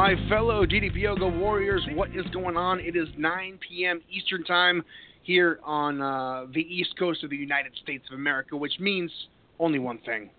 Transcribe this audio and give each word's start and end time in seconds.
My 0.00 0.14
fellow 0.30 0.64
DDP 0.64 1.02
Yoga 1.02 1.28
Warriors. 1.28 1.86
What 1.92 2.08
is 2.16 2.24
going 2.32 2.56
on? 2.56 2.80
It 2.80 2.96
is 2.96 3.06
9 3.18 3.58
p.m. 3.68 4.00
Eastern 4.10 4.42
Time 4.44 4.82
here 5.24 5.60
on 5.62 6.00
uh, 6.00 6.46
the 6.54 6.62
East 6.62 6.94
Coast 6.98 7.22
of 7.22 7.28
the 7.28 7.36
United 7.36 7.72
States 7.82 8.06
of 8.10 8.14
America, 8.14 8.56
which 8.56 8.80
means 8.80 9.10
only 9.58 9.78
one 9.78 9.98
thing 9.98 10.30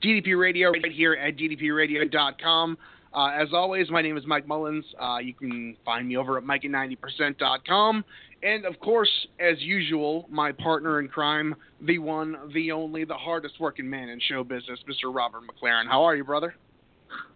DDP 0.00 0.38
Radio 0.38 0.70
right 0.70 0.92
here 0.92 1.14
at 1.14 1.36
DDPRadio.com. 1.36 2.78
Uh, 3.12 3.30
as 3.30 3.48
always, 3.52 3.90
my 3.90 4.00
name 4.00 4.16
is 4.16 4.22
Mike 4.28 4.46
Mullins. 4.46 4.84
Uh, 5.02 5.18
you 5.18 5.34
can 5.34 5.76
find 5.84 6.06
me 6.06 6.16
over 6.16 6.38
at 6.38 6.44
Mike 6.44 6.64
at 6.64 6.70
90%.com. 6.70 8.04
And 8.44 8.64
of 8.64 8.78
course, 8.78 9.10
as 9.40 9.58
usual, 9.58 10.28
my 10.30 10.52
partner 10.52 11.00
in 11.00 11.08
crime, 11.08 11.56
the 11.84 11.98
one, 11.98 12.36
the 12.54 12.70
only, 12.70 13.04
the 13.04 13.14
hardest 13.14 13.58
working 13.58 13.90
man 13.90 14.08
in 14.08 14.20
show 14.20 14.44
business, 14.44 14.78
Mr. 14.88 15.12
Robert 15.12 15.42
McLaren. 15.42 15.88
How 15.88 16.04
are 16.04 16.14
you, 16.14 16.22
brother? 16.22 16.54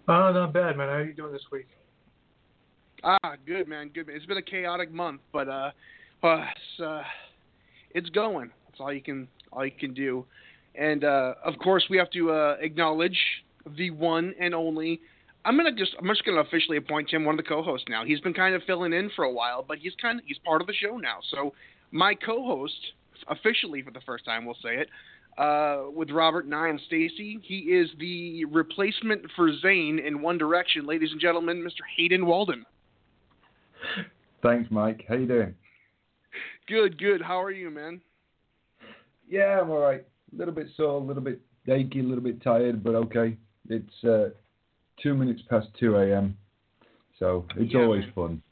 Oh, 0.09 0.33
not 0.33 0.53
bad, 0.53 0.77
man. 0.77 0.89
How 0.89 0.95
are 0.97 1.05
you 1.05 1.15
doing 1.15 1.33
this 1.33 1.47
week? 1.51 1.67
Ah, 3.03 3.35
good 3.47 3.69
man, 3.69 3.89
good 3.89 4.07
man. 4.07 4.17
It's 4.17 4.27
been 4.27 4.39
a 4.39 4.43
chaotic 4.43 4.93
month, 4.93 5.21
but 5.33 5.49
uh, 5.49 5.71
uh, 6.23 6.45
it's, 6.45 6.81
uh, 6.83 7.03
it's 7.91 8.09
going. 8.11 8.51
That's 8.67 8.81
all 8.81 8.93
you 8.93 9.03
can 9.03 9.29
all 9.53 9.65
you 9.65 9.73
can 9.73 9.95
do. 9.95 10.25
And 10.75 11.05
uh, 11.05 11.35
of 11.45 11.55
course, 11.59 11.85
we 11.89 11.97
have 11.99 12.11
to 12.11 12.33
uh, 12.33 12.57
acknowledge 12.61 13.19
the 13.77 13.91
one 13.91 14.35
and 14.41 14.55
only. 14.55 15.01
I'm 15.45 15.57
gonna 15.57 15.73
just 15.73 15.95
I'm 15.99 16.09
just 16.09 16.25
gonna 16.25 16.41
officially 16.41 16.79
appoint 16.79 17.13
him 17.13 17.25
one 17.25 17.39
of 17.39 17.45
the 17.45 17.49
co-hosts 17.49 17.87
now. 17.89 18.05
He's 18.05 18.21
been 18.21 18.35
kind 18.35 18.55
of 18.55 18.63
filling 18.67 18.93
in 18.93 19.11
for 19.15 19.25
a 19.25 19.33
while, 19.33 19.65
but 19.67 19.79
he's 19.79 19.93
kind 20.01 20.19
of 20.19 20.25
he's 20.27 20.39
part 20.39 20.61
of 20.61 20.67
the 20.67 20.75
show 20.75 20.97
now. 20.97 21.19
So 21.31 21.53
my 21.91 22.15
co-host 22.15 22.75
officially 23.29 23.83
for 23.83 23.91
the 23.91 24.01
first 24.01 24.25
time, 24.25 24.45
we'll 24.45 24.57
say 24.63 24.77
it, 24.77 24.89
uh, 25.39 25.85
with 25.95 26.11
Robert 26.11 26.45
and 26.45 26.55
I 26.55 26.69
and 26.69 26.81
Stacy. 26.87 27.39
He 27.43 27.59
is 27.59 27.91
the 27.99 28.45
replacement 28.47 29.23
for 29.37 29.51
Zayn 29.65 30.05
in 30.05 30.23
One 30.23 30.39
Direction, 30.39 30.87
ladies 30.87 31.11
and 31.13 31.21
gentlemen, 31.21 31.63
Mr. 31.63 31.83
Hayden 31.97 32.27
Walden. 32.27 32.65
Thanks, 34.43 34.71
Mike. 34.71 35.05
How 35.09 35.17
you 35.17 35.27
doing? 35.27 35.55
Good, 36.69 36.99
good. 36.99 37.21
How 37.23 37.43
are 37.43 37.51
you, 37.51 37.71
man? 37.71 38.01
Yeah, 39.29 39.61
I'm 39.61 39.71
all 39.71 39.81
right. 39.81 40.05
A 40.33 40.37
little 40.37 40.55
bit 40.55 40.69
sore, 40.77 41.01
a 41.01 41.05
little 41.05 41.23
bit 41.23 41.41
achy, 41.69 42.01
a 42.01 42.03
little 42.03 42.23
bit 42.25 42.43
tired, 42.43 42.83
but 42.83 42.95
okay. 42.95 43.37
It's 43.69 44.05
uh, 44.05 44.31
two 45.03 45.15
minutes 45.15 45.43
past 45.49 45.69
2 45.81 45.97
a.m., 45.97 46.37
so 47.19 47.47
it's 47.57 47.73
Yeah, 47.73 47.81
always 47.81 48.03
man. 48.05 48.13
fun. 48.15 48.43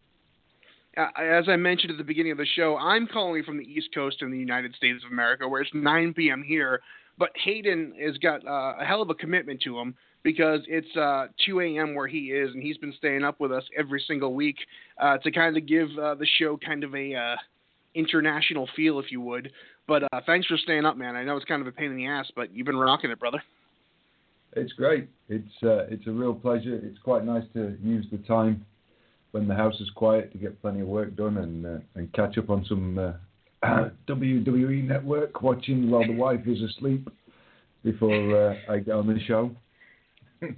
Uh, 0.96 1.06
as 1.18 1.48
I 1.48 1.56
mentioned 1.56 1.90
at 1.90 1.96
the 1.96 2.04
beginning 2.04 2.32
of 2.32 2.38
the 2.38 2.46
show, 2.54 2.76
I'm 2.76 3.06
calling 3.06 3.42
from 3.44 3.56
the 3.56 3.64
East 3.64 3.88
Coast 3.94 4.20
in 4.20 4.30
the 4.30 4.38
United 4.38 4.74
States 4.74 5.02
of 5.04 5.10
America, 5.10 5.48
where 5.48 5.62
it's 5.62 5.70
9 5.72 6.12
p.m. 6.14 6.44
here. 6.46 6.80
But 7.18 7.30
Hayden 7.44 7.94
has 8.00 8.18
got 8.18 8.46
uh, 8.46 8.74
a 8.80 8.84
hell 8.84 9.00
of 9.00 9.08
a 9.08 9.14
commitment 9.14 9.62
to 9.62 9.78
him 9.78 9.94
because 10.22 10.60
it's 10.68 10.94
uh, 10.96 11.28
2 11.46 11.60
a.m. 11.60 11.94
where 11.94 12.06
he 12.06 12.26
is, 12.26 12.52
and 12.52 12.62
he's 12.62 12.76
been 12.76 12.92
staying 12.98 13.24
up 13.24 13.40
with 13.40 13.52
us 13.52 13.64
every 13.76 14.02
single 14.06 14.34
week 14.34 14.56
uh, 15.00 15.18
to 15.18 15.30
kind 15.30 15.56
of 15.56 15.66
give 15.66 15.88
uh, 16.00 16.14
the 16.14 16.26
show 16.38 16.58
kind 16.58 16.84
of 16.84 16.94
a 16.94 17.14
uh, 17.14 17.36
international 17.94 18.68
feel, 18.76 18.98
if 18.98 19.10
you 19.10 19.20
would. 19.20 19.50
But 19.88 20.04
thanks 20.26 20.46
for 20.46 20.56
staying 20.58 20.84
up, 20.84 20.96
man. 20.96 21.16
I 21.16 21.24
know 21.24 21.36
it's 21.36 21.44
kind 21.44 21.60
of 21.60 21.66
a 21.66 21.72
pain 21.72 21.90
in 21.90 21.96
the 21.96 22.06
ass, 22.06 22.30
but 22.36 22.54
you've 22.54 22.66
been 22.66 22.76
rocking 22.76 23.10
it, 23.10 23.18
brother. 23.18 23.42
It's 24.54 24.72
great. 24.74 25.08
It's 25.28 25.48
it's 25.62 26.06
a 26.06 26.10
real 26.12 26.34
pleasure. 26.34 26.78
It's 26.82 26.98
quite 26.98 27.24
nice 27.24 27.44
to 27.54 27.76
use 27.82 28.06
the 28.12 28.18
time 28.18 28.64
when 29.32 29.48
the 29.48 29.54
house 29.54 29.78
is 29.80 29.90
quiet 29.90 30.30
to 30.32 30.38
get 30.38 30.60
plenty 30.62 30.80
of 30.80 30.88
work 30.88 31.16
done 31.16 31.38
and 31.38 31.66
uh, 31.66 31.78
and 31.94 32.12
catch 32.12 32.38
up 32.38 32.50
on 32.50 32.64
some 32.66 32.98
uh, 32.98 33.12
WWE 34.08 34.86
Network 34.86 35.42
watching 35.42 35.90
while 35.90 36.06
the 36.06 36.12
wife 36.14 36.46
is 36.46 36.60
asleep 36.62 37.08
before 37.84 38.50
uh, 38.50 38.54
I 38.68 38.78
get 38.78 38.94
on 38.94 39.06
the 39.06 39.18
show. 39.26 39.50
it, 40.40 40.56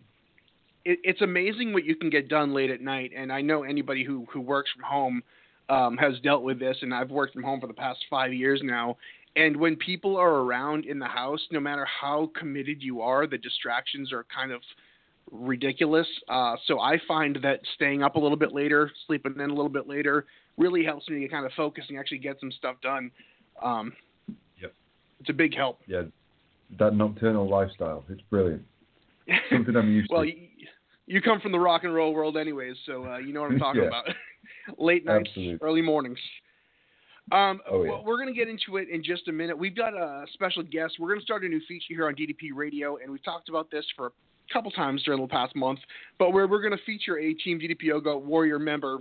it's 0.85 1.23
amazing 1.23 1.73
what 1.73 1.85
you 1.85 1.97
can 1.97 2.11
get 2.11 2.29
done 2.29 2.53
late 2.53 2.71
at 2.71 2.81
night. 2.81 3.13
And 3.17 3.33
I 3.33 3.41
know 3.41 3.63
anybody 3.63 4.05
who 4.05 4.27
who 4.33 4.41
works 4.41 4.71
from 4.75 4.85
home 4.85 5.23
um, 5.69 5.97
has 5.97 6.19
dealt 6.21 6.43
with 6.43 6.59
this. 6.59 6.77
And 6.83 6.93
I've 6.93 7.11
worked 7.11 7.35
from 7.35 7.43
home 7.43 7.61
for 7.61 7.67
the 7.67 7.75
past 7.75 8.01
five 8.11 8.33
years 8.33 8.61
now. 8.63 8.97
And 9.37 9.57
when 9.57 9.77
people 9.77 10.17
are 10.17 10.37
around 10.43 10.85
in 10.85 10.99
the 10.99 11.07
house, 11.07 11.41
no 11.51 11.59
matter 11.59 11.87
how 11.87 12.31
committed 12.39 12.83
you 12.83 13.01
are, 13.01 13.27
the 13.27 13.39
distractions 13.39 14.13
are 14.13 14.25
kind 14.35 14.53
of 14.53 14.61
ridiculous. 15.31 16.07
Uh, 16.29 16.57
so 16.67 16.81
I 16.81 16.99
find 17.09 17.39
that 17.43 17.61
staying 17.75 18.03
up 18.03 18.17
a 18.17 18.19
little 18.19 18.37
bit 18.37 18.53
later, 18.53 18.91
sleeping 19.07 19.35
in 19.35 19.51
a 19.51 19.55
little 19.55 19.69
bit 19.69 19.87
later, 19.89 20.27
really 20.57 20.85
helps 20.85 21.09
me 21.09 21.21
to 21.21 21.29
kind 21.29 21.45
of 21.47 21.53
focus 21.53 21.85
and 21.89 21.99
actually 21.99 22.19
get 22.19 22.39
some 22.41 22.53
stuff 22.53 22.77
done. 22.83 23.11
Um, 23.63 23.93
Yep. 24.61 24.73
It's 25.21 25.31
a 25.31 25.33
big 25.33 25.55
help. 25.55 25.81
Yeah, 25.87 26.03
that 26.79 26.95
nocturnal 26.95 27.49
lifestyle. 27.49 28.05
It's 28.09 28.21
brilliant. 28.31 28.63
Something 29.51 29.77
I'm 29.77 29.91
used 29.93 30.11
well, 30.13 30.23
to. 30.23 30.29
you, 30.29 30.49
you 31.07 31.21
come 31.21 31.41
from 31.41 31.53
the 31.53 31.59
rock 31.61 31.85
and 31.85 31.95
roll 31.95 32.15
world, 32.15 32.37
anyways, 32.37 32.77
so 32.87 33.05
uh, 33.07 33.19
you 33.19 33.33
know 33.33 33.43
what 33.43 33.51
I'm 33.53 33.59
talking 33.67 33.83
Yeah. 33.83 33.89
about. 33.89 34.05
Late 34.79 35.05
nights, 35.05 35.29
Absolutely. 35.31 35.59
early 35.67 35.83
mornings. 35.83 36.19
Um, 37.33 37.61
Oh, 37.71 37.83
yeah. 37.85 37.91
well, 37.91 38.05
we're 38.05 38.17
going 38.17 38.29
to 38.29 38.35
get 38.35 38.49
into 38.49 38.77
it 38.77 38.89
in 38.91 39.03
just 39.03 39.29
a 39.29 39.33
minute. 39.33 39.59
We've 39.59 39.75
got 39.77 39.95
a 39.95 40.25
special 40.35 40.63
guest. 40.63 40.95
We're 41.01 41.09
going 41.09 41.21
to 41.21 41.25
start 41.25 41.43
a 41.45 41.49
new 41.49 41.61
feature 41.67 41.87
here 41.89 42.07
on 42.07 42.15
DDP 42.15 42.51
Radio, 42.55 42.97
and 42.99 43.11
we've 43.11 43.25
talked 43.25 43.49
about 43.49 43.71
this 43.71 43.85
for 43.97 44.07
a 44.07 44.11
couple 44.53 44.71
times 44.71 45.03
during 45.03 45.21
the 45.21 45.29
past 45.29 45.55
month. 45.57 45.79
But 46.19 46.33
we're 46.33 46.47
we're 46.47 46.61
going 46.61 46.77
to 46.77 46.85
feature 46.85 47.19
a 47.19 47.35
Team 47.35 47.59
DDP 47.61 47.83
Yoga 47.83 48.17
Warrior 48.17 48.59
member, 48.59 48.99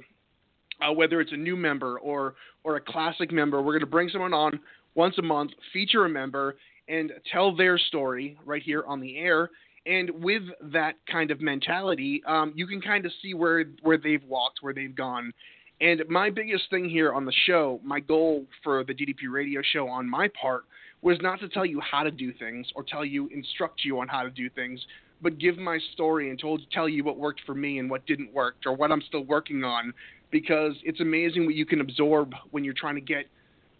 uh, 0.81 0.93
whether 0.93 1.21
it's 1.21 1.31
a 1.31 1.37
new 1.37 1.55
member 1.55 1.99
or 1.99 2.35
or 2.63 2.77
a 2.77 2.81
classic 2.81 3.31
member. 3.31 3.61
We're 3.61 3.73
going 3.73 3.81
to 3.81 3.85
bring 3.85 4.09
someone 4.09 4.33
on 4.33 4.59
once 4.95 5.17
a 5.17 5.21
month, 5.21 5.51
feature 5.71 6.05
a 6.05 6.09
member, 6.09 6.55
and 6.87 7.11
tell 7.31 7.55
their 7.55 7.77
story 7.77 8.37
right 8.45 8.61
here 8.61 8.83
on 8.87 8.99
the 8.99 9.17
air. 9.17 9.49
And 9.85 10.09
with 10.23 10.43
that 10.71 10.95
kind 11.11 11.29
of 11.29 11.41
mentality, 11.41 12.23
um, 12.25 12.53
you 12.55 12.65
can 12.67 12.79
kind 12.81 13.05
of 13.05 13.11
see 13.21 13.33
where 13.33 13.65
where 13.81 13.97
they've 13.97 14.23
walked, 14.23 14.59
where 14.61 14.73
they've 14.73 14.95
gone. 14.95 15.33
And 15.81 16.01
my 16.07 16.29
biggest 16.29 16.69
thing 16.69 16.87
here 16.87 17.11
on 17.11 17.25
the 17.25 17.33
show, 17.45 17.81
my 17.83 17.99
goal 17.99 18.45
for 18.63 18.83
the 18.85 18.93
DDP 18.93 19.29
radio 19.29 19.61
show 19.73 19.89
on 19.89 20.09
my 20.09 20.29
part, 20.39 20.63
was 21.01 21.17
not 21.21 21.39
to 21.41 21.49
tell 21.49 21.65
you 21.65 21.81
how 21.81 22.03
to 22.03 22.11
do 22.11 22.31
things 22.31 22.65
or 22.75 22.83
tell 22.83 23.03
you, 23.03 23.27
instruct 23.33 23.83
you 23.83 23.99
on 23.99 24.07
how 24.07 24.23
to 24.23 24.29
do 24.29 24.49
things, 24.49 24.79
but 25.23 25.39
give 25.39 25.57
my 25.57 25.79
story 25.93 26.29
and 26.29 26.37
told, 26.37 26.61
tell 26.71 26.87
you 26.87 27.03
what 27.03 27.17
worked 27.17 27.41
for 27.45 27.55
me 27.55 27.79
and 27.79 27.89
what 27.89 28.05
didn't 28.05 28.31
work 28.33 28.55
or 28.65 28.75
what 28.75 28.91
I'm 28.91 29.01
still 29.01 29.23
working 29.23 29.63
on. 29.63 29.93
Because 30.29 30.73
it's 30.83 30.99
amazing 30.99 31.45
what 31.45 31.55
you 31.55 31.65
can 31.65 31.79
absorb 31.79 32.33
when 32.51 32.63
you're 32.63 32.73
trying 32.73 32.95
to 32.95 33.01
get 33.01 33.27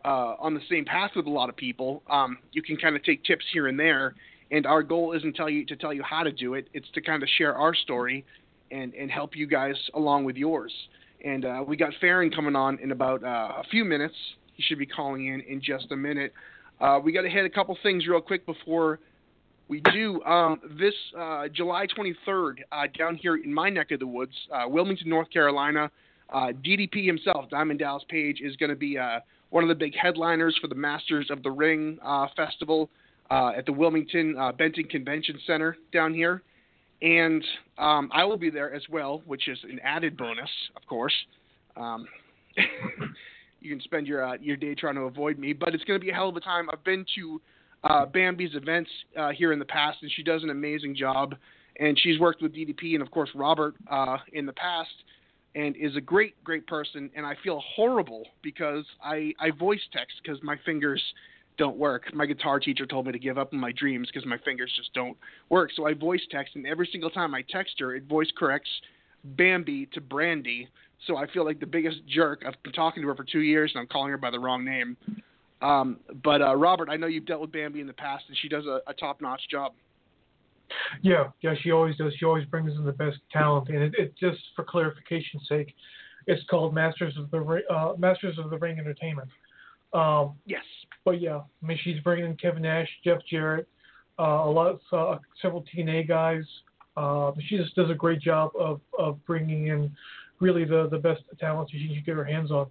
uh, 0.06 0.36
on 0.40 0.54
the 0.54 0.62
same 0.70 0.86
path 0.86 1.12
with 1.16 1.26
a 1.26 1.30
lot 1.30 1.50
of 1.50 1.56
people. 1.56 2.04
Um, 2.10 2.38
you 2.52 2.62
can 2.62 2.78
kind 2.78 2.96
of 2.96 3.04
take 3.04 3.24
tips 3.24 3.44
here 3.52 3.68
and 3.68 3.80
there. 3.80 4.16
And 4.52 4.66
our 4.66 4.84
goal 4.84 5.14
isn't 5.14 5.36
tell 5.36 5.50
you 5.50 5.66
to 5.66 5.76
tell 5.76 5.94
you 5.94 6.04
how 6.04 6.24
to 6.24 6.32
do 6.32 6.54
it. 6.54 6.68
It's 6.74 6.88
to 6.94 7.02
kind 7.02 7.24
of 7.24 7.30
share 7.38 7.56
our 7.56 7.74
story 7.74 8.24
and, 8.72 8.94
and 8.94 9.10
help 9.10 9.36
you 9.36 9.48
guys 9.48 9.76
along 9.96 10.26
with 10.26 10.36
yours. 10.36 10.72
And 11.26 11.46
uh, 11.46 11.64
we 11.66 11.76
got 11.76 11.94
Faron 12.02 12.34
coming 12.34 12.56
on 12.56 12.80
in 12.80 12.92
about 12.92 13.24
uh, 13.24 13.54
a 13.60 13.64
few 13.72 13.84
minutes. 13.84 14.16
He 14.56 14.64
should 14.64 14.78
be 14.78 14.86
calling 14.86 15.28
in 15.28 15.42
in 15.42 15.62
just 15.62 15.92
a 15.92 15.96
minute. 15.96 16.34
Uh, 16.80 17.00
we 17.04 17.12
got 17.12 17.22
to 17.22 17.30
hit 17.30 17.46
a 17.46 17.50
couple 17.50 17.76
things 17.82 18.06
real 18.08 18.22
quick 18.22 18.46
before 18.46 19.00
we 19.74 19.82
do. 19.92 20.22
Um, 20.24 20.60
this 20.78 20.94
uh, 21.18 21.48
July 21.48 21.88
23rd, 21.88 22.58
uh, 22.72 22.84
down 22.96 23.16
here 23.16 23.38
in 23.38 23.52
my 23.52 23.70
neck 23.70 23.90
of 23.90 24.00
the 24.00 24.06
woods, 24.06 24.34
uh, 24.54 24.66
Wilmington, 24.68 25.10
North 25.10 25.32
Carolina, 25.32 25.90
Uh, 26.30 26.52
DDP 26.66 27.06
himself, 27.06 27.50
Diamond 27.50 27.80
Dallas 27.80 28.04
Page, 28.08 28.40
is 28.40 28.56
going 28.56 28.70
to 28.70 28.76
be 28.76 29.00
uh, 29.00 29.20
one 29.50 29.64
of 29.64 29.70
the 29.70 29.76
big 29.76 29.96
headliners 29.96 30.56
for 30.62 30.68
the 30.68 30.76
Masters 30.76 31.28
of 31.32 31.42
the 31.42 31.50
Ring 31.50 31.98
uh, 32.04 32.28
Festival 32.36 32.90
at 33.32 33.66
the 33.66 33.74
Wilmington 33.74 34.36
Benton 34.60 34.84
Convention 34.84 35.40
Center 35.48 35.76
down 35.92 36.14
here. 36.14 36.44
And 37.02 37.44
um, 37.80 38.12
I 38.14 38.24
will 38.26 38.38
be 38.38 38.52
there 38.52 38.72
as 38.72 38.84
well, 38.90 39.24
which 39.26 39.48
is 39.48 39.58
an 39.64 39.80
added 39.84 40.16
bonus, 40.16 40.50
of 40.76 40.84
course. 40.88 41.16
Um, 41.76 42.08
you 43.62 43.70
can 43.72 43.82
spend 43.82 44.06
your 44.06 44.36
your 44.38 44.56
day 44.56 44.76
trying 44.76 44.96
to 44.96 45.06
avoid 45.14 45.40
me, 45.40 45.52
but 45.54 45.74
it's 45.74 45.84
going 45.84 46.00
to 46.00 46.06
be 46.06 46.12
a 46.12 46.14
hell 46.14 46.30
of 46.30 46.36
a 46.36 46.42
time. 46.42 46.70
I've 46.72 46.84
been 46.84 47.06
to 47.16 47.42
uh, 47.84 48.06
Bambi's 48.06 48.56
events 48.56 48.90
uh, 49.18 49.30
here 49.30 49.52
in 49.52 49.60
the 49.60 49.66
past, 49.66 50.00
and 50.02 50.12
she 50.12 50.24
does 50.24 50.44
an 50.44 50.50
amazing 50.50 50.96
job. 50.96 51.36
And 51.80 52.00
she's 52.00 52.20
worked 52.20 52.42
with 52.42 52.54
DDP 52.54 52.94
and 52.94 53.02
of 53.02 53.10
course 53.10 53.30
Robert 53.34 53.76
uh, 53.90 54.18
in 54.34 54.46
the 54.46 54.54
past, 54.54 54.92
and 55.56 55.76
is 55.76 55.96
a 55.96 56.02
great 56.02 56.42
great 56.44 56.68
person. 56.68 57.10
And 57.16 57.26
I 57.26 57.34
feel 57.44 57.64
horrible 57.76 58.28
because 58.44 58.86
I 59.04 59.34
I 59.40 59.50
voice 59.52 59.82
text 59.92 60.18
because 60.24 60.42
my 60.44 60.56
fingers 60.66 61.02
don't 61.58 61.78
work. 61.78 62.14
My 62.14 62.26
guitar 62.26 62.60
teacher 62.60 62.86
told 62.86 63.06
me 63.08 63.12
to 63.12 63.20
give 63.20 63.38
up 63.38 63.54
on 63.54 63.60
my 63.60 63.72
dreams 63.72 64.08
because 64.12 64.28
my 64.28 64.38
fingers 64.46 64.72
just 64.76 64.94
don't 64.94 65.18
work. 65.50 65.72
So 65.76 65.88
I 65.88 65.94
voice 65.94 66.22
text, 66.30 66.56
and 66.56 66.66
every 66.66 66.88
single 66.92 67.10
time 67.10 67.34
I 67.34 67.44
text 67.50 67.80
her, 67.80 67.96
it 67.96 68.04
voice 68.04 68.32
corrects 68.38 68.70
Bambi 69.24 69.88
to 69.94 70.02
Brandy. 70.02 70.68
So 71.08 71.18
I 71.18 71.28
feel 71.28 71.44
like 71.44 71.60
the 71.60 71.66
biggest 71.66 72.06
jerk. 72.08 72.44
I've 72.46 72.62
been 72.64 72.74
talking 72.74 73.02
to 73.02 73.08
her 73.10 73.16
for 73.16 73.24
two 73.24 73.42
years, 73.42 73.72
and 73.74 73.82
I'm 73.82 73.88
calling 73.88 74.12
her 74.12 74.18
by 74.18 74.32
the 74.32 74.40
wrong 74.40 74.64
name. 74.64 74.96
Um, 75.64 76.00
but 76.24 76.42
uh, 76.42 76.56
Robert, 76.56 76.90
I 76.90 76.98
know 76.98 77.08
you've 77.08 77.26
dealt 77.26 77.42
with 77.42 77.52
Bambi 77.52 77.80
in 77.80 77.88
the 77.88 77.94
past, 77.94 78.26
and 78.28 78.38
she 78.38 78.50
does 78.50 78.66
a, 78.66 78.82
a 78.86 78.94
top-notch 78.94 79.42
job. 79.50 79.72
Yeah, 81.02 81.30
yeah, 81.42 81.54
she 81.62 81.72
always 81.72 81.96
does. 81.96 82.14
She 82.20 82.26
always 82.26 82.46
brings 82.46 82.74
in 82.74 82.84
the 82.84 82.92
best 82.92 83.18
talent, 83.32 83.70
and 83.70 83.78
it, 83.78 83.94
it 83.98 84.14
just 84.20 84.40
for 84.56 84.66
clarification's 84.66 85.48
sake, 85.48 85.74
it's 86.28 86.44
called 86.50 86.74
Masters 86.74 87.16
of 87.18 87.32
the 87.32 87.62
uh, 87.72 87.94
Masters 87.98 88.38
of 88.38 88.50
the 88.50 88.58
Ring 88.58 88.78
Entertainment. 88.78 89.30
Um, 89.94 90.34
Yes. 90.46 90.64
but 91.06 91.22
yeah, 91.22 91.42
I 91.62 91.66
mean 91.66 91.78
she's 91.84 92.00
bringing 92.02 92.26
in 92.26 92.36
Kevin 92.38 92.64
Nash, 92.64 92.90
Jeff 93.04 93.20
Jarrett, 93.30 93.68
uh, 94.20 94.24
a 94.24 94.50
lot 94.50 94.68
of 94.68 94.80
uh, 94.92 95.20
several 95.42 95.64
TNA 95.76 96.08
guys. 96.08 96.44
Uh, 96.98 97.32
she 97.48 97.58
just 97.58 97.76
does 97.76 97.90
a 97.90 97.96
great 97.96 98.20
job 98.20 98.52
of 98.60 98.82
of 98.98 99.24
bringing 99.26 99.68
in 99.68 99.96
really 100.40 100.66
the 100.66 100.88
the 100.90 100.98
best 100.98 101.22
talent 101.40 101.70
she 101.72 101.88
can 101.88 102.04
get 102.06 102.16
her 102.16 102.24
hands 102.26 102.52
on. 102.52 102.68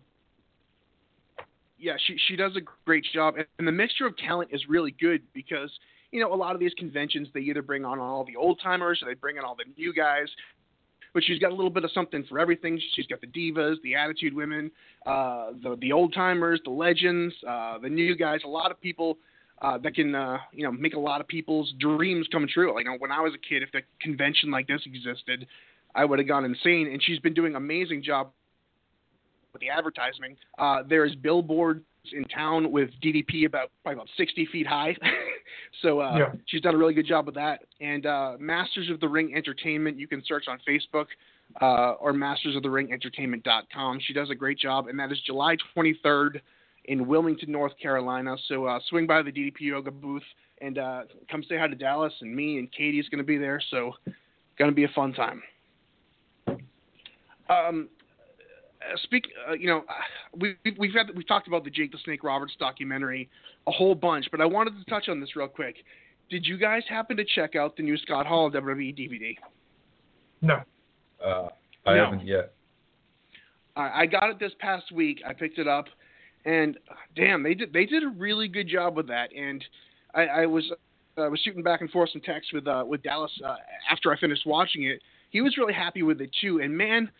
Yeah, 1.82 1.94
she 2.06 2.16
she 2.28 2.36
does 2.36 2.52
a 2.56 2.60
great 2.86 3.04
job, 3.12 3.34
and, 3.58 3.66
the 3.66 3.72
mixture 3.72 4.06
of 4.06 4.16
talent 4.16 4.50
is 4.52 4.62
really 4.68 4.92
good 4.92 5.22
because 5.34 5.70
you 6.12 6.20
know 6.20 6.32
a 6.32 6.36
lot 6.36 6.54
of 6.54 6.60
these 6.60 6.72
conventions 6.78 7.28
they 7.34 7.40
either 7.40 7.60
bring 7.60 7.84
on 7.84 7.98
all 7.98 8.24
the 8.24 8.36
old 8.36 8.60
timers 8.62 9.02
or 9.02 9.08
they 9.08 9.14
bring 9.14 9.36
in 9.36 9.44
all 9.44 9.56
the 9.56 9.64
new 9.76 9.92
guys. 9.92 10.28
But 11.12 11.22
she's 11.24 11.38
got 11.38 11.50
a 11.50 11.54
little 11.54 11.70
bit 11.70 11.84
of 11.84 11.90
something 11.92 12.24
for 12.26 12.38
everything. 12.38 12.80
She's 12.94 13.06
got 13.06 13.20
the 13.20 13.26
divas, 13.26 13.74
the 13.82 13.96
attitude 13.96 14.32
women, 14.32 14.70
uh, 15.04 15.50
the 15.62 15.76
the 15.80 15.92
old 15.92 16.14
timers, 16.14 16.60
the 16.64 16.70
legends, 16.70 17.34
uh, 17.46 17.78
the 17.78 17.88
new 17.88 18.16
guys. 18.16 18.40
A 18.44 18.48
lot 18.48 18.70
of 18.70 18.80
people 18.80 19.18
uh, 19.60 19.76
that 19.78 19.94
can 19.94 20.14
uh, 20.14 20.38
you 20.52 20.62
know 20.62 20.72
make 20.72 20.94
a 20.94 21.00
lot 21.00 21.20
of 21.20 21.26
people's 21.26 21.74
dreams 21.80 22.26
come 22.30 22.46
true. 22.46 22.72
Like 22.74 22.84
you 22.84 22.92
know, 22.92 22.96
when 22.98 23.10
I 23.10 23.20
was 23.20 23.32
a 23.34 23.48
kid, 23.48 23.62
if 23.62 23.70
a 23.74 23.82
convention 24.00 24.50
like 24.50 24.68
this 24.68 24.80
existed, 24.86 25.46
I 25.94 26.04
would 26.04 26.20
have 26.20 26.28
gone 26.28 26.44
insane. 26.44 26.88
And 26.92 27.02
she's 27.02 27.18
been 27.18 27.34
doing 27.34 27.52
an 27.52 27.56
amazing 27.56 28.04
job 28.04 28.30
with 29.52 29.60
the 29.60 29.68
advertising. 29.68 30.36
Uh, 30.58 30.82
there's 30.88 31.14
billboards 31.16 31.84
in 32.12 32.24
town 32.24 32.72
with 32.72 32.90
DDP 33.02 33.46
about 33.46 33.70
probably 33.82 33.94
about 34.00 34.08
60 34.16 34.46
feet 34.46 34.66
high. 34.66 34.96
so 35.82 36.00
uh, 36.00 36.16
Yeah. 36.18 36.32
she's 36.46 36.60
done 36.60 36.74
a 36.74 36.78
really 36.78 36.94
good 36.94 37.06
job 37.06 37.26
with 37.26 37.34
that. 37.36 37.60
And 37.80 38.06
uh, 38.06 38.36
Masters 38.40 38.90
of 38.90 38.98
the 39.00 39.08
Ring 39.08 39.34
Entertainment, 39.36 39.98
you 39.98 40.08
can 40.08 40.22
search 40.26 40.46
on 40.48 40.58
Facebook 40.68 41.06
uh, 41.60 41.92
or 42.00 42.12
mastersoftheringentertainment.com. 42.12 44.00
She 44.04 44.12
does 44.12 44.30
a 44.30 44.34
great 44.34 44.58
job, 44.58 44.88
and 44.88 44.98
that 44.98 45.12
is 45.12 45.18
July 45.24 45.56
23rd 45.76 46.40
in 46.86 47.06
Wilmington, 47.06 47.52
North 47.52 47.72
Carolina. 47.80 48.36
So 48.48 48.64
uh, 48.66 48.80
swing 48.88 49.06
by 49.06 49.22
the 49.22 49.30
DDP 49.30 49.60
Yoga 49.60 49.90
booth 49.92 50.24
and 50.60 50.78
uh, 50.78 51.02
come 51.30 51.44
say 51.48 51.56
hi 51.58 51.68
to 51.68 51.74
Dallas 51.76 52.12
and 52.20 52.34
me 52.34 52.58
and 52.58 52.70
Katie's 52.72 53.08
going 53.08 53.18
to 53.18 53.24
be 53.24 53.38
there. 53.38 53.60
So 53.70 53.92
going 54.58 54.70
to 54.70 54.74
be 54.74 54.84
a 54.84 54.88
fun 54.88 55.12
time. 55.12 55.42
Um, 57.48 57.88
speak, 59.04 59.24
uh, 59.48 59.52
you 59.54 59.66
know, 59.66 59.84
we, 60.36 60.56
we- 60.64 60.76
we've 60.78 60.92
had 60.94 61.06
we've 61.14 61.26
talked 61.28 61.48
about 61.48 61.64
the 61.64 61.70
Jake 61.70 61.92
the 61.92 61.98
Snake 62.04 62.22
Roberts 62.24 62.54
documentary 62.58 63.28
a 63.66 63.70
whole 63.70 63.94
bunch, 63.94 64.26
but 64.30 64.40
I 64.40 64.44
wanted 64.46 64.74
to 64.78 64.84
touch 64.90 65.08
on 65.08 65.20
this 65.20 65.36
real 65.36 65.48
quick. 65.48 65.76
Did 66.30 66.46
you 66.46 66.56
guys 66.56 66.82
happen 66.88 67.16
to 67.18 67.24
check 67.24 67.54
out 67.56 67.76
the 67.76 67.82
new 67.82 67.96
Scott 67.98 68.26
Hall 68.26 68.50
WWE 68.50 68.96
DVD? 68.96 69.36
No, 70.40 70.62
Uh, 71.24 71.48
I 71.86 71.94
No. 71.94 72.04
haven't 72.06 72.26
yet. 72.26 72.52
I 73.76 74.02
I 74.02 74.06
got 74.06 74.30
it 74.30 74.38
this 74.38 74.52
past 74.58 74.90
week. 74.92 75.20
I 75.26 75.32
picked 75.32 75.58
it 75.58 75.68
up, 75.68 75.86
and 76.44 76.76
uh, 76.90 76.94
damn, 77.16 77.42
they 77.42 77.54
did 77.54 77.72
they 77.72 77.86
did 77.86 78.02
a 78.02 78.08
really 78.08 78.48
good 78.48 78.68
job 78.68 78.96
with 78.96 79.06
that. 79.08 79.30
And 79.34 79.64
I, 80.14 80.22
I 80.26 80.46
was 80.46 80.70
I 81.16 81.28
was 81.28 81.40
shooting 81.40 81.62
back 81.62 81.80
and 81.82 81.90
forth 81.90 82.10
some 82.10 82.22
texts 82.22 82.52
with 82.52 82.66
uh, 82.66 82.84
with 82.86 83.02
Dallas 83.02 83.32
uh, 83.44 83.56
after 83.90 84.12
I 84.12 84.18
finished 84.18 84.46
watching 84.46 84.84
it. 84.84 85.00
He 85.30 85.40
was 85.40 85.56
really 85.56 85.72
happy 85.74 86.02
with 86.02 86.20
it 86.20 86.30
too. 86.40 86.60
And 86.60 86.76
man, 86.76 87.10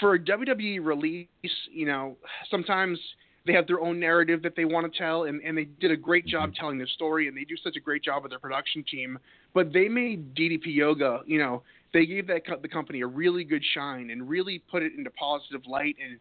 for 0.00 0.14
a 0.14 0.18
WWE 0.18 0.84
release, 0.84 1.28
you 1.70 1.86
know, 1.86 2.16
sometimes 2.50 2.98
they 3.46 3.52
have 3.52 3.66
their 3.66 3.80
own 3.80 3.98
narrative 3.98 4.42
that 4.42 4.54
they 4.56 4.64
want 4.64 4.90
to 4.90 4.98
tell, 4.98 5.24
and, 5.24 5.42
and 5.42 5.58
they 5.58 5.64
did 5.64 5.90
a 5.90 5.96
great 5.96 6.26
job 6.26 6.54
telling 6.54 6.78
their 6.78 6.86
story, 6.86 7.28
and 7.28 7.36
they 7.36 7.44
do 7.44 7.56
such 7.62 7.76
a 7.76 7.80
great 7.80 8.02
job 8.02 8.22
with 8.22 8.30
their 8.30 8.38
production 8.38 8.84
team. 8.88 9.18
But 9.52 9.72
they 9.72 9.88
made 9.88 10.34
DDP 10.34 10.66
Yoga, 10.66 11.20
you 11.26 11.38
know, 11.38 11.62
they 11.92 12.06
gave 12.06 12.26
that 12.28 12.46
co- 12.46 12.58
the 12.60 12.68
company 12.68 13.02
a 13.02 13.06
really 13.06 13.44
good 13.44 13.62
shine 13.74 14.10
and 14.10 14.28
really 14.28 14.62
put 14.70 14.82
it 14.82 14.92
into 14.96 15.10
positive 15.10 15.62
light 15.66 15.96
and 16.02 16.18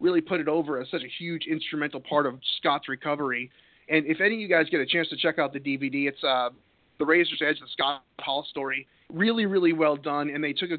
really 0.00 0.20
put 0.20 0.40
it 0.40 0.48
over 0.48 0.80
as 0.80 0.88
such 0.90 1.02
a 1.02 1.08
huge 1.18 1.46
instrumental 1.50 2.00
part 2.00 2.26
of 2.26 2.38
Scott's 2.58 2.88
recovery. 2.88 3.50
And 3.88 4.06
if 4.06 4.20
any 4.20 4.34
of 4.34 4.40
you 4.40 4.48
guys 4.48 4.66
get 4.70 4.80
a 4.80 4.86
chance 4.86 5.08
to 5.08 5.16
check 5.16 5.38
out 5.38 5.52
the 5.52 5.58
DVD, 5.58 6.08
it's 6.08 6.22
uh, 6.22 6.50
the 6.98 7.06
Razor's 7.06 7.42
Edge, 7.44 7.58
the 7.58 7.66
Scott 7.72 8.04
Hall 8.20 8.46
story. 8.48 8.86
Really, 9.12 9.46
really 9.46 9.72
well 9.72 9.96
done, 9.96 10.30
and 10.30 10.44
they 10.44 10.52
took 10.52 10.70
a 10.70 10.76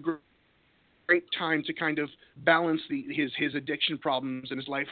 great 1.10 1.26
time 1.36 1.64
to 1.64 1.74
kind 1.74 1.98
of 1.98 2.08
balance 2.46 2.82
the, 2.88 3.04
his 3.10 3.32
his 3.36 3.56
addiction 3.56 3.98
problems 3.98 4.52
and 4.52 4.60
his 4.60 4.68
life 4.68 4.88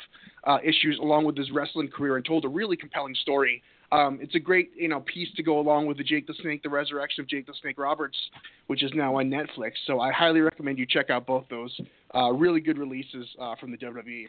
uh, 0.45 0.57
issues 0.63 0.97
along 0.99 1.25
with 1.25 1.37
his 1.37 1.51
wrestling 1.51 1.87
career, 1.87 2.15
and 2.15 2.25
told 2.25 2.43
a 2.43 2.47
really 2.47 2.75
compelling 2.75 3.13
story. 3.21 3.61
Um, 3.91 4.17
it's 4.19 4.33
a 4.33 4.39
great 4.39 4.71
you 4.75 4.87
know 4.87 5.01
piece 5.01 5.29
to 5.35 5.43
go 5.43 5.59
along 5.59 5.85
with 5.85 5.97
the 5.97 6.03
Jake 6.03 6.25
the 6.25 6.33
Snake, 6.41 6.63
the 6.63 6.69
resurrection 6.69 7.21
of 7.21 7.29
Jake 7.29 7.45
the 7.45 7.53
Snake 7.61 7.77
Roberts, 7.77 8.17
which 8.65 8.81
is 8.81 8.91
now 8.95 9.19
on 9.19 9.29
Netflix. 9.29 9.73
So 9.85 9.99
I 9.99 10.11
highly 10.11 10.39
recommend 10.39 10.79
you 10.79 10.87
check 10.89 11.11
out 11.11 11.27
both 11.27 11.45
those 11.51 11.79
uh, 12.15 12.31
really 12.31 12.61
good 12.61 12.79
releases 12.79 13.27
uh, 13.39 13.55
from 13.59 13.69
the 13.69 13.77
WWE. 13.77 14.25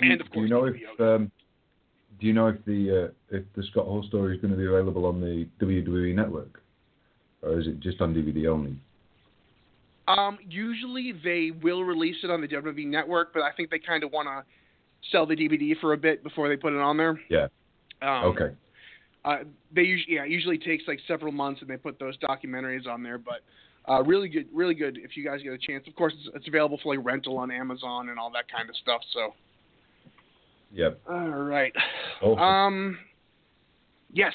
And 0.00 0.20
of 0.20 0.30
course, 0.30 0.34
do 0.34 0.40
you 0.42 0.48
know 0.48 0.64
if 0.66 1.00
um, 1.00 1.32
do 2.20 2.26
you 2.26 2.34
know 2.34 2.48
if 2.48 2.62
the 2.66 3.06
uh, 3.06 3.36
if 3.36 3.44
the 3.56 3.62
Scott 3.70 3.86
Hall 3.86 4.04
story 4.06 4.36
is 4.36 4.42
going 4.42 4.52
to 4.52 4.58
be 4.58 4.66
available 4.66 5.06
on 5.06 5.18
the 5.18 5.48
WWE 5.64 6.14
network, 6.14 6.62
or 7.40 7.58
is 7.58 7.66
it 7.68 7.80
just 7.80 8.02
on 8.02 8.14
DVD 8.14 8.48
only? 8.48 8.76
Um, 10.06 10.38
usually 10.48 11.12
they 11.24 11.50
will 11.62 11.82
release 11.82 12.16
it 12.22 12.30
on 12.30 12.40
the 12.40 12.48
WWE 12.48 12.86
network, 12.86 13.32
but 13.32 13.42
I 13.42 13.52
think 13.52 13.70
they 13.70 13.78
kind 13.78 14.04
of 14.04 14.12
want 14.12 14.28
to 14.28 14.44
sell 15.10 15.26
the 15.26 15.34
DVD 15.34 15.78
for 15.80 15.92
a 15.92 15.96
bit 15.96 16.22
before 16.22 16.48
they 16.48 16.56
put 16.56 16.72
it 16.72 16.80
on 16.80 16.96
there. 16.96 17.20
Yeah. 17.30 17.46
Um, 18.02 18.24
okay. 18.26 18.54
Uh, 19.24 19.36
they 19.74 19.82
usually, 19.82 20.16
yeah, 20.16 20.24
it 20.24 20.30
usually 20.30 20.58
takes 20.58 20.84
like 20.86 21.00
several 21.08 21.32
months, 21.32 21.62
and 21.62 21.70
they 21.70 21.78
put 21.78 21.98
those 21.98 22.16
documentaries 22.18 22.86
on 22.86 23.02
there. 23.02 23.16
But 23.16 23.40
uh, 23.90 24.02
really 24.02 24.28
good, 24.28 24.46
really 24.52 24.74
good. 24.74 24.98
If 25.02 25.16
you 25.16 25.24
guys 25.24 25.42
get 25.42 25.52
a 25.52 25.58
chance, 25.58 25.86
of 25.88 25.94
course, 25.94 26.12
it's, 26.18 26.36
it's 26.36 26.48
available 26.48 26.78
for 26.82 26.94
like 26.94 27.04
rental 27.04 27.38
on 27.38 27.50
Amazon 27.50 28.10
and 28.10 28.18
all 28.18 28.30
that 28.32 28.44
kind 28.54 28.68
of 28.68 28.76
stuff. 28.76 29.00
So, 29.14 29.34
Yep. 30.72 31.00
all 31.08 31.28
right. 31.28 31.72
Awesome. 32.20 32.38
Um, 32.38 32.98
yes, 34.12 34.32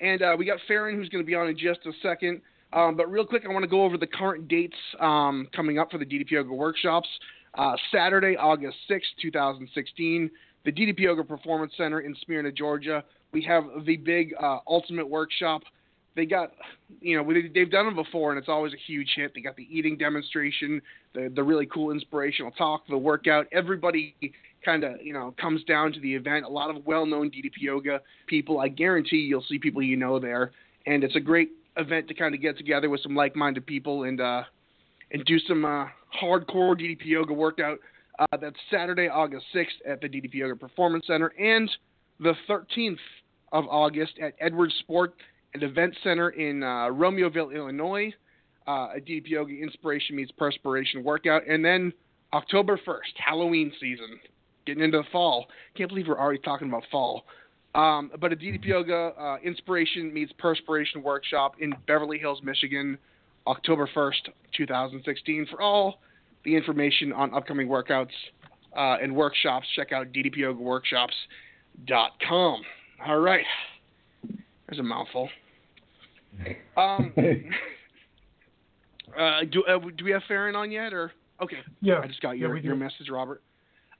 and 0.00 0.20
uh, 0.20 0.36
we 0.38 0.44
got 0.44 0.58
Faron 0.68 0.94
who's 0.96 1.08
going 1.08 1.24
to 1.24 1.26
be 1.26 1.34
on 1.34 1.48
in 1.48 1.56
just 1.56 1.80
a 1.86 1.92
second. 2.02 2.40
Um, 2.72 2.96
but 2.96 3.10
real 3.10 3.24
quick, 3.24 3.44
I 3.48 3.52
want 3.52 3.62
to 3.62 3.68
go 3.68 3.82
over 3.82 3.96
the 3.96 4.06
current 4.06 4.48
dates 4.48 4.76
um, 5.00 5.48
coming 5.54 5.78
up 5.78 5.90
for 5.90 5.98
the 5.98 6.04
DDP 6.04 6.32
Yoga 6.32 6.52
workshops. 6.52 7.08
Uh, 7.54 7.74
Saturday, 7.90 8.36
August 8.36 8.76
6, 8.88 9.06
2016, 9.22 10.30
the 10.64 10.72
DDP 10.72 11.00
Yoga 11.00 11.24
Performance 11.24 11.72
Center 11.76 12.00
in 12.00 12.14
Smyrna, 12.24 12.52
Georgia. 12.52 13.02
We 13.32 13.42
have 13.42 13.64
the 13.86 13.96
big 13.96 14.34
uh, 14.40 14.58
Ultimate 14.66 15.08
Workshop. 15.08 15.62
They 16.16 16.26
got, 16.26 16.52
you 17.00 17.16
know, 17.16 17.32
they, 17.32 17.48
they've 17.54 17.70
done 17.70 17.86
them 17.86 17.94
before, 17.94 18.30
and 18.30 18.38
it's 18.38 18.48
always 18.48 18.72
a 18.72 18.78
huge 18.86 19.12
hit. 19.16 19.32
They 19.34 19.42
got 19.42 19.56
the 19.56 19.68
eating 19.70 19.98
demonstration, 19.98 20.80
the 21.14 21.30
the 21.34 21.42
really 21.42 21.66
cool 21.66 21.90
inspirational 21.90 22.50
talk, 22.52 22.86
the 22.88 22.96
workout. 22.96 23.46
Everybody 23.52 24.14
kind 24.64 24.82
of 24.82 25.00
you 25.02 25.12
know 25.12 25.34
comes 25.38 25.62
down 25.64 25.92
to 25.92 26.00
the 26.00 26.14
event. 26.14 26.46
A 26.46 26.48
lot 26.48 26.74
of 26.74 26.86
well-known 26.86 27.30
DDP 27.30 27.60
yoga 27.60 28.00
people. 28.26 28.60
I 28.60 28.68
guarantee 28.68 29.18
you'll 29.18 29.44
see 29.46 29.58
people 29.58 29.82
you 29.82 29.96
know 29.96 30.18
there, 30.18 30.52
and 30.86 31.04
it's 31.04 31.16
a 31.16 31.20
great 31.20 31.50
event 31.76 32.08
to 32.08 32.14
kind 32.14 32.34
of 32.34 32.40
get 32.40 32.56
together 32.56 32.88
with 32.88 33.00
some 33.02 33.14
like-minded 33.14 33.66
people 33.66 34.04
and 34.04 34.20
uh, 34.20 34.42
and 35.12 35.24
do 35.24 35.38
some 35.40 35.64
uh, 35.64 35.86
hardcore 36.22 36.74
DDP 36.74 37.06
yoga 37.06 37.32
workout. 37.32 37.78
Uh, 38.18 38.36
that's 38.40 38.56
Saturday, 38.70 39.08
August 39.08 39.44
6th 39.54 39.66
at 39.86 40.00
the 40.00 40.08
DDP 40.08 40.34
Yoga 40.34 40.56
Performance 40.56 41.06
Center, 41.06 41.32
and 41.38 41.70
the 42.18 42.32
13th 42.48 42.96
of 43.52 43.64
August 43.68 44.14
at 44.22 44.34
Edwards 44.40 44.74
Sport 44.80 45.14
and 45.52 45.62
Event 45.62 45.94
Center 46.02 46.30
in 46.30 46.62
uh, 46.62 46.88
Romeoville, 46.88 47.54
Illinois. 47.54 48.12
Uh, 48.66 48.88
a 48.96 49.00
DDP 49.00 49.28
Yoga 49.28 49.52
Inspiration 49.52 50.16
Meets 50.16 50.32
Perspiration 50.32 51.04
workout, 51.04 51.46
and 51.48 51.64
then 51.64 51.92
October 52.32 52.80
1st, 52.84 53.14
Halloween 53.24 53.70
season, 53.80 54.18
getting 54.66 54.82
into 54.82 54.98
the 54.98 55.04
fall. 55.12 55.46
Can't 55.76 55.88
believe 55.88 56.08
we're 56.08 56.18
already 56.18 56.40
talking 56.40 56.68
about 56.68 56.82
fall. 56.90 57.26
Um, 57.76 58.10
but 58.20 58.32
a 58.32 58.36
DDP 58.36 58.64
Yoga 58.64 59.12
uh, 59.18 59.36
Inspiration 59.44 60.12
Meets 60.12 60.32
Perspiration 60.38 61.02
workshop 61.02 61.54
in 61.60 61.72
Beverly 61.86 62.18
Hills, 62.18 62.40
Michigan, 62.42 62.98
October 63.46 63.88
1st, 63.94 64.30
2016. 64.56 65.46
For 65.50 65.60
all 65.60 65.98
the 66.44 66.56
information 66.56 67.12
on 67.12 67.34
upcoming 67.34 67.68
workouts 67.68 68.08
uh, 68.74 68.96
and 69.02 69.14
workshops, 69.14 69.66
check 69.76 69.92
out 69.92 70.06
ddpyogaworkshops.com. 70.12 72.62
All 73.06 73.20
right. 73.20 73.44
There's 74.66 74.80
a 74.80 74.82
mouthful. 74.82 75.28
Um, 76.78 77.12
uh, 79.18 79.40
do, 79.52 79.62
uh, 79.64 79.78
do 79.96 80.04
we 80.04 80.12
have 80.12 80.22
Faron 80.30 80.56
on 80.56 80.70
yet? 80.70 80.94
Or 80.94 81.12
Okay. 81.42 81.58
Yeah. 81.82 82.00
I 82.02 82.06
just 82.06 82.22
got 82.22 82.38
your, 82.38 82.54
we 82.54 82.60
do. 82.60 82.68
your 82.68 82.76
message, 82.76 83.10
Robert. 83.10 83.42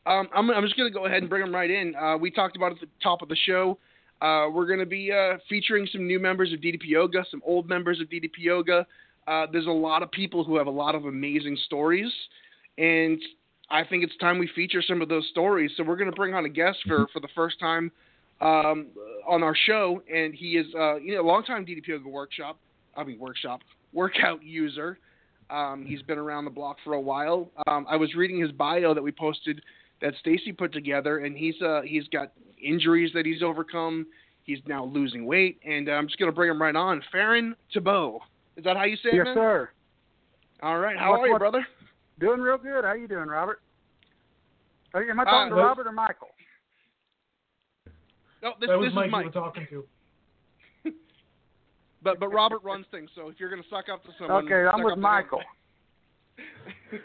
Um, 0.06 0.28
I'm, 0.34 0.50
I'm 0.50 0.62
just 0.62 0.76
going 0.76 0.90
to 0.90 0.96
go 0.96 1.06
ahead 1.06 1.18
and 1.18 1.28
bring 1.28 1.42
him 1.42 1.54
right 1.54 1.70
in. 1.70 1.94
Uh, 1.96 2.16
we 2.16 2.30
talked 2.30 2.56
about 2.56 2.72
at 2.72 2.80
the 2.80 2.88
top 3.02 3.22
of 3.22 3.28
the 3.28 3.36
show. 3.44 3.78
Uh, 4.22 4.46
we're 4.52 4.66
going 4.66 4.78
to 4.78 4.86
be 4.86 5.12
uh, 5.12 5.36
featuring 5.48 5.86
some 5.90 6.06
new 6.06 6.18
members 6.18 6.52
of 6.52 6.60
DDP 6.60 6.84
Yoga, 6.84 7.24
some 7.30 7.42
old 7.44 7.68
members 7.68 8.00
of 8.00 8.08
DDP 8.08 8.38
Yoga. 8.38 8.86
Uh, 9.26 9.46
there's 9.52 9.66
a 9.66 9.70
lot 9.70 10.02
of 10.02 10.10
people 10.12 10.44
who 10.44 10.56
have 10.56 10.68
a 10.68 10.70
lot 10.70 10.94
of 10.94 11.04
amazing 11.04 11.58
stories, 11.66 12.10
and 12.78 13.20
I 13.68 13.82
think 13.84 14.04
it's 14.04 14.16
time 14.18 14.38
we 14.38 14.48
feature 14.54 14.80
some 14.80 15.02
of 15.02 15.08
those 15.08 15.26
stories. 15.30 15.72
So 15.76 15.82
we're 15.82 15.96
going 15.96 16.10
to 16.10 16.16
bring 16.16 16.34
on 16.34 16.44
a 16.44 16.48
guest 16.48 16.78
for, 16.86 17.08
for 17.12 17.20
the 17.20 17.28
first 17.34 17.58
time 17.58 17.90
um, 18.40 18.86
on 19.28 19.42
our 19.42 19.56
show, 19.66 20.02
and 20.12 20.32
he 20.32 20.56
is 20.56 20.66
uh, 20.78 20.96
you 20.96 21.16
know 21.16 21.22
a 21.22 21.26
longtime 21.26 21.66
DDP 21.66 21.88
Yoga 21.88 22.08
workshop, 22.08 22.58
I 22.96 23.02
mean 23.02 23.18
workshop 23.18 23.60
workout 23.92 24.42
user. 24.44 24.98
Um, 25.50 25.84
he's 25.86 26.02
been 26.02 26.18
around 26.18 26.44
the 26.44 26.50
block 26.50 26.76
for 26.84 26.94
a 26.94 27.00
while. 27.00 27.50
Um, 27.66 27.86
I 27.88 27.96
was 27.96 28.14
reading 28.14 28.40
his 28.40 28.50
bio 28.52 28.94
that 28.94 29.02
we 29.02 29.12
posted 29.12 29.60
that 30.00 30.14
Stacy 30.20 30.52
put 30.52 30.72
together, 30.72 31.18
and 31.18 31.36
he's 31.36 31.60
uh, 31.62 31.80
he's 31.82 32.06
got 32.08 32.32
injuries 32.62 33.10
that 33.14 33.24
he's 33.26 33.42
overcome. 33.42 34.06
He's 34.42 34.58
now 34.66 34.84
losing 34.84 35.26
weight, 35.26 35.58
and 35.66 35.88
uh, 35.88 35.92
I'm 35.92 36.06
just 36.06 36.18
gonna 36.18 36.32
bring 36.32 36.50
him 36.50 36.60
right 36.60 36.76
on. 36.76 37.02
Faron 37.12 37.52
Thebeau, 37.72 38.20
is 38.56 38.64
that 38.64 38.76
how 38.76 38.84
you 38.84 38.96
say 38.96 39.08
it? 39.10 39.14
Yes, 39.16 39.24
man? 39.26 39.34
sir. 39.34 39.70
All 40.62 40.78
right, 40.78 40.96
how 40.96 41.10
What- 41.12 41.20
are 41.20 41.28
you, 41.28 41.38
brother? 41.38 41.66
Doing 42.18 42.40
real 42.40 42.56
good. 42.56 42.84
How 42.84 42.94
you 42.94 43.08
doing, 43.08 43.28
Robert? 43.28 43.60
Are 44.94 45.02
you- 45.02 45.10
Am 45.10 45.20
I 45.20 45.24
talking 45.24 45.52
Uh, 45.52 45.56
to 45.56 45.62
Robert 45.62 45.86
or 45.86 45.92
Michael? 45.92 46.28
No, 48.42 48.52
this, 48.60 48.68
that 48.68 48.78
was 48.78 48.86
this 48.88 48.94
Mike 48.94 49.04
is 49.06 49.08
you 49.08 49.12
Mike, 49.12 49.24
were 49.26 49.32
talking 49.32 49.66
to. 49.70 49.84
but 52.02 52.20
but 52.20 52.28
Robert 52.28 52.62
runs 52.62 52.86
things. 52.90 53.10
So 53.14 53.28
if 53.28 53.40
you're 53.40 53.50
gonna 53.50 53.62
suck 53.68 53.86
up 53.92 54.02
to 54.04 54.10
someone, 54.18 54.44
Okay, 54.44 54.66
I'm 54.66 54.82
with 54.82 54.92
up 54.92 54.96
to 54.96 54.98
him. 54.98 55.00
Michael. 55.00 55.42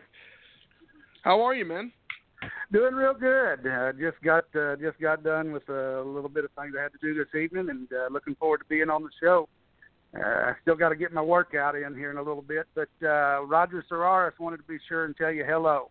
how 1.23 1.41
are 1.41 1.55
you, 1.55 1.65
man? 1.65 1.91
Doing 2.71 2.95
real 2.95 3.13
good. 3.13 3.67
Uh, 3.67 3.91
just 3.93 4.21
got 4.23 4.45
uh, 4.55 4.75
just 4.77 4.99
got 4.99 5.23
done 5.23 5.51
with 5.51 5.67
a 5.69 6.01
little 6.05 6.29
bit 6.29 6.45
of 6.45 6.51
things 6.59 6.73
I 6.77 6.83
had 6.83 6.91
to 6.93 6.97
do 7.01 7.13
this 7.13 7.27
evening, 7.39 7.69
and 7.69 7.87
uh, 7.91 8.07
looking 8.11 8.35
forward 8.35 8.59
to 8.59 8.65
being 8.65 8.89
on 8.89 9.03
the 9.03 9.09
show. 9.21 9.47
Uh, 10.15 10.19
I 10.49 10.53
still 10.61 10.75
got 10.75 10.89
to 10.89 10.95
get 10.95 11.13
my 11.13 11.21
workout 11.21 11.75
in 11.75 11.95
here 11.95 12.11
in 12.11 12.17
a 12.17 12.21
little 12.21 12.41
bit, 12.41 12.65
but 12.75 12.89
uh, 13.03 13.43
Roger 13.45 13.83
Sararis 13.89 14.37
wanted 14.39 14.57
to 14.57 14.63
be 14.63 14.77
sure 14.89 15.05
and 15.05 15.15
tell 15.15 15.31
you 15.31 15.45
hello. 15.45 15.89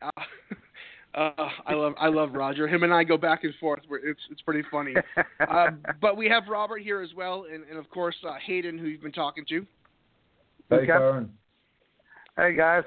Uh, 0.00 0.10
uh, 1.14 1.48
I 1.66 1.74
love 1.74 1.94
I 1.98 2.08
love 2.08 2.32
Roger. 2.32 2.68
Him 2.68 2.82
and 2.82 2.94
I 2.94 3.02
go 3.04 3.16
back 3.16 3.44
and 3.44 3.54
forth. 3.60 3.80
We're- 3.88 4.08
It's 4.08 4.20
it's 4.30 4.42
pretty 4.42 4.62
funny. 4.70 4.94
uh, 5.50 5.68
but 6.00 6.16
we 6.16 6.28
have 6.28 6.44
Robert 6.48 6.78
here 6.82 7.00
as 7.02 7.10
well, 7.16 7.46
and, 7.52 7.64
and 7.68 7.78
of 7.78 7.90
course 7.90 8.16
uh, 8.26 8.34
Hayden, 8.46 8.78
who 8.78 8.86
you've 8.86 9.02
been 9.02 9.12
talking 9.12 9.44
to. 9.48 9.66
Hey, 10.70 10.76
Okay. 10.76 10.86
Karen. 10.86 11.30
hey 12.36 12.54
guys, 12.56 12.84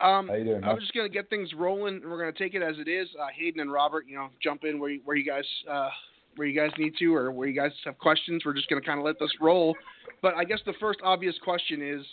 Um, 0.00 0.26
doing, 0.26 0.64
I'm 0.64 0.78
just 0.78 0.94
gonna 0.94 1.08
get 1.08 1.28
things 1.28 1.50
rolling. 1.54 1.96
and 1.96 2.10
We're 2.10 2.18
gonna 2.18 2.32
take 2.32 2.54
it 2.54 2.62
as 2.62 2.76
it 2.78 2.88
is. 2.88 3.08
Uh, 3.20 3.26
Hayden 3.36 3.60
and 3.60 3.72
Robert, 3.72 4.06
you 4.08 4.16
know, 4.16 4.28
jump 4.42 4.64
in 4.64 4.78
where 4.78 4.90
you, 4.90 5.00
where 5.04 5.16
you 5.16 5.24
guys 5.24 5.44
uh, 5.70 5.90
where 6.36 6.48
you 6.48 6.58
guys 6.58 6.70
need 6.78 6.94
to, 6.98 7.14
or 7.14 7.30
where 7.30 7.48
you 7.48 7.54
guys 7.54 7.72
have 7.84 7.98
questions. 7.98 8.42
We're 8.44 8.54
just 8.54 8.68
gonna 8.68 8.80
kind 8.80 8.98
of 8.98 9.04
let 9.04 9.18
this 9.18 9.32
roll. 9.40 9.76
But 10.22 10.34
I 10.34 10.44
guess 10.44 10.60
the 10.64 10.74
first 10.80 11.00
obvious 11.02 11.34
question 11.44 11.82
is: 11.82 12.04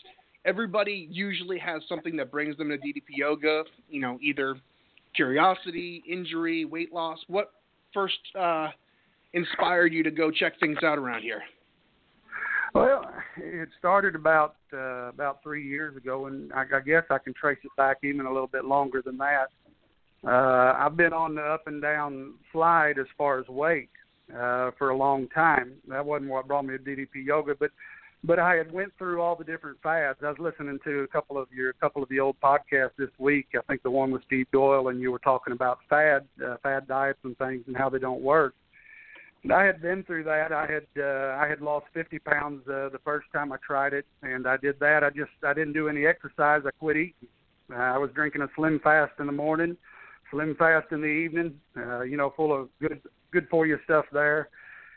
everybody 0.45 1.07
usually 1.09 1.59
has 1.59 1.81
something 1.87 2.17
that 2.17 2.31
brings 2.31 2.57
them 2.57 2.69
to 2.69 2.77
DDP 2.77 3.15
yoga. 3.15 3.63
You 3.89 4.01
know, 4.01 4.17
either 4.21 4.55
curiosity, 5.15 6.03
injury, 6.09 6.65
weight 6.65 6.93
loss. 6.93 7.19
What 7.27 7.51
first 7.93 8.19
uh, 8.37 8.69
inspired 9.33 9.93
you 9.93 10.03
to 10.03 10.11
go 10.11 10.29
check 10.31 10.59
things 10.59 10.77
out 10.83 10.97
around 10.97 11.21
here? 11.21 11.41
Well, 12.73 13.09
it 13.37 13.69
started 13.79 14.15
about 14.15 14.55
uh, 14.73 15.09
about 15.09 15.41
three 15.41 15.67
years 15.67 15.95
ago, 15.95 16.27
and 16.27 16.51
I, 16.53 16.63
I 16.73 16.79
guess 16.81 17.03
I 17.09 17.17
can 17.17 17.33
trace 17.33 17.59
it 17.63 17.71
back 17.77 17.97
even 18.03 18.25
a 18.25 18.31
little 18.31 18.47
bit 18.47 18.65
longer 18.65 19.01
than 19.03 19.17
that. 19.17 19.47
Uh, 20.25 20.73
I've 20.77 20.97
been 20.97 21.13
on 21.13 21.35
the 21.35 21.41
up 21.41 21.67
and 21.67 21.81
down 21.81 22.33
slide 22.51 22.99
as 22.99 23.05
far 23.17 23.39
as 23.39 23.47
weight 23.47 23.89
uh, 24.31 24.71
for 24.77 24.89
a 24.89 24.97
long 24.97 25.27
time. 25.29 25.73
That 25.87 26.05
wasn't 26.05 26.31
what 26.31 26.47
brought 26.47 26.65
me 26.65 26.77
to 26.77 26.83
DDP 26.83 27.25
yoga, 27.25 27.55
but 27.55 27.71
but 28.23 28.39
I 28.39 28.55
had 28.55 28.71
went 28.71 28.91
through 28.97 29.21
all 29.21 29.35
the 29.35 29.43
different 29.43 29.77
fads. 29.81 30.19
I 30.23 30.29
was 30.29 30.39
listening 30.39 30.79
to 30.83 31.01
a 31.01 31.07
couple 31.07 31.37
of 31.37 31.47
your 31.51 31.69
a 31.69 31.73
couple 31.73 32.01
of 32.01 32.09
the 32.09 32.19
old 32.19 32.35
podcasts 32.43 32.97
this 32.97 33.11
week. 33.19 33.47
I 33.55 33.61
think 33.67 33.83
the 33.83 33.91
one 33.91 34.11
with 34.11 34.23
Steve 34.25 34.47
Doyle, 34.51 34.89
and 34.89 34.99
you 34.99 35.11
were 35.11 35.19
talking 35.19 35.53
about 35.53 35.79
fad 35.89 36.27
uh, 36.45 36.57
fad 36.63 36.87
diets 36.87 37.19
and 37.23 37.37
things 37.37 37.63
and 37.67 37.77
how 37.77 37.89
they 37.89 37.99
don't 37.99 38.21
work. 38.21 38.55
I 39.51 39.63
had 39.63 39.81
been 39.81 40.03
through 40.03 40.23
that. 40.25 40.51
I 40.51 40.65
had 40.65 41.01
uh, 41.01 41.37
I 41.39 41.47
had 41.47 41.61
lost 41.61 41.85
50 41.93 42.19
pounds 42.19 42.67
uh, 42.67 42.89
the 42.89 42.99
first 43.03 43.27
time 43.31 43.51
I 43.51 43.57
tried 43.65 43.93
it, 43.93 44.05
and 44.21 44.47
I 44.47 44.57
did 44.57 44.79
that. 44.79 45.03
I 45.03 45.09
just 45.09 45.31
I 45.45 45.53
didn't 45.53 45.73
do 45.73 45.87
any 45.87 46.05
exercise. 46.05 46.61
I 46.65 46.71
quit 46.79 46.97
eating. 46.97 47.29
Uh, 47.71 47.75
I 47.75 47.97
was 47.97 48.09
drinking 48.13 48.41
a 48.41 48.47
Slim 48.55 48.79
Fast 48.79 49.13
in 49.19 49.25
the 49.25 49.31
morning, 49.31 49.77
Slim 50.31 50.55
Fast 50.55 50.87
in 50.91 51.01
the 51.01 51.07
evening. 51.07 51.53
Uh, 51.75 52.01
you 52.01 52.17
know, 52.17 52.33
full 52.35 52.53
of 52.55 52.69
good 52.81 53.01
good 53.31 53.47
for 53.49 53.65
you 53.65 53.77
stuff 53.85 54.05
there, 54.11 54.49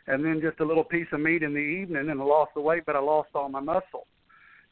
and 0.07 0.25
then 0.25 0.41
just 0.41 0.61
a 0.61 0.65
little 0.65 0.85
piece 0.85 1.09
of 1.13 1.21
meat 1.21 1.43
in 1.43 1.53
the 1.53 1.59
evening, 1.59 2.09
and 2.11 2.21
I 2.21 2.25
lost 2.25 2.53
the 2.55 2.61
weight, 2.61 2.85
but 2.87 2.97
I 2.97 3.01
lost 3.01 3.31
all 3.35 3.49
my 3.49 3.61
muscle. 3.61 4.07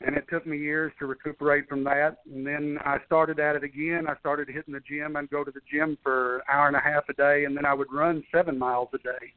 And 0.01 0.17
it 0.17 0.27
took 0.31 0.47
me 0.47 0.57
years 0.57 0.93
to 1.01 1.07
recuperate 1.07 1.69
from 1.69 1.83
that. 1.83 2.19
And 2.33 2.47
then 2.47 2.79
I 2.85 2.99
started 3.05 3.41
at 3.41 3.57
it 3.57 3.65
again. 3.65 4.07
I 4.09 4.15
started 4.21 4.47
hitting 4.47 4.73
the 4.73 4.81
gym. 4.89 5.17
I'd 5.17 5.29
go 5.29 5.43
to 5.43 5.51
the 5.51 5.61
gym 5.69 5.99
for 6.05 6.37
an 6.37 6.43
hour 6.49 6.69
and 6.69 6.77
a 6.77 6.81
half 6.81 7.09
a 7.09 7.15
day, 7.15 7.47
and 7.47 7.57
then 7.57 7.67
I 7.67 7.75
would 7.75 7.93
run 7.93 8.23
seven 8.33 8.57
miles 8.57 8.91
a 8.95 8.99
day 8.99 9.35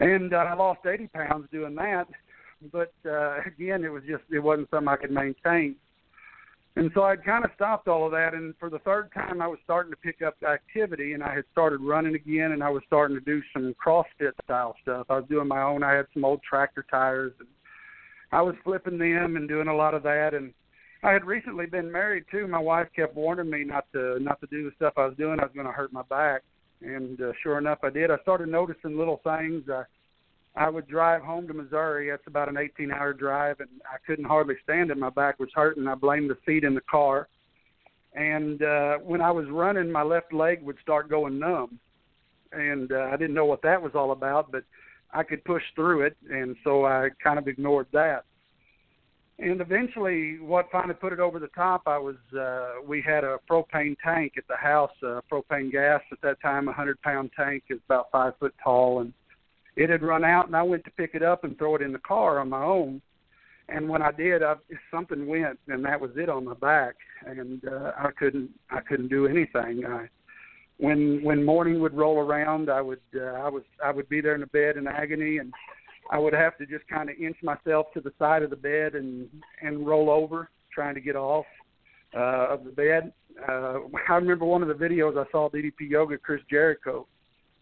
and 0.00 0.32
uh, 0.32 0.38
I 0.38 0.54
lost 0.54 0.80
80 0.86 1.08
pounds 1.08 1.48
doing 1.52 1.74
that. 1.76 2.06
But 2.72 2.92
uh, 3.06 3.40
again, 3.46 3.84
it 3.84 3.92
was 3.92 4.02
just 4.08 4.22
it 4.30 4.38
wasn't 4.40 4.70
something 4.70 4.88
I 4.88 4.96
could 4.96 5.10
maintain. 5.10 5.76
And 6.76 6.90
so 6.92 7.02
I'd 7.02 7.24
kind 7.24 7.44
of 7.44 7.52
stopped 7.54 7.86
all 7.86 8.04
of 8.04 8.12
that. 8.12 8.34
And 8.34 8.54
for 8.58 8.68
the 8.68 8.80
third 8.80 9.12
time, 9.12 9.40
I 9.40 9.46
was 9.46 9.58
starting 9.62 9.92
to 9.92 9.96
pick 9.96 10.22
up 10.22 10.34
activity, 10.42 11.12
and 11.12 11.22
I 11.22 11.32
had 11.32 11.44
started 11.52 11.80
running 11.80 12.16
again, 12.16 12.50
and 12.50 12.64
I 12.64 12.70
was 12.70 12.82
starting 12.86 13.16
to 13.16 13.24
do 13.24 13.40
some 13.52 13.74
CrossFit 13.84 14.32
style 14.42 14.74
stuff. 14.82 15.06
I 15.08 15.18
was 15.18 15.28
doing 15.28 15.46
my 15.46 15.62
own. 15.62 15.84
I 15.84 15.92
had 15.92 16.06
some 16.12 16.24
old 16.24 16.42
tractor 16.42 16.84
tires, 16.90 17.32
and 17.38 17.48
I 18.32 18.42
was 18.42 18.56
flipping 18.64 18.98
them 18.98 19.36
and 19.36 19.48
doing 19.48 19.68
a 19.68 19.74
lot 19.74 19.94
of 19.94 20.02
that. 20.02 20.34
And 20.34 20.52
I 21.04 21.12
had 21.12 21.24
recently 21.24 21.66
been 21.66 21.92
married 21.92 22.24
too. 22.28 22.48
My 22.48 22.58
wife 22.58 22.88
kept 22.96 23.14
warning 23.14 23.50
me 23.50 23.62
not 23.62 23.86
to 23.92 24.18
not 24.20 24.40
to 24.40 24.48
do 24.48 24.64
the 24.64 24.74
stuff 24.74 24.94
I 24.96 25.06
was 25.06 25.16
doing. 25.16 25.38
I 25.38 25.44
was 25.44 25.54
going 25.54 25.66
to 25.66 25.72
hurt 25.72 25.92
my 25.92 26.02
back 26.02 26.42
and 26.80 27.20
uh, 27.20 27.32
sure 27.42 27.58
enough, 27.58 27.78
I 27.82 27.90
did. 27.90 28.10
I 28.10 28.18
started 28.18 28.48
noticing 28.48 28.98
little 28.98 29.20
things. 29.24 29.64
I 29.70 29.84
I 30.56 30.68
would 30.68 30.86
drive 30.86 31.22
home 31.22 31.48
to 31.48 31.54
Missouri. 31.54 32.10
That's 32.10 32.26
about 32.28 32.48
an 32.48 32.54
18-hour 32.54 33.14
drive, 33.14 33.58
and 33.58 33.68
I 33.84 33.96
couldn't 34.06 34.24
hardly 34.24 34.54
stand 34.62 34.90
it. 34.90 34.96
My 34.96 35.10
back 35.10 35.40
was 35.40 35.48
hurting. 35.52 35.88
I 35.88 35.96
blamed 35.96 36.30
the 36.30 36.38
seat 36.46 36.62
in 36.62 36.74
the 36.74 36.80
car. 36.82 37.28
And 38.14 38.62
uh, 38.62 38.98
when 38.98 39.20
I 39.20 39.32
was 39.32 39.46
running, 39.50 39.90
my 39.90 40.02
left 40.02 40.32
leg 40.32 40.62
would 40.62 40.76
start 40.80 41.10
going 41.10 41.40
numb, 41.40 41.80
and 42.52 42.92
uh, 42.92 43.08
I 43.12 43.16
didn't 43.16 43.34
know 43.34 43.46
what 43.46 43.62
that 43.62 43.82
was 43.82 43.92
all 43.96 44.12
about, 44.12 44.52
but 44.52 44.62
I 45.12 45.24
could 45.24 45.44
push 45.44 45.62
through 45.74 46.02
it, 46.02 46.16
and 46.30 46.54
so 46.62 46.84
I 46.84 47.08
kind 47.22 47.40
of 47.40 47.48
ignored 47.48 47.88
that. 47.92 48.24
And 49.38 49.60
eventually, 49.60 50.38
what 50.38 50.68
finally 50.70 50.94
put 50.94 51.12
it 51.12 51.18
over 51.18 51.40
the 51.40 51.48
top, 51.48 51.82
I 51.86 51.98
was 51.98 52.16
uh, 52.38 52.80
we 52.86 53.02
had 53.02 53.24
a 53.24 53.38
propane 53.50 53.96
tank 54.02 54.34
at 54.38 54.46
the 54.48 54.56
house, 54.56 54.92
uh, 55.02 55.20
propane 55.30 55.72
gas 55.72 56.00
at 56.12 56.20
that 56.22 56.40
time, 56.40 56.68
a 56.68 56.72
hundred 56.72 57.02
pound 57.02 57.30
tank 57.36 57.64
is 57.68 57.80
about 57.86 58.10
five 58.12 58.34
foot 58.38 58.54
tall, 58.62 59.00
and 59.00 59.12
it 59.76 59.90
had 59.90 60.02
run 60.02 60.24
out, 60.24 60.46
and 60.46 60.54
I 60.54 60.62
went 60.62 60.84
to 60.84 60.90
pick 60.92 61.10
it 61.14 61.22
up 61.22 61.42
and 61.42 61.58
throw 61.58 61.74
it 61.74 61.82
in 61.82 61.92
the 61.92 61.98
car 61.98 62.38
on 62.38 62.48
my 62.48 62.62
own. 62.62 63.02
And 63.68 63.88
when 63.88 64.02
I 64.02 64.12
did, 64.12 64.42
I, 64.42 64.54
something 64.90 65.26
went, 65.26 65.58
and 65.68 65.84
that 65.84 66.00
was 66.00 66.10
it 66.16 66.28
on 66.28 66.44
my 66.44 66.54
back, 66.54 66.94
and 67.26 67.60
uh, 67.66 67.92
I 67.98 68.10
couldn't 68.16 68.50
I 68.70 68.80
couldn't 68.80 69.08
do 69.08 69.26
anything. 69.26 69.84
I, 69.84 70.08
when 70.76 71.24
when 71.24 71.44
morning 71.44 71.80
would 71.80 71.94
roll 71.94 72.18
around, 72.18 72.70
I 72.70 72.80
would 72.80 73.00
uh, 73.16 73.24
I 73.24 73.48
was 73.48 73.64
I 73.84 73.90
would 73.90 74.08
be 74.08 74.20
there 74.20 74.34
in 74.34 74.42
the 74.42 74.46
bed 74.46 74.76
in 74.76 74.86
agony, 74.86 75.38
and 75.38 75.52
I 76.10 76.18
would 76.18 76.34
have 76.34 76.56
to 76.58 76.66
just 76.66 76.86
kind 76.88 77.10
of 77.10 77.16
inch 77.16 77.36
myself 77.42 77.86
to 77.94 78.00
the 78.00 78.12
side 78.18 78.42
of 78.42 78.50
the 78.50 78.56
bed 78.56 78.94
and 78.94 79.28
and 79.62 79.86
roll 79.86 80.10
over, 80.10 80.50
trying 80.72 80.94
to 80.94 81.00
get 81.00 81.16
off 81.16 81.46
uh, 82.14 82.48
of 82.50 82.64
the 82.64 82.70
bed. 82.70 83.12
Uh, 83.48 83.80
I 84.08 84.14
remember 84.14 84.44
one 84.44 84.62
of 84.62 84.68
the 84.68 84.74
videos 84.74 85.18
I 85.18 85.30
saw 85.32 85.48
DDP 85.48 85.90
Yoga, 85.90 86.18
Chris 86.18 86.40
Jericho, 86.48 87.06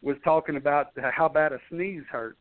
was 0.03 0.17
talking 0.25 0.57
about 0.57 0.89
how 1.15 1.29
bad 1.29 1.53
a 1.53 1.59
sneeze 1.71 2.03
hurt, 2.11 2.37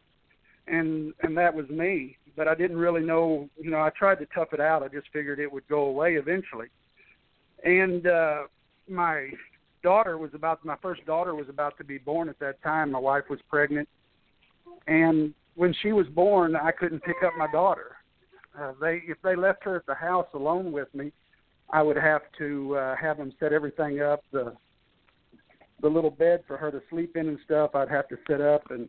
and 0.67 1.13
and 1.21 1.37
that 1.37 1.53
was 1.53 1.69
me. 1.69 2.17
But 2.35 2.47
I 2.47 2.55
didn't 2.55 2.77
really 2.77 3.01
know. 3.01 3.49
You 3.59 3.71
know, 3.71 3.79
I 3.79 3.89
tried 3.91 4.19
to 4.19 4.25
tough 4.33 4.53
it 4.53 4.59
out. 4.59 4.83
I 4.83 4.87
just 4.87 5.07
figured 5.13 5.39
it 5.39 5.51
would 5.51 5.67
go 5.67 5.83
away 5.83 6.15
eventually. 6.15 6.67
and 7.63 8.07
uh, 8.07 8.43
my 8.89 9.29
daughter 9.83 10.17
was 10.17 10.31
about 10.33 10.63
my 10.65 10.75
first 10.81 11.05
daughter 11.05 11.35
was 11.35 11.49
about 11.49 11.77
to 11.77 11.83
be 11.83 11.97
born 11.97 12.29
at 12.29 12.39
that 12.39 12.61
time. 12.63 12.91
My 12.91 12.99
wife 12.99 13.25
was 13.29 13.39
pregnant, 13.49 13.87
and 14.87 15.33
when 15.55 15.73
she 15.81 15.91
was 15.91 16.07
born, 16.07 16.55
I 16.55 16.71
couldn't 16.71 17.03
pick 17.03 17.17
up 17.25 17.33
my 17.37 17.47
daughter. 17.51 17.97
Uh, 18.57 18.73
they 18.81 19.01
if 19.07 19.17
they 19.23 19.35
left 19.35 19.63
her 19.63 19.75
at 19.77 19.85
the 19.85 19.95
house 19.95 20.27
alone 20.33 20.71
with 20.71 20.93
me, 20.93 21.11
I 21.69 21.81
would 21.81 21.97
have 21.97 22.21
to 22.37 22.75
uh, 22.75 22.95
have 22.97 23.17
them 23.17 23.33
set 23.39 23.53
everything 23.53 24.01
up 24.01 24.23
the 24.31 24.53
the 25.81 25.87
little 25.89 26.11
bed 26.11 26.43
for 26.47 26.57
her 26.57 26.69
to 26.71 26.81
sleep 26.89 27.15
in 27.15 27.27
and 27.27 27.39
stuff. 27.43 27.71
I'd 27.73 27.89
have 27.89 28.07
to 28.09 28.17
set 28.27 28.41
up 28.41 28.69
and 28.69 28.87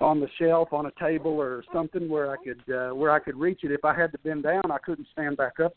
on 0.00 0.20
the 0.20 0.28
shelf 0.38 0.72
on 0.72 0.86
a 0.86 0.92
table 1.00 1.40
or 1.40 1.64
something 1.72 2.08
where 2.08 2.30
I 2.30 2.36
could 2.36 2.74
uh, 2.74 2.94
where 2.94 3.10
I 3.10 3.18
could 3.18 3.36
reach 3.36 3.60
it. 3.62 3.70
If 3.70 3.84
I 3.84 3.94
had 3.94 4.12
to 4.12 4.18
bend 4.18 4.42
down, 4.42 4.70
I 4.70 4.78
couldn't 4.78 5.08
stand 5.12 5.36
back 5.36 5.60
up. 5.60 5.74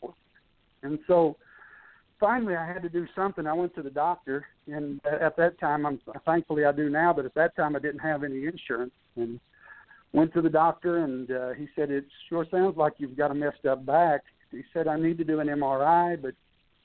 And 0.82 0.98
so 1.06 1.36
finally 2.18 2.56
I 2.56 2.66
had 2.66 2.82
to 2.82 2.88
do 2.88 3.06
something. 3.14 3.46
I 3.46 3.52
went 3.52 3.74
to 3.74 3.82
the 3.82 3.90
doctor 3.90 4.46
and 4.66 5.00
at 5.06 5.36
that 5.36 5.58
time 5.60 5.86
I'm 5.86 6.00
thankfully 6.24 6.64
I 6.64 6.72
do 6.72 6.90
now, 6.90 7.12
but 7.12 7.24
at 7.24 7.34
that 7.34 7.54
time 7.56 7.76
I 7.76 7.78
didn't 7.78 8.00
have 8.00 8.24
any 8.24 8.46
insurance 8.46 8.92
and 9.16 9.40
went 10.12 10.32
to 10.34 10.42
the 10.42 10.50
doctor 10.50 11.04
and 11.04 11.30
uh, 11.30 11.50
he 11.50 11.68
said 11.76 11.90
it 11.90 12.04
sure 12.28 12.46
sounds 12.50 12.76
like 12.76 12.94
you've 12.98 13.16
got 13.16 13.30
a 13.30 13.34
messed 13.34 13.66
up 13.66 13.84
back. 13.86 14.22
He 14.50 14.62
said 14.72 14.88
I 14.88 14.98
need 14.98 15.18
to 15.18 15.24
do 15.24 15.40
an 15.40 15.48
MRI, 15.48 16.20
but 16.20 16.34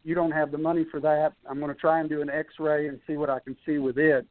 you 0.03 0.13
don't 0.13 0.31
have 0.31 0.51
the 0.51 0.57
money 0.57 0.85
for 0.91 0.99
that. 0.99 1.33
I'm 1.49 1.59
going 1.59 1.73
to 1.73 1.79
try 1.79 1.99
and 1.99 2.07
do 2.07 2.21
an 2.21 2.29
X-ray 2.29 2.87
and 2.87 2.99
see 3.07 3.17
what 3.17 3.29
I 3.29 3.39
can 3.39 3.57
see 3.65 3.79
with 3.79 3.97
it. 3.97 4.27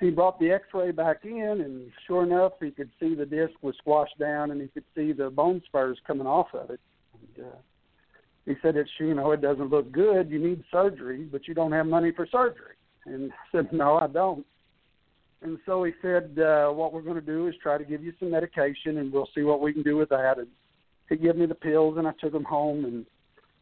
He 0.00 0.10
brought 0.10 0.40
the 0.40 0.50
X-ray 0.50 0.90
back 0.90 1.24
in, 1.24 1.60
and 1.60 1.90
sure 2.06 2.24
enough, 2.24 2.52
he 2.60 2.70
could 2.70 2.90
see 2.98 3.14
the 3.14 3.26
disc 3.26 3.52
was 3.62 3.76
squashed 3.78 4.18
down, 4.18 4.50
and 4.50 4.60
he 4.60 4.68
could 4.68 4.84
see 4.94 5.12
the 5.12 5.30
bone 5.30 5.62
spurs 5.66 5.98
coming 6.06 6.26
off 6.26 6.48
of 6.54 6.70
it. 6.70 6.80
And, 7.36 7.46
uh, 7.46 7.56
he 8.44 8.54
said, 8.60 8.76
"It's 8.76 8.90
you 8.98 9.14
know, 9.14 9.30
it 9.32 9.40
doesn't 9.40 9.70
look 9.70 9.90
good. 9.92 10.30
You 10.30 10.38
need 10.38 10.64
surgery, 10.70 11.24
but 11.24 11.46
you 11.46 11.54
don't 11.54 11.72
have 11.72 11.86
money 11.86 12.10
for 12.10 12.26
surgery." 12.26 12.74
And 13.06 13.32
I 13.32 13.36
said, 13.52 13.72
"No, 13.72 13.98
I 13.98 14.06
don't." 14.06 14.46
And 15.44 15.58
so 15.66 15.84
he 15.84 15.92
said, 16.00 16.38
uh, 16.38 16.70
"What 16.70 16.92
we're 16.92 17.02
going 17.02 17.20
to 17.20 17.20
do 17.20 17.46
is 17.48 17.54
try 17.62 17.76
to 17.76 17.84
give 17.84 18.02
you 18.02 18.14
some 18.18 18.30
medication, 18.30 18.98
and 18.98 19.12
we'll 19.12 19.28
see 19.34 19.42
what 19.42 19.60
we 19.60 19.72
can 19.72 19.82
do 19.82 19.96
with 19.96 20.08
that." 20.08 20.38
And 20.38 20.48
he 21.08 21.16
gave 21.16 21.36
me 21.36 21.44
the 21.46 21.54
pills, 21.54 21.98
and 21.98 22.08
I 22.08 22.12
took 22.18 22.32
them 22.32 22.44
home, 22.44 22.86
and 22.86 23.04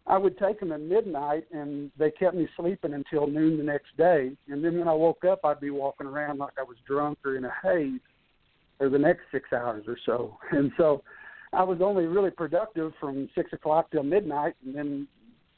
I 0.07 0.17
would 0.17 0.39
take 0.39 0.61
them 0.61 0.71
at 0.71 0.81
midnight, 0.81 1.45
and 1.53 1.91
they 1.99 2.13
kept 2.13 2.37
me 2.37 2.49
sleeping 2.57 2.95
until 2.95 3.27
noon 3.27 3.59
the 3.59 3.65
next 3.65 3.97
day. 3.97 4.33
And 4.49 4.65
then 4.65 4.79
when 4.79 4.87
I 4.87 4.95
woke 4.95 5.25
up, 5.25 5.41
I'd 5.45 5.61
be 5.61 5.71
walking 5.71 6.07
around 6.07 6.39
like 6.39 6.55
I 6.57 6.63
was 6.63 6.77
drunk 6.87 7.19
or 7.25 7.37
in 7.37 7.45
a 7.45 7.53
haze 7.63 8.01
for 8.79 8.89
the 8.89 8.99
next 8.99 9.23
six 9.33 9.53
hours 9.53 9.85
or 9.89 9.99
so. 10.07 10.39
And 10.53 10.71
so 10.77 11.03
I 11.53 11.65
was 11.65 11.81
only 11.81 12.07
really 12.07 12.31
productive 12.31 12.93
from 13.01 13.29
six 13.35 13.53
o'clock 13.53 13.91
till 13.91 14.05
midnight, 14.05 14.55
and 14.65 14.75
then 14.75 15.09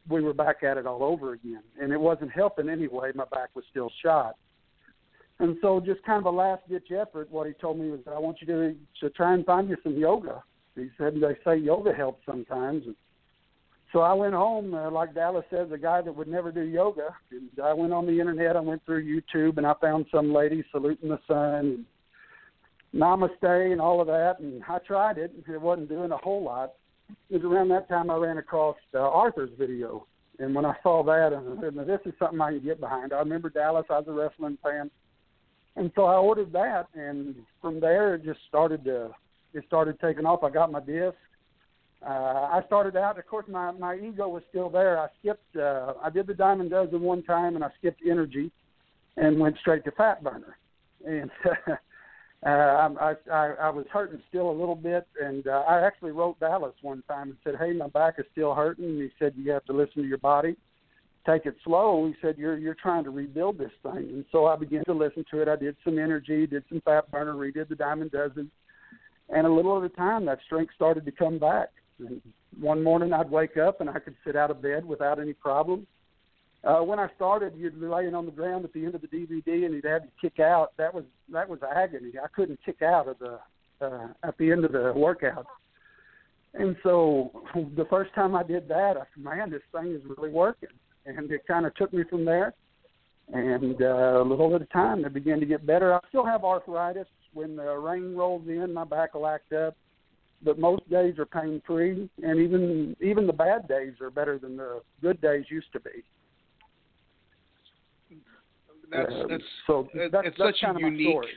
we 0.09 0.23
were 0.23 0.35
back 0.35 0.63
at 0.63 0.79
it 0.79 0.87
all 0.87 1.03
over 1.03 1.35
again. 1.35 1.63
And 1.81 1.93
it 1.93 2.01
wasn't 2.01 2.33
helping 2.33 2.71
anyway. 2.71 3.13
My 3.15 3.25
back 3.31 3.51
was 3.55 3.65
still 3.71 3.91
shot. 4.03 4.37
And 5.41 5.57
so, 5.61 5.81
just 5.81 6.03
kind 6.05 6.21
of 6.21 6.33
a 6.33 6.37
last 6.37 6.63
ditch 6.69 6.93
effort, 6.93 7.31
what 7.31 7.47
he 7.47 7.55
told 7.55 7.79
me 7.79 7.91
was, 7.91 8.01
I 8.07 8.19
want 8.19 8.39
you 8.41 8.47
to, 8.47 8.75
to 9.01 9.11
try 9.11 9.35
and 9.35 9.45
find 9.45 9.69
you 9.69 9.77
some 9.83 9.97
yoga. 9.97 10.43
He 10.77 10.89
said, 10.99 11.15
they 11.15 11.37
say 11.45 11.57
yoga 11.57 11.93
helps 11.93 12.25
sometimes. 12.27 12.85
And 12.87 12.95
so 13.93 14.01
I 14.01 14.13
went 14.13 14.35
home, 14.35 14.75
uh, 14.75 14.91
like 14.91 15.15
Dallas 15.15 15.45
says, 15.51 15.69
a 15.73 15.79
guy 15.79 16.03
that 16.03 16.15
would 16.15 16.27
never 16.27 16.51
do 16.51 16.63
yoga. 16.63 17.15
And 17.31 17.49
I 17.63 17.73
went 17.73 17.93
on 17.93 18.07
the 18.07 18.19
internet, 18.19 18.57
I 18.57 18.61
went 18.61 18.85
through 18.85 19.05
YouTube, 19.05 19.57
and 19.57 19.67
I 19.67 19.75
found 19.81 20.07
some 20.11 20.33
lady 20.33 20.65
saluting 20.73 21.09
the 21.09 21.21
sun, 21.29 21.55
and 21.65 21.85
namaste, 22.95 23.73
and 23.73 23.81
all 23.81 24.01
of 24.01 24.09
that. 24.09 24.41
And 24.41 24.63
I 24.69 24.79
tried 24.79 25.19
it, 25.19 25.33
it 25.49 25.61
wasn't 25.61 25.89
doing 25.89 26.11
a 26.11 26.17
whole 26.17 26.43
lot. 26.43 26.75
It 27.31 27.43
was 27.43 27.45
around 27.45 27.69
that 27.69 27.89
time 27.89 28.11
I 28.11 28.17
ran 28.17 28.39
across 28.39 28.77
uh, 28.95 28.99
Arthur's 28.99 29.51
video. 29.57 30.07
And 30.41 30.55
when 30.55 30.65
I 30.65 30.75
saw 30.83 31.05
that, 31.05 31.33
and 31.33 31.57
I 31.57 31.63
said, 31.63 31.77
now, 31.77 31.85
this 31.85 32.01
is 32.05 32.15
something 32.19 32.41
I 32.41 32.51
can 32.51 32.65
get 32.65 32.81
behind. 32.81 33.13
I 33.13 33.19
remember 33.21 33.49
Dallas, 33.49 33.87
I 33.91 33.99
was 33.99 34.09
a 34.09 34.13
wrestling 34.13 34.59
fan. 34.63 34.91
And 35.77 35.91
so 35.95 36.05
I 36.05 36.17
ordered 36.17 36.53
that, 36.53 36.87
and 36.95 37.35
from 37.61 37.81
there 37.81 38.15
it 38.15 38.25
just 38.25 38.41
started 38.49 38.85
to, 38.85 39.11
it 39.55 39.65
started 39.67 39.99
taking 40.01 40.25
off. 40.25 40.45
I 40.45 40.51
got 40.51 40.71
my 40.71 40.81
disc 40.81 41.17
uh, 42.07 42.49
I 42.53 42.63
started 42.67 42.97
out. 42.97 43.19
Of 43.19 43.27
course, 43.27 43.47
my 43.49 43.71
my 43.73 43.97
ego 43.97 44.29
was 44.29 44.43
still 44.51 44.69
there. 44.69 44.99
I 44.99 45.09
skipped. 45.21 45.57
Uh, 45.57 45.95
I 46.03 46.11
did 46.11 46.27
the 46.27 46.35
diamond 46.35 46.71
dozen 46.71 47.01
one 47.01 47.23
time, 47.23 47.55
and 47.55 47.65
I 47.65 47.69
skipped 47.79 48.03
energy, 48.09 48.51
and 49.17 49.41
went 49.41 49.57
straight 49.59 49.85
to 49.85 49.91
fat 49.93 50.23
burner. 50.23 50.59
And 51.07 51.31
uh, 52.47 52.47
I, 52.47 53.15
I 53.33 53.47
I 53.61 53.71
was 53.71 53.87
hurting 53.91 54.21
still 54.29 54.51
a 54.51 54.53
little 54.53 54.77
bit, 54.77 55.07
and 55.23 55.47
uh, 55.47 55.63
I 55.67 55.81
actually 55.81 56.11
wrote 56.11 56.39
Dallas 56.41 56.75
one 56.83 57.03
time 57.09 57.31
and 57.31 57.39
said, 57.43 57.55
"Hey, 57.59 57.73
my 57.73 57.89
back 57.89 58.17
is 58.19 58.27
still 58.33 58.55
hurting." 58.55 58.85
And 58.85 59.01
he 59.01 59.11
said, 59.19 59.33
"You 59.37 59.53
have 59.53 59.65
to 59.67 59.73
listen 59.73 60.03
to 60.03 60.09
your 60.09 60.19
body, 60.19 60.57
take 61.27 61.47
it 61.47 61.57
slow." 61.65 62.07
He 62.07 62.15
said, 62.21 62.39
"You're 62.39 62.59
you're 62.59 62.75
trying 62.75 63.05
to 63.05 63.11
rebuild 63.11 63.59
this 63.59 63.73
thing." 63.83 64.09
And 64.11 64.25
so 64.33 64.47
I 64.47 64.57
began 64.57 64.85
to 64.85 64.95
listen 64.95 65.25
to 65.31 65.43
it. 65.43 65.49
I 65.49 65.57
did 65.57 65.77
some 65.85 65.99
energy, 65.99 66.47
did 66.47 66.65
some 66.69 66.81
fat 66.85 67.11
burner, 67.11 67.35
redid 67.35 67.69
the 67.69 67.75
diamond 67.75 68.11
dozen, 68.11 68.51
and 69.29 69.47
a 69.47 69.53
little 69.53 69.79
at 69.79 69.85
a 69.85 69.95
time, 69.95 70.25
that 70.27 70.39
strength 70.47 70.75
started 70.75 71.05
to 71.05 71.13
come 71.13 71.39
back 71.39 71.71
and 71.99 72.21
one 72.61 72.83
morning 72.83 73.13
I'd 73.13 73.31
wake 73.31 73.57
up 73.57 73.81
and 73.81 73.91
I 73.91 73.99
could 73.99 74.15
sit 74.27 74.37
out 74.37 74.51
of 74.51 74.63
bed 74.63 74.85
without 74.85 75.21
any 75.21 75.33
problem. 75.33 75.87
Uh, 76.63 76.79
when 76.79 76.99
I 76.99 77.09
started, 77.15 77.53
you'd 77.57 77.79
be 77.81 77.87
laying 77.87 78.15
on 78.15 78.27
the 78.27 78.33
ground 78.33 78.65
at 78.65 78.73
the 78.73 78.85
end 78.85 78.95
of 78.95 79.03
the 79.03 79.07
DVD 79.07 79.65
and 79.65 79.75
you'd 79.75 79.85
have 79.85 80.03
to 80.03 80.09
kick 80.21 80.41
out. 80.41 80.73
That 80.79 80.95
was 80.95 81.05
that 81.31 81.49
was 81.49 81.59
agony. 81.63 82.13
I 82.23 82.27
couldn't 82.35 82.59
kick 82.65 82.81
out 82.81 83.07
of 83.07 83.19
the 83.19 83.39
uh, 83.85 84.09
at 84.23 84.39
the 84.39 84.51
end 84.51 84.65
of 84.65 84.73
the 84.73 84.93
workout. 84.97 85.47
And 86.55 86.77
so 86.83 87.43
the 87.77 87.85
first 87.91 88.15
time 88.15 88.35
I 88.35 88.45
did 88.45 88.67
that, 88.69 88.97
I 88.97 89.03
said, 89.15 89.23
"Man, 89.23 89.51
this 89.51 89.61
thing 89.73 89.93
is 89.93 90.01
really 90.17 90.31
working." 90.31 90.71
And 91.07 91.31
it 91.31 91.47
kind 91.47 91.67
of 91.67 91.75
took 91.75 91.93
me 91.93 92.05
from 92.09 92.25
there. 92.25 92.55
And 93.33 93.81
uh, 93.81 94.23
a 94.23 94.25
little 94.25 94.55
at 94.55 94.63
a 94.63 94.67
time, 94.67 95.05
it 95.05 95.15
began 95.15 95.41
to 95.41 95.47
get 95.47 95.67
better. 95.67 95.95
I 95.95 96.01
still 96.09 96.27
have 96.27 96.45
arthritis. 96.45 97.07
When 97.33 97.57
the 97.57 97.75
rain 97.77 98.15
rolls 98.15 98.47
in, 98.47 98.73
my 98.73 98.85
back 98.85 99.15
will 99.15 99.27
act 99.27 99.53
up 99.53 99.77
but 100.45 100.59
most 100.59 100.89
days 100.91 101.19
are 101.19 101.25
pain 101.25 101.61
free, 101.67 102.09
and 102.23 102.39
even 102.39 102.95
even 103.01 103.27
the 103.27 103.33
bad 103.33 103.67
days 103.67 103.95
are 104.01 104.11
better 104.11 104.39
than 104.39 104.57
the 104.57 104.83
good 105.01 105.21
days 105.21 105.45
used 105.49 105.73
to 105.73 105.81
be. 105.81 106.05
That's 108.93 109.13
that's 109.29 109.43
so 109.67 109.89
that's, 109.95 110.27
it's 110.27 110.37
that's 110.39 110.39
such 110.39 110.63
a 110.63 110.67
kind 110.67 110.77
of 110.77 110.83
my 110.83 110.89
unique 110.89 111.13
story. 111.13 111.29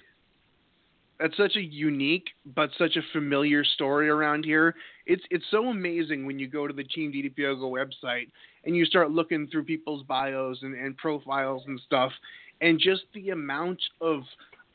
That's 1.19 1.35
such 1.37 1.55
a 1.55 1.61
unique 1.61 2.27
but 2.55 2.69
such 2.77 2.95
a 2.95 3.01
familiar 3.11 3.63
story 3.63 4.09
around 4.09 4.45
here. 4.45 4.75
It's 5.05 5.23
it's 5.31 5.45
so 5.51 5.67
amazing 5.69 6.25
when 6.25 6.37
you 6.39 6.47
go 6.47 6.67
to 6.67 6.73
the 6.73 6.83
Team 6.83 7.11
DDP 7.11 7.37
Yoga 7.39 7.61
website 7.63 8.29
and 8.65 8.75
you 8.75 8.85
start 8.85 9.11
looking 9.11 9.47
through 9.47 9.63
people's 9.63 10.03
bios 10.03 10.59
and, 10.61 10.75
and 10.75 10.95
profiles 10.97 11.63
and 11.67 11.79
stuff, 11.85 12.11
and 12.61 12.79
just 12.79 13.03
the 13.13 13.29
amount 13.31 13.81
of 14.01 14.23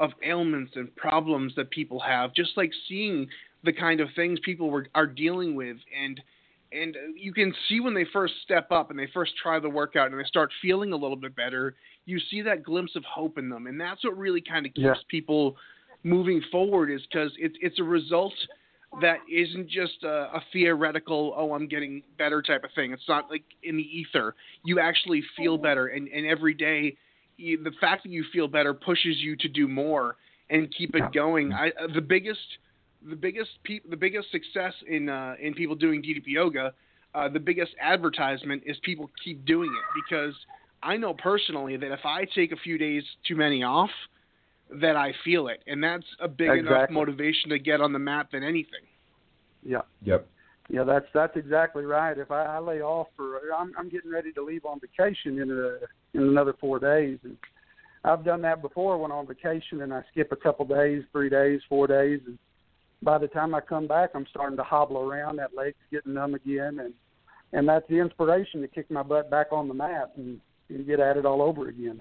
of 0.00 0.10
ailments 0.24 0.72
and 0.74 0.94
problems 0.96 1.54
that 1.54 1.70
people 1.70 2.00
have. 2.00 2.34
Just 2.34 2.56
like 2.56 2.72
seeing 2.88 3.28
the 3.64 3.72
kind 3.72 4.00
of 4.00 4.08
things 4.16 4.38
people 4.44 4.70
were 4.70 4.86
are 4.94 5.06
dealing 5.06 5.54
with 5.54 5.76
and 6.02 6.20
and 6.72 6.96
you 7.16 7.34
can 7.34 7.54
see 7.68 7.80
when 7.80 7.92
they 7.94 8.06
first 8.12 8.32
step 8.42 8.72
up 8.72 8.90
and 8.90 8.98
they 8.98 9.06
first 9.12 9.32
try 9.40 9.60
the 9.60 9.68
workout 9.68 10.10
and 10.10 10.18
they 10.18 10.24
start 10.24 10.50
feeling 10.60 10.92
a 10.92 10.96
little 10.96 11.16
bit 11.16 11.36
better 11.36 11.74
you 12.06 12.18
see 12.30 12.42
that 12.42 12.64
glimpse 12.64 12.96
of 12.96 13.04
hope 13.04 13.38
in 13.38 13.48
them 13.48 13.66
and 13.66 13.80
that's 13.80 14.02
what 14.04 14.16
really 14.16 14.40
kind 14.40 14.66
of 14.66 14.72
keeps 14.74 14.84
Yeah. 14.84 14.94
people 15.08 15.56
moving 16.04 16.42
forward 16.50 16.90
is 16.90 17.00
because 17.10 17.32
it's 17.38 17.56
it's 17.60 17.78
a 17.78 17.84
result 17.84 18.34
that 19.00 19.18
isn't 19.30 19.68
just 19.68 20.02
a, 20.02 20.28
a 20.34 20.42
theoretical 20.52 21.32
oh 21.36 21.54
i'm 21.54 21.66
getting 21.66 22.02
better 22.18 22.42
type 22.42 22.64
of 22.64 22.70
thing. 22.74 22.92
It's 22.92 23.08
not 23.08 23.30
like 23.30 23.44
in 23.62 23.76
the 23.76 23.82
ether. 23.82 24.34
You 24.64 24.80
actually 24.80 25.22
feel 25.36 25.56
better 25.58 25.88
and 25.88 26.08
and 26.08 26.26
every 26.26 26.54
day 26.54 26.96
you, 27.36 27.62
the 27.62 27.72
fact 27.80 28.02
that 28.04 28.10
you 28.10 28.24
feel 28.32 28.48
better 28.48 28.74
pushes 28.74 29.16
you 29.18 29.36
to 29.36 29.48
do 29.48 29.68
more 29.68 30.16
and 30.50 30.72
keep 30.76 30.94
it 30.94 31.12
going. 31.12 31.52
I 31.52 31.68
uh, 31.68 31.86
the 31.94 32.00
biggest 32.00 32.40
the 33.08 33.16
biggest 33.16 33.50
pe- 33.64 33.80
the 33.88 33.96
biggest 33.96 34.30
success 34.30 34.74
in 34.88 35.08
uh, 35.08 35.34
in 35.40 35.54
people 35.54 35.74
doing 35.74 36.02
DDP 36.02 36.26
yoga, 36.26 36.72
uh, 37.14 37.28
the 37.28 37.40
biggest 37.40 37.72
advertisement 37.80 38.62
is 38.66 38.76
people 38.82 39.10
keep 39.24 39.44
doing 39.44 39.70
it 39.70 40.02
because 40.04 40.34
I 40.82 40.96
know 40.96 41.14
personally 41.14 41.76
that 41.76 41.92
if 41.92 42.04
I 42.04 42.26
take 42.34 42.52
a 42.52 42.56
few 42.56 42.78
days 42.78 43.02
too 43.26 43.36
many 43.36 43.62
off, 43.62 43.90
that 44.80 44.96
I 44.96 45.12
feel 45.24 45.48
it, 45.48 45.62
and 45.66 45.82
that's 45.82 46.04
a 46.20 46.28
big 46.28 46.50
enough 46.50 46.90
motivation 46.90 47.50
to 47.50 47.58
get 47.58 47.80
on 47.80 47.92
the 47.92 47.98
mat 47.98 48.28
than 48.32 48.42
anything. 48.42 48.84
Yeah. 49.62 49.82
Yep. 50.04 50.26
Yeah, 50.68 50.84
that's 50.84 51.06
that's 51.12 51.36
exactly 51.36 51.84
right. 51.84 52.16
If 52.16 52.30
I, 52.30 52.44
I 52.44 52.58
lay 52.58 52.80
off 52.80 53.08
for, 53.16 53.40
I'm 53.56 53.72
I'm 53.78 53.88
getting 53.88 54.10
ready 54.10 54.32
to 54.32 54.44
leave 54.44 54.64
on 54.64 54.80
vacation 54.80 55.40
in 55.40 55.50
a 55.50 56.18
in 56.18 56.28
another 56.28 56.54
four 56.60 56.78
days, 56.78 57.18
and 57.24 57.36
I've 58.04 58.24
done 58.24 58.42
that 58.42 58.62
before. 58.62 58.96
Went 58.98 59.12
on 59.12 59.26
vacation 59.26 59.82
and 59.82 59.92
I 59.92 60.02
skip 60.10 60.32
a 60.32 60.36
couple 60.36 60.64
days, 60.64 61.02
three 61.12 61.28
days, 61.28 61.60
four 61.68 61.86
days, 61.86 62.20
and 62.26 62.38
by 63.02 63.18
the 63.18 63.28
time 63.28 63.54
I 63.54 63.60
come 63.60 63.86
back, 63.86 64.10
I'm 64.14 64.26
starting 64.30 64.56
to 64.56 64.62
hobble 64.62 64.98
around. 64.98 65.36
That 65.36 65.50
leg's 65.54 65.76
getting 65.90 66.14
numb 66.14 66.34
again, 66.34 66.78
and 66.78 66.94
and 67.52 67.68
that's 67.68 67.86
the 67.88 67.98
inspiration 67.98 68.60
to 68.62 68.68
kick 68.68 68.90
my 68.90 69.02
butt 69.02 69.30
back 69.30 69.48
on 69.52 69.68
the 69.68 69.74
mat 69.74 70.12
and, 70.16 70.40
and 70.68 70.86
get 70.86 71.00
at 71.00 71.16
it 71.16 71.26
all 71.26 71.42
over 71.42 71.68
again. 71.68 72.00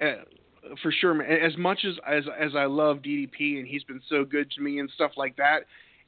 Uh, 0.00 0.24
for 0.82 0.92
sure, 0.92 1.14
man. 1.14 1.30
As 1.30 1.56
much 1.56 1.84
as, 1.84 1.94
as 2.06 2.24
as 2.38 2.52
I 2.56 2.64
love 2.64 2.98
DDP 2.98 3.58
and 3.58 3.66
he's 3.66 3.84
been 3.84 4.00
so 4.08 4.24
good 4.24 4.50
to 4.52 4.60
me 4.62 4.78
and 4.78 4.90
stuff 4.94 5.12
like 5.16 5.36
that, 5.36 5.60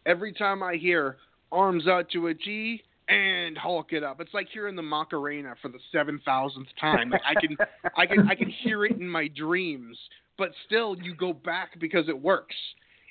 every 0.06 0.32
time 0.32 0.62
I 0.62 0.76
hear 0.76 1.16
arms 1.50 1.86
out 1.86 2.08
to 2.10 2.28
a 2.28 2.34
G, 2.34 2.82
and 3.08 3.58
Hulk 3.58 3.92
it 3.92 4.02
up. 4.02 4.20
It's 4.20 4.32
like 4.32 4.48
hearing 4.52 4.76
the 4.76 4.82
Macarena 4.82 5.54
for 5.60 5.68
the 5.68 5.78
seven 5.90 6.20
thousandth 6.24 6.68
time. 6.80 7.10
Like 7.10 7.22
I 7.26 7.34
can, 7.34 7.56
I 7.96 8.06
can, 8.06 8.28
I 8.28 8.34
can 8.34 8.48
hear 8.48 8.84
it 8.84 8.92
in 8.92 9.08
my 9.08 9.28
dreams, 9.28 9.98
but 10.38 10.50
still, 10.66 10.96
you 11.02 11.14
go 11.14 11.32
back 11.32 11.78
because 11.80 12.08
it 12.08 12.18
works. 12.18 12.54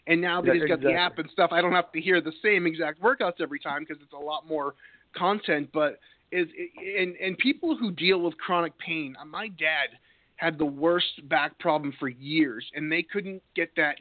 And 0.08 0.20
now 0.20 0.42
that 0.42 0.48
Yeah, 0.48 0.54
he's 0.54 0.62
got 0.62 0.76
exactly. 0.76 0.94
the 0.94 1.00
app 1.00 1.20
and 1.20 1.30
stuff, 1.32 1.52
I 1.52 1.62
don't 1.62 1.74
have 1.74 1.92
to 1.92 2.02
hear 2.02 2.22
the 2.22 2.32
same 2.42 2.66
exact 2.66 3.02
workouts 3.02 3.40
every 3.40 3.60
time 3.60 3.86
because 3.88 4.02
it's 4.02 4.14
a 4.14 4.18
lot 4.18 4.48
more 4.48 4.74
content. 5.16 5.70
But 5.74 6.00
is 6.32 6.48
and 6.98 7.16
and 7.18 7.38
people 7.38 7.76
who 7.76 7.92
deal 7.92 8.22
with 8.22 8.38
chronic 8.38 8.78
pain. 8.80 9.16
uh, 9.22 9.26
My 9.26 9.50
dad 9.50 9.90
had 10.42 10.58
the 10.58 10.66
worst 10.66 11.30
back 11.30 11.58
problem 11.60 11.94
for 12.00 12.10
years, 12.10 12.66
and 12.74 12.92
they 12.92 13.04
couldn't 13.04 13.44
get 13.56 13.70
that 13.78 13.96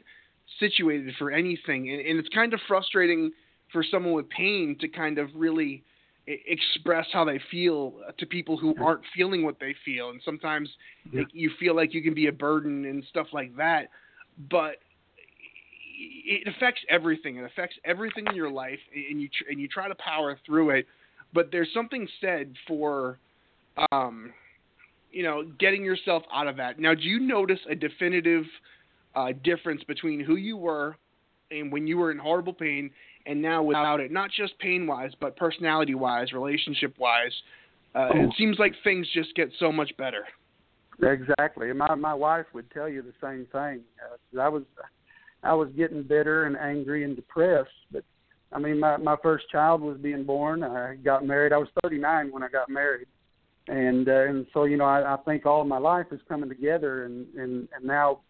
situated 0.59 1.13
for 1.19 1.29
anything. 1.29 1.91
And, 1.91 2.01
and 2.01 2.17
it's 2.17 2.29
kind 2.29 2.51
of 2.55 2.59
frustrating 2.67 3.31
for 3.71 3.83
someone 3.83 4.13
with 4.13 4.27
pain 4.29 4.75
to 4.81 4.87
kind 4.87 5.19
of 5.19 5.29
really 5.35 5.83
express 6.25 7.05
how 7.13 7.23
they 7.23 7.39
feel 7.51 7.93
to 8.17 8.25
people 8.25 8.57
who 8.57 8.75
aren't 8.83 9.03
feeling 9.15 9.43
what 9.43 9.59
they 9.59 9.75
feel. 9.85 10.09
And 10.09 10.19
sometimes 10.25 10.67
Yeah. 11.11 11.19
like, 11.19 11.27
you 11.31 11.51
feel 11.59 11.75
like 11.75 11.93
you 11.93 12.01
can 12.01 12.15
be 12.15 12.27
a 12.27 12.31
burden 12.31 12.85
and 12.85 13.03
stuff 13.09 13.27
like 13.33 13.55
that. 13.57 13.89
But 14.49 14.77
it 15.99 16.47
affects 16.47 16.81
everything. 16.89 17.37
It 17.37 17.45
affects 17.45 17.77
everything 17.85 18.25
in 18.27 18.35
your 18.35 18.49
life, 18.49 18.79
and 18.95 19.21
you 19.21 19.27
tr- 19.27 19.51
and 19.51 19.61
you 19.61 19.67
try 19.67 19.87
to 19.87 19.95
power 19.95 20.39
through 20.43 20.71
it. 20.71 20.87
But 21.33 21.51
there's 21.51 21.71
something 21.71 22.07
said 22.19 22.55
for, 22.67 23.19
um, 23.91 24.33
you 25.11 25.23
know, 25.23 25.43
getting 25.59 25.83
yourself 25.83 26.23
out 26.33 26.47
of 26.47 26.57
that. 26.57 26.79
Now, 26.79 26.93
do 26.93 27.01
you 27.01 27.19
notice 27.19 27.59
a 27.69 27.75
definitive 27.75 28.45
uh, 29.15 29.29
difference 29.43 29.83
between 29.83 30.19
who 30.19 30.35
you 30.35 30.57
were 30.57 30.95
and 31.51 31.71
when 31.71 31.85
you 31.85 31.97
were 31.97 32.11
in 32.11 32.17
horrible 32.17 32.53
pain 32.53 32.89
and 33.25 33.41
now 33.41 33.61
without 33.61 33.99
it? 33.99 34.11
Not 34.11 34.31
just 34.31 34.57
pain 34.59 34.87
wise, 34.87 35.11
but 35.19 35.35
personality 35.35 35.95
wise, 35.95 36.31
relationship 36.33 36.95
wise. 36.97 37.33
Uh, 37.93 38.09
Oh. 38.13 38.23
It 38.23 38.33
seems 38.37 38.57
like 38.57 38.73
things 38.83 39.07
just 39.13 39.35
get 39.35 39.49
so 39.59 39.71
much 39.71 39.91
better. 39.97 40.23
Exactly. 41.03 41.69
And 41.69 41.79
my 41.79 41.95
my 41.95 42.13
wife 42.13 42.45
would 42.53 42.69
tell 42.71 42.87
you 42.87 43.01
the 43.01 43.13
same 43.21 43.47
thing. 43.51 43.81
Uh, 44.01 44.41
I 44.41 44.47
was 44.49 44.63
I 45.43 45.53
was 45.53 45.69
getting 45.75 46.03
bitter 46.03 46.45
and 46.45 46.55
angry 46.55 47.03
and 47.03 47.15
depressed, 47.15 47.69
but 47.91 48.03
I 48.53 48.59
mean 48.59 48.79
my 48.79 48.97
my 48.97 49.15
first 49.21 49.49
child 49.51 49.81
was 49.81 49.97
being 49.97 50.23
born. 50.23 50.63
I 50.63 50.95
got 50.95 51.25
married. 51.25 51.53
I 51.53 51.57
was 51.57 51.69
39 51.83 52.31
when 52.31 52.43
I 52.43 52.49
got 52.49 52.69
married. 52.69 53.07
And 53.67 54.09
uh, 54.09 54.27
and 54.27 54.45
so 54.53 54.63
you 54.63 54.77
know 54.77 54.85
I, 54.85 55.13
I 55.13 55.17
think 55.17 55.45
all 55.45 55.61
of 55.61 55.67
my 55.67 55.77
life 55.77 56.07
is 56.11 56.19
coming 56.27 56.49
together 56.49 57.05
and 57.05 57.27
and 57.35 57.67
and 57.75 57.85
now 57.85 58.21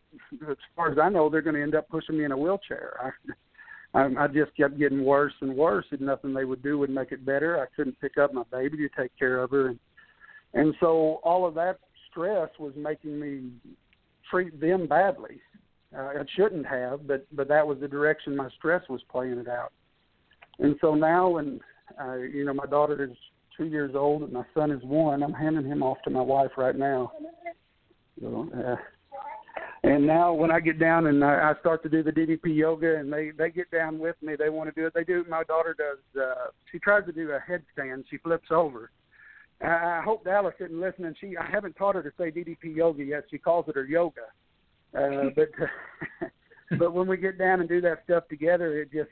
as 0.49 0.57
far 0.75 0.91
as 0.91 0.97
I 1.01 1.09
know 1.09 1.29
they're 1.29 1.41
going 1.41 1.55
to 1.55 1.61
end 1.61 1.75
up 1.75 1.87
pushing 1.89 2.17
me 2.17 2.25
in 2.25 2.31
a 2.31 2.37
wheelchair. 2.37 3.13
I 3.93 4.07
I, 4.17 4.27
just 4.27 4.55
kept 4.55 4.79
getting 4.79 5.03
worse 5.03 5.33
and 5.41 5.55
worse, 5.55 5.85
and 5.91 6.01
nothing 6.01 6.33
they 6.33 6.45
would 6.45 6.63
do 6.63 6.77
would 6.77 6.89
make 6.89 7.11
it 7.11 7.25
better. 7.25 7.59
I 7.59 7.65
couldn't 7.75 7.99
pick 7.99 8.17
up 8.17 8.33
my 8.33 8.43
baby 8.51 8.77
to 8.77 8.89
take 8.97 9.17
care 9.17 9.39
of 9.39 9.51
her, 9.51 9.67
and 9.67 9.79
and 10.53 10.73
so 10.79 11.19
all 11.23 11.45
of 11.45 11.53
that 11.55 11.79
stress 12.09 12.49
was 12.59 12.73
making 12.75 13.19
me 13.19 13.49
treat 14.29 14.59
them 14.59 14.87
badly. 14.87 15.41
Uh, 15.97 16.09
it 16.11 16.29
shouldn't 16.35 16.65
have, 16.65 17.05
but 17.07 17.25
but 17.33 17.47
that 17.49 17.67
was 17.67 17.79
the 17.79 17.87
direction 17.87 18.35
my 18.35 18.49
stress 18.57 18.83
was 18.89 19.01
playing 19.11 19.37
it 19.37 19.47
out. 19.47 19.73
And 20.59 20.75
so 20.79 20.95
now, 20.95 21.29
when 21.29 21.59
uh, 22.01 22.15
you 22.15 22.45
know 22.45 22.53
my 22.53 22.65
daughter 22.65 23.03
is 23.03 23.17
two 23.55 23.65
years 23.65 23.93
old 23.95 24.23
and 24.23 24.33
my 24.33 24.45
son 24.53 24.71
is 24.71 24.83
one, 24.83 25.23
I'm 25.23 25.33
handing 25.33 25.65
him 25.65 25.83
off 25.83 25.97
to 26.03 26.09
my 26.09 26.21
wife 26.21 26.51
right 26.57 26.75
now. 26.75 27.11
So, 28.19 28.49
uh, 28.55 28.75
and 29.83 30.05
now 30.05 30.33
when 30.33 30.51
I 30.51 30.59
get 30.59 30.79
down 30.79 31.07
and 31.07 31.23
I, 31.23 31.51
I 31.51 31.59
start 31.59 31.81
to 31.83 31.89
do 31.89 32.03
the 32.03 32.11
DDP 32.11 32.55
yoga 32.55 32.97
and 32.97 33.11
they 33.11 33.31
they 33.31 33.49
get 33.49 33.71
down 33.71 33.97
with 33.97 34.15
me, 34.21 34.35
they 34.35 34.49
want 34.49 34.73
to 34.73 34.79
do 34.79 34.85
it. 34.85 34.93
They 34.93 35.03
do. 35.03 35.25
My 35.27 35.43
daughter 35.43 35.75
does. 35.75 36.21
Uh, 36.21 36.49
she 36.71 36.77
tries 36.77 37.05
to 37.07 37.11
do 37.11 37.31
a 37.31 37.39
headstand. 37.39 38.03
She 38.09 38.17
flips 38.17 38.49
over. 38.51 38.91
I 39.59 40.01
hope 40.03 40.23
Dallas 40.23 40.55
isn't 40.59 40.79
listening. 40.79 41.15
She 41.19 41.35
I 41.35 41.49
haven't 41.49 41.75
taught 41.75 41.95
her 41.95 42.03
to 42.03 42.11
say 42.17 42.31
DDP 42.31 42.75
yoga 42.75 43.03
yet. 43.03 43.25
She 43.31 43.37
calls 43.39 43.65
it 43.67 43.75
her 43.75 43.85
yoga. 43.85 44.21
Uh, 44.95 45.29
but 45.35 45.49
but 46.79 46.93
when 46.93 47.07
we 47.07 47.17
get 47.17 47.39
down 47.39 47.59
and 47.59 47.69
do 47.69 47.81
that 47.81 48.03
stuff 48.03 48.27
together, 48.27 48.81
it 48.81 48.91
just 48.91 49.09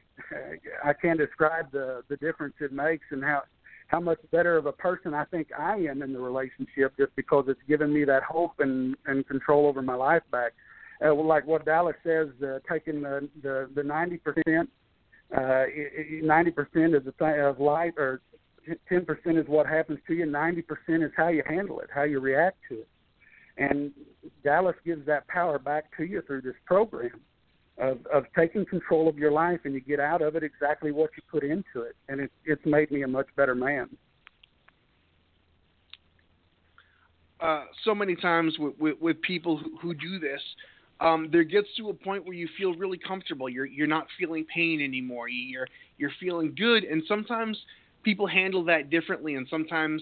I 0.83 0.93
can't 0.93 1.19
describe 1.19 1.71
the 1.71 2.03
the 2.09 2.17
difference 2.17 2.55
it 2.61 2.71
makes 2.71 3.05
and 3.11 3.23
how 3.23 3.41
how 3.89 3.99
much 3.99 4.19
better 4.31 4.55
of 4.55 4.67
a 4.67 4.71
person 4.71 5.13
I 5.13 5.25
think 5.25 5.47
I 5.57 5.75
am 5.77 6.03
in 6.03 6.13
the 6.13 6.19
relationship 6.19 6.95
just 6.97 7.15
because 7.15 7.45
it's 7.47 7.59
given 7.67 7.91
me 7.91 8.05
that 8.05 8.23
hope 8.23 8.53
and 8.59 8.95
and 9.05 9.27
control 9.27 9.65
over 9.67 9.81
my 9.81 9.95
life 9.95 10.21
back. 10.31 10.53
Uh, 11.01 11.13
well, 11.15 11.25
like 11.25 11.45
what 11.45 11.65
Dallas 11.65 11.95
says, 12.03 12.27
uh, 12.43 12.59
taking 12.71 13.01
the 13.01 13.27
the 13.41 13.69
the 13.75 13.83
ninety 13.83 14.17
percent, 14.17 14.69
uh, 15.35 15.63
ninety 16.21 16.51
percent 16.51 16.93
of 16.93 17.03
the 17.03 17.13
th- 17.13 17.39
of 17.39 17.59
life 17.59 17.93
or 17.97 18.21
ten 18.87 19.05
percent 19.05 19.39
is 19.39 19.47
what 19.47 19.65
happens 19.65 19.99
to 20.07 20.13
you. 20.13 20.25
Ninety 20.27 20.61
percent 20.61 21.03
is 21.03 21.11
how 21.17 21.29
you 21.29 21.41
handle 21.47 21.79
it, 21.79 21.89
how 21.93 22.03
you 22.03 22.19
react 22.19 22.57
to 22.69 22.81
it. 22.81 22.87
And 23.57 23.91
Dallas 24.43 24.75
gives 24.85 25.05
that 25.07 25.27
power 25.27 25.57
back 25.57 25.85
to 25.97 26.03
you 26.03 26.21
through 26.21 26.43
this 26.43 26.55
program 26.65 27.19
of 27.79 28.05
of 28.13 28.25
taking 28.37 28.65
control 28.65 29.07
of 29.07 29.17
your 29.17 29.31
life, 29.31 29.61
and 29.63 29.73
you 29.73 29.79
get 29.79 29.99
out 29.99 30.21
of 30.21 30.35
it 30.35 30.43
exactly 30.43 30.91
what 30.91 31.09
you 31.15 31.23
put 31.31 31.43
into 31.43 31.81
it. 31.87 31.95
And 32.07 32.19
it's 32.19 32.33
it's 32.45 32.65
made 32.65 32.91
me 32.91 33.03
a 33.03 33.07
much 33.07 33.27
better 33.35 33.55
man. 33.55 33.89
uh, 37.39 37.65
so 37.83 37.95
many 37.95 38.15
times 38.15 38.57
with, 38.59 38.73
with, 38.79 38.95
with 38.99 39.21
people 39.21 39.57
who, 39.57 39.77
who 39.81 39.93
do 39.93 40.19
this, 40.19 40.41
um, 40.99 41.29
there 41.31 41.43
gets 41.43 41.67
to 41.77 41.89
a 41.89 41.93
point 41.93 42.25
where 42.25 42.33
you 42.33 42.47
feel 42.57 42.73
really 42.73 42.97
comfortable. 42.97 43.47
You're 43.47 43.65
you're 43.65 43.87
not 43.87 44.07
feeling 44.19 44.45
pain 44.53 44.81
anymore. 44.81 45.29
You're 45.29 45.67
you're 45.97 46.11
feeling 46.19 46.53
good, 46.57 46.83
and 46.83 47.01
sometimes 47.07 47.57
people 48.03 48.27
handle 48.27 48.65
that 48.65 48.89
differently, 48.89 49.35
and 49.35 49.47
sometimes 49.49 50.01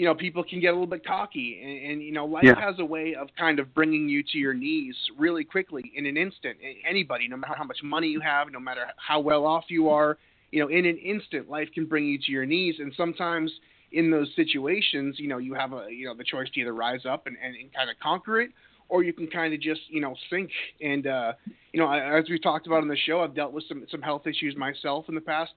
you 0.00 0.06
know 0.06 0.14
people 0.14 0.42
can 0.42 0.60
get 0.60 0.68
a 0.68 0.72
little 0.72 0.86
bit 0.86 1.04
cocky, 1.04 1.60
and, 1.62 1.92
and 1.92 2.02
you 2.02 2.10
know 2.10 2.24
life 2.24 2.44
Yeah. 2.44 2.58
has 2.58 2.76
a 2.78 2.84
way 2.84 3.14
of 3.14 3.28
kind 3.38 3.58
of 3.58 3.74
bringing 3.74 4.08
you 4.08 4.22
to 4.32 4.38
your 4.38 4.54
knees 4.54 4.96
really 5.18 5.44
quickly 5.44 5.92
in 5.94 6.06
an 6.06 6.16
instant. 6.16 6.56
Anybody, 6.88 7.28
no 7.28 7.36
matter 7.36 7.52
how 7.54 7.64
much 7.64 7.80
money 7.82 8.08
you 8.08 8.20
have, 8.20 8.50
no 8.50 8.60
matter 8.60 8.86
how 8.96 9.20
well 9.20 9.44
off 9.44 9.64
you 9.68 9.90
are, 9.90 10.16
you 10.52 10.60
know, 10.60 10.68
in 10.68 10.86
an 10.86 10.96
instant, 10.96 11.50
life 11.50 11.68
can 11.74 11.84
bring 11.84 12.06
you 12.06 12.18
to 12.18 12.32
your 12.32 12.46
knees, 12.46 12.76
and 12.78 12.94
sometimes 12.96 13.52
in 13.92 14.10
those 14.10 14.28
situations, 14.36 15.16
you 15.18 15.28
know, 15.28 15.36
you 15.36 15.52
have 15.52 15.74
a 15.74 15.88
you 15.90 16.06
know 16.06 16.14
the 16.14 16.24
choice 16.24 16.48
to 16.54 16.60
either 16.60 16.72
rise 16.72 17.04
up 17.04 17.26
and, 17.26 17.36
and, 17.44 17.54
and 17.54 17.70
kind 17.74 17.90
of 17.90 17.96
conquer 18.02 18.40
it, 18.40 18.52
or 18.88 19.04
you 19.04 19.12
can 19.12 19.26
kind 19.26 19.52
of 19.52 19.60
just 19.60 19.82
you 19.90 20.00
know 20.00 20.14
sink. 20.30 20.50
And 20.80 21.06
uh, 21.06 21.32
you 21.74 21.78
know, 21.80 21.88
I- 21.88 22.18
as 22.18 22.24
we've 22.30 22.42
talked 22.42 22.66
about 22.66 22.80
on 22.80 22.88
the 22.88 22.96
show, 22.96 23.20
I've 23.20 23.34
dealt 23.34 23.52
with 23.52 23.64
some 23.68 23.84
some 23.90 24.00
health 24.00 24.26
issues 24.26 24.56
myself 24.56 25.10
in 25.10 25.14
the 25.14 25.20
past 25.20 25.52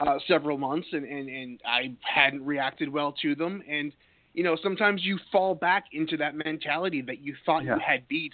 uh, 0.00 0.18
several 0.26 0.58
months, 0.58 0.88
and, 0.92 1.04
and 1.04 1.28
and 1.28 1.60
I 1.66 1.92
hadn't 2.02 2.44
reacted 2.44 2.88
well 2.88 3.14
to 3.22 3.34
them. 3.34 3.62
And 3.68 3.92
you 4.32 4.42
know, 4.42 4.56
sometimes 4.62 5.04
you 5.04 5.18
fall 5.30 5.54
back 5.54 5.84
into 5.92 6.16
that 6.16 6.34
mentality 6.34 7.02
that 7.02 7.20
you 7.20 7.34
thought 7.46 7.64
Yeah. 7.64 7.76
you 7.76 7.80
had 7.86 8.06
beat, 8.08 8.32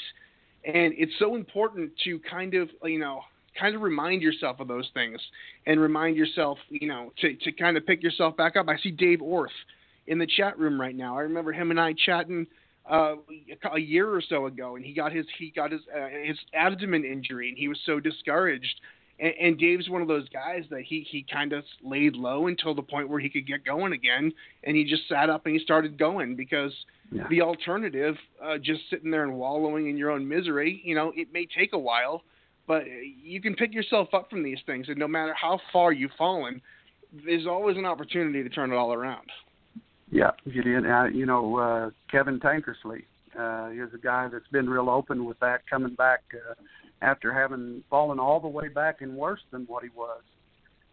and 0.65 0.95
it's 0.97 1.13
so 1.19 1.37
important 1.37 1.93
to 2.05 2.19
kind 2.21 2.55
of 2.55 2.71
you 2.85 2.99
know 2.99 3.23
kind 3.59 3.75
of 3.75 3.83
remind 3.83 4.23
yourself 4.23 4.61
of 4.61 4.69
those 4.69 4.89
things 4.95 5.21
and 5.67 5.81
remind 5.81 6.17
yourself, 6.17 6.59
you 6.69 6.89
know, 6.89 7.13
to, 7.21 7.35
to 7.35 7.53
kind 7.53 7.77
of 7.77 7.85
pick 7.85 8.03
yourself 8.03 8.37
back 8.37 8.57
up. 8.57 8.69
I 8.69 8.79
see 8.79 8.93
Dave 8.93 9.21
Orth 9.21 9.51
in 10.07 10.19
the 10.19 10.27
chat 10.27 10.59
room 10.59 10.81
right 10.81 10.95
now. 10.95 11.19
I 11.19 11.23
remember 11.23 11.53
him 11.53 11.71
and 11.71 11.81
I 11.81 11.95
chatting 12.07 12.47
uh, 12.89 13.17
a 13.75 13.79
year 13.79 14.09
or 14.09 14.23
so 14.27 14.47
ago, 14.47 14.77
and 14.77 14.85
he 14.85 14.93
got 14.93 15.13
his 15.13 15.27
he 15.39 15.51
got 15.51 15.73
his 15.73 15.81
uh, 15.95 16.09
his 16.25 16.39
abdomen 16.55 17.05
injury, 17.05 17.49
and 17.49 17.59
he 17.59 17.69
was 17.69 17.79
so 17.85 18.01
discouraged. 18.01 18.81
And, 19.21 19.35
and 19.41 19.59
Dave's 19.59 19.89
one 19.89 20.03
of 20.03 20.09
those 20.09 20.29
guys 20.31 20.65
that 20.71 20.83
he 20.83 21.07
he 21.11 21.25
kind 21.31 21.53
of 21.53 21.65
laid 21.83 22.17
low 22.17 22.47
until 22.47 22.75
the 22.75 22.83
point 22.83 23.09
where 23.09 23.21
he 23.21 23.29
could 23.29 23.47
get 23.47 23.65
going 23.65 23.93
again, 23.93 24.33
and 24.65 24.77
he 24.77 24.85
just 24.85 25.09
sat 25.09 25.31
up 25.31 25.47
and 25.47 25.55
he 25.55 25.63
started 25.63 25.99
going 25.99 26.37
because 26.37 26.73
Yeah. 27.13 27.27
the 27.29 27.43
alternative, 27.43 28.17
uh, 28.41 28.57
just 28.59 28.89
sitting 28.89 29.11
there 29.11 29.25
and 29.25 29.37
wallowing 29.37 29.89
in 29.91 29.97
your 29.97 30.11
own 30.11 30.27
misery, 30.27 30.81
you 30.85 30.95
know, 30.95 31.13
it 31.17 31.33
may 31.33 31.45
take 31.45 31.73
a 31.73 31.79
while, 31.79 32.23
but 32.69 32.85
you 33.31 33.41
can 33.41 33.55
pick 33.57 33.75
yourself 33.75 34.15
up 34.15 34.31
from 34.31 34.43
these 34.45 34.63
things, 34.65 34.89
and 34.89 34.97
no 34.97 35.09
matter 35.09 35.35
how 35.35 35.59
far 35.73 35.93
you've 35.93 36.13
fallen, 36.17 36.63
there's 37.25 37.47
always 37.49 37.77
an 37.77 37.85
opportunity 37.85 38.45
to 38.45 38.49
turn 38.49 38.71
it 38.73 38.77
all 38.77 38.93
around. 38.93 39.29
Yeah, 40.13 40.31
you 40.45 40.63
did. 40.63 40.87
Uh, 40.87 41.07
you 41.13 41.27
know, 41.27 41.57
uh, 41.57 41.91
Kevin 42.11 42.39
Tankersley 42.39 43.03
uh, 43.37 43.71
is 43.73 43.93
a 43.93 43.99
guy 43.99 44.29
that's 44.29 44.47
been 44.49 44.71
real 44.71 44.89
open 44.89 45.25
with 45.25 45.39
that, 45.41 45.67
coming 45.69 45.95
back 45.95 46.23
uh, 46.35 46.55
after 47.03 47.33
having 47.33 47.83
fallen 47.89 48.19
all 48.19 48.41
the 48.41 48.49
way 48.49 48.69
back 48.69 49.01
and 49.01 49.17
worse 49.17 49.41
than 49.51 49.65
what 49.65 49.83
he 49.83 49.91
was, 49.97 50.23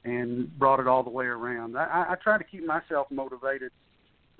and 0.03 0.57
brought 0.57 0.79
it 0.79 0.87
all 0.87 1.03
the 1.03 1.09
way 1.09 1.25
around. 1.25 1.77
I, 1.77 1.85
I, 1.85 2.13
I 2.13 2.15
try 2.23 2.37
to 2.37 2.43
keep 2.43 2.65
myself 2.65 3.07
motivated 3.11 3.71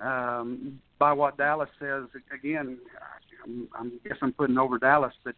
um, 0.00 0.80
by 0.98 1.12
what 1.12 1.36
Dallas 1.36 1.68
says. 1.78 2.04
Again, 2.32 2.78
I'm 3.74 3.92
guess 4.04 4.18
I'm 4.22 4.32
putting 4.32 4.58
over 4.58 4.78
Dallas, 4.78 5.12
but 5.24 5.34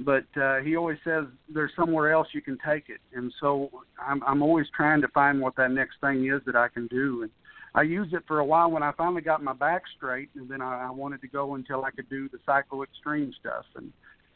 but 0.00 0.24
uh, 0.40 0.58
he 0.60 0.76
always 0.76 0.98
says 1.04 1.24
there's 1.52 1.72
somewhere 1.76 2.10
else 2.12 2.28
you 2.32 2.40
can 2.40 2.58
take 2.66 2.88
it, 2.88 3.00
and 3.14 3.32
so 3.40 3.70
I'm, 4.00 4.22
I'm 4.24 4.42
always 4.42 4.66
trying 4.74 5.02
to 5.02 5.08
find 5.08 5.40
what 5.40 5.56
that 5.56 5.70
next 5.70 5.96
thing 6.00 6.26
is 6.26 6.40
that 6.46 6.56
I 6.56 6.68
can 6.68 6.86
do. 6.86 7.22
And 7.22 7.30
I 7.74 7.82
used 7.82 8.14
it 8.14 8.22
for 8.26 8.38
a 8.38 8.44
while 8.44 8.70
when 8.70 8.82
I 8.82 8.92
finally 8.92 9.20
got 9.20 9.42
my 9.42 9.52
back 9.52 9.82
straight, 9.96 10.30
and 10.36 10.48
then 10.48 10.62
I, 10.62 10.88
I 10.88 10.90
wanted 10.90 11.20
to 11.20 11.28
go 11.28 11.54
until 11.54 11.84
I 11.84 11.90
could 11.90 12.08
do 12.08 12.28
the 12.30 12.38
cycle 12.46 12.82
extreme 12.82 13.32
stuff. 13.38 13.66
And 13.76 13.92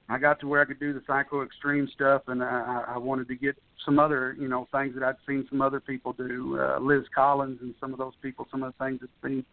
I 0.08 0.18
got 0.18 0.38
to 0.40 0.48
where 0.48 0.60
I 0.60 0.66
could 0.66 0.80
do 0.80 0.92
the 0.92 1.00
cyclo 1.00 1.44
extreme 1.44 1.88
stuff, 1.94 2.22
and 2.26 2.42
I, 2.42 2.84
I 2.88 2.98
wanted 2.98 3.26
to 3.28 3.34
get 3.34 3.56
some 3.84 3.98
other, 3.98 4.36
you 4.38 4.48
know, 4.48 4.68
things 4.70 4.94
that 4.94 5.02
I'd 5.02 5.16
seen 5.26 5.46
some 5.48 5.62
other 5.62 5.80
people 5.80 6.12
do, 6.12 6.58
uh, 6.60 6.78
Liz 6.78 7.04
Collins 7.14 7.58
and 7.62 7.74
some 7.80 7.92
of 7.92 7.98
those 7.98 8.12
people, 8.20 8.46
some 8.50 8.62
of 8.62 8.74
the 8.76 8.84
things 8.84 9.00
I'd 9.02 9.28
seen, 9.28 9.44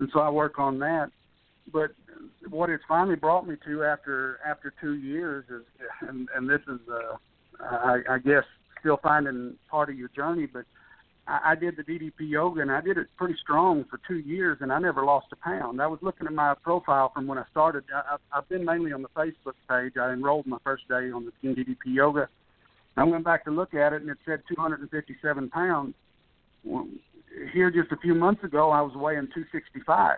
and 0.00 0.10
so 0.12 0.20
I 0.20 0.28
work 0.28 0.58
on 0.58 0.78
that. 0.80 1.10
But 1.72 1.92
what 2.50 2.68
it's 2.68 2.84
finally 2.86 3.16
brought 3.16 3.48
me 3.48 3.56
to 3.66 3.84
after 3.84 4.38
after 4.46 4.74
two 4.80 4.94
years 4.94 5.46
is, 5.48 5.62
and 6.06 6.28
and 6.36 6.48
this 6.48 6.60
is, 6.68 6.80
uh, 6.90 7.16
I, 7.60 8.00
I 8.10 8.18
guess, 8.18 8.44
still 8.80 8.98
finding 9.02 9.54
part 9.70 9.88
of 9.88 9.98
your 9.98 10.08
journey, 10.08 10.44
but 10.46 10.66
I, 11.26 11.52
I 11.52 11.54
did 11.54 11.76
the 11.76 11.82
DDP 11.82 12.12
yoga 12.20 12.60
and 12.60 12.70
I 12.70 12.80
did 12.80 12.98
it 12.98 13.08
pretty 13.16 13.34
strong 13.42 13.84
for 13.88 14.00
two 14.06 14.18
years, 14.18 14.58
and 14.60 14.72
I 14.72 14.78
never 14.78 15.04
lost 15.04 15.26
a 15.32 15.36
pound. 15.36 15.80
I 15.80 15.86
was 15.86 15.98
looking 16.02 16.26
at 16.26 16.32
my 16.32 16.54
profile 16.62 17.10
from 17.14 17.26
when 17.26 17.38
I 17.38 17.44
started. 17.50 17.84
I, 17.94 18.16
I've 18.32 18.48
been 18.48 18.64
mainly 18.64 18.92
on 18.92 19.02
the 19.02 19.08
Facebook 19.08 19.54
page. 19.68 19.94
I 20.00 20.12
enrolled 20.12 20.46
my 20.46 20.58
first 20.64 20.88
day 20.88 21.10
on 21.10 21.24
the 21.24 21.32
Team 21.40 21.54
DDP 21.54 21.94
yoga. 21.94 22.28
I 22.96 23.04
went 23.04 23.24
back 23.24 23.44
to 23.44 23.50
look 23.50 23.74
at 23.74 23.92
it, 23.92 24.02
and 24.02 24.10
it 24.10 24.18
said 24.24 24.42
257 24.54 25.50
pounds. 25.50 25.94
Here 27.52 27.70
just 27.70 27.90
a 27.90 27.96
few 27.96 28.14
months 28.14 28.44
ago, 28.44 28.70
I 28.70 28.80
was 28.80 28.94
weighing 28.94 29.28
265. 29.34 30.16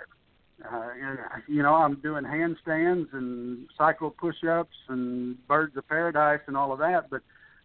Uh, 0.65 0.89
and 1.03 1.19
you 1.49 1.63
know, 1.63 1.75
I'm 1.75 2.01
doing 2.01 2.25
handstands 2.25 3.13
and 3.13 3.67
cycle 3.77 4.11
push-ups 4.11 4.77
and 4.89 5.37
birds 5.47 5.77
of 5.77 5.87
paradise 5.87 6.41
and 6.47 6.57
all 6.57 6.73
of 6.73 6.79
that, 6.79 7.11
but 7.11 7.21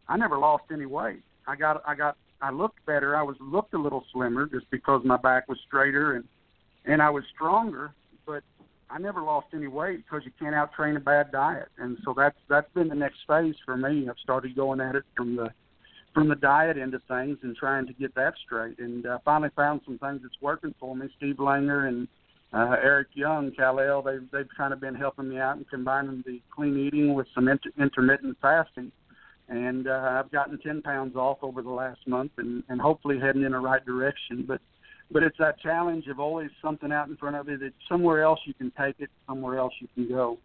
I 0.09 0.17
never 0.17 0.37
lost 0.37 0.65
any 0.73 0.85
weight. 0.85 1.23
I 1.47 1.55
got 1.55 1.81
I 1.87 1.95
got 1.95 2.17
I 2.41 2.51
looked 2.51 2.85
better. 2.85 3.15
I 3.15 3.23
was 3.23 3.35
looked 3.39 3.73
a 3.73 3.77
little 3.77 4.03
slimmer 4.11 4.47
just 4.47 4.69
because 4.71 5.01
my 5.05 5.17
back 5.17 5.47
was 5.47 5.59
straighter 5.67 6.15
and 6.15 6.25
and 6.85 7.01
I 7.01 7.11
was 7.11 7.23
stronger, 7.33 7.93
but 8.25 8.43
I 8.89 8.97
never 8.97 9.21
lost 9.21 9.47
any 9.53 9.67
weight 9.67 10.03
because 10.03 10.25
you 10.25 10.31
can't 10.39 10.55
out 10.55 10.73
train 10.73 10.97
a 10.97 10.99
bad 10.99 11.31
diet. 11.31 11.69
And 11.77 11.97
so 12.03 12.13
that's 12.15 12.37
that's 12.49 12.71
been 12.73 12.87
the 12.87 12.95
next 12.95 13.19
phase 13.27 13.55
for 13.63 13.77
me. 13.77 14.07
I've 14.09 14.17
started 14.23 14.55
going 14.55 14.81
at 14.81 14.95
it 14.95 15.03
from 15.15 15.35
the 15.35 15.49
from 16.13 16.27
the 16.27 16.35
diet 16.35 16.77
end 16.77 16.93
of 16.93 17.01
things 17.07 17.37
and 17.43 17.55
trying 17.55 17.87
to 17.87 17.93
get 17.93 18.13
that 18.15 18.33
straight. 18.43 18.79
And 18.79 19.05
uh, 19.05 19.19
finally 19.23 19.51
found 19.55 19.81
some 19.85 19.97
things 19.99 20.21
that's 20.23 20.41
working 20.41 20.73
for 20.79 20.95
me. 20.95 21.07
Steve 21.17 21.35
Langer 21.35 21.87
and 21.87 22.07
uh, 22.53 22.75
Eric 22.83 23.07
Young, 23.13 23.51
Kal-El, 23.51 24.01
they've 24.01 24.27
they've 24.31 24.49
kind 24.57 24.73
of 24.73 24.81
been 24.81 24.95
helping 24.95 25.29
me 25.29 25.37
out 25.37 25.57
and 25.57 25.69
combining 25.69 26.23
the 26.25 26.41
clean 26.53 26.77
eating 26.77 27.13
with 27.13 27.27
some 27.35 27.47
inter- 27.47 27.71
intermittent 27.79 28.37
fasting 28.41 28.91
and 29.49 29.87
uh, 29.87 30.21
I've 30.23 30.31
gotten 30.31 30.57
10 30.57 30.81
pounds 30.81 31.15
off 31.15 31.39
over 31.41 31.61
the 31.61 31.69
last 31.69 32.07
month, 32.07 32.31
and, 32.37 32.63
and 32.69 32.79
hopefully 32.79 33.19
heading 33.19 33.43
in 33.43 33.51
the 33.51 33.59
right 33.59 33.85
direction. 33.85 34.45
But 34.47 34.61
but 35.11 35.23
it's 35.23 35.37
that 35.39 35.59
challenge 35.59 36.07
of 36.07 36.19
always 36.19 36.49
something 36.61 36.91
out 36.91 37.09
in 37.09 37.17
front 37.17 37.35
of 37.35 37.47
you 37.49 37.57
that 37.57 37.73
somewhere 37.89 38.23
else 38.23 38.39
you 38.45 38.53
can 38.53 38.71
take 38.79 38.95
it, 38.99 39.09
somewhere 39.27 39.57
else 39.57 39.73
you 39.79 39.87
can 39.93 40.07
go. 40.07 40.37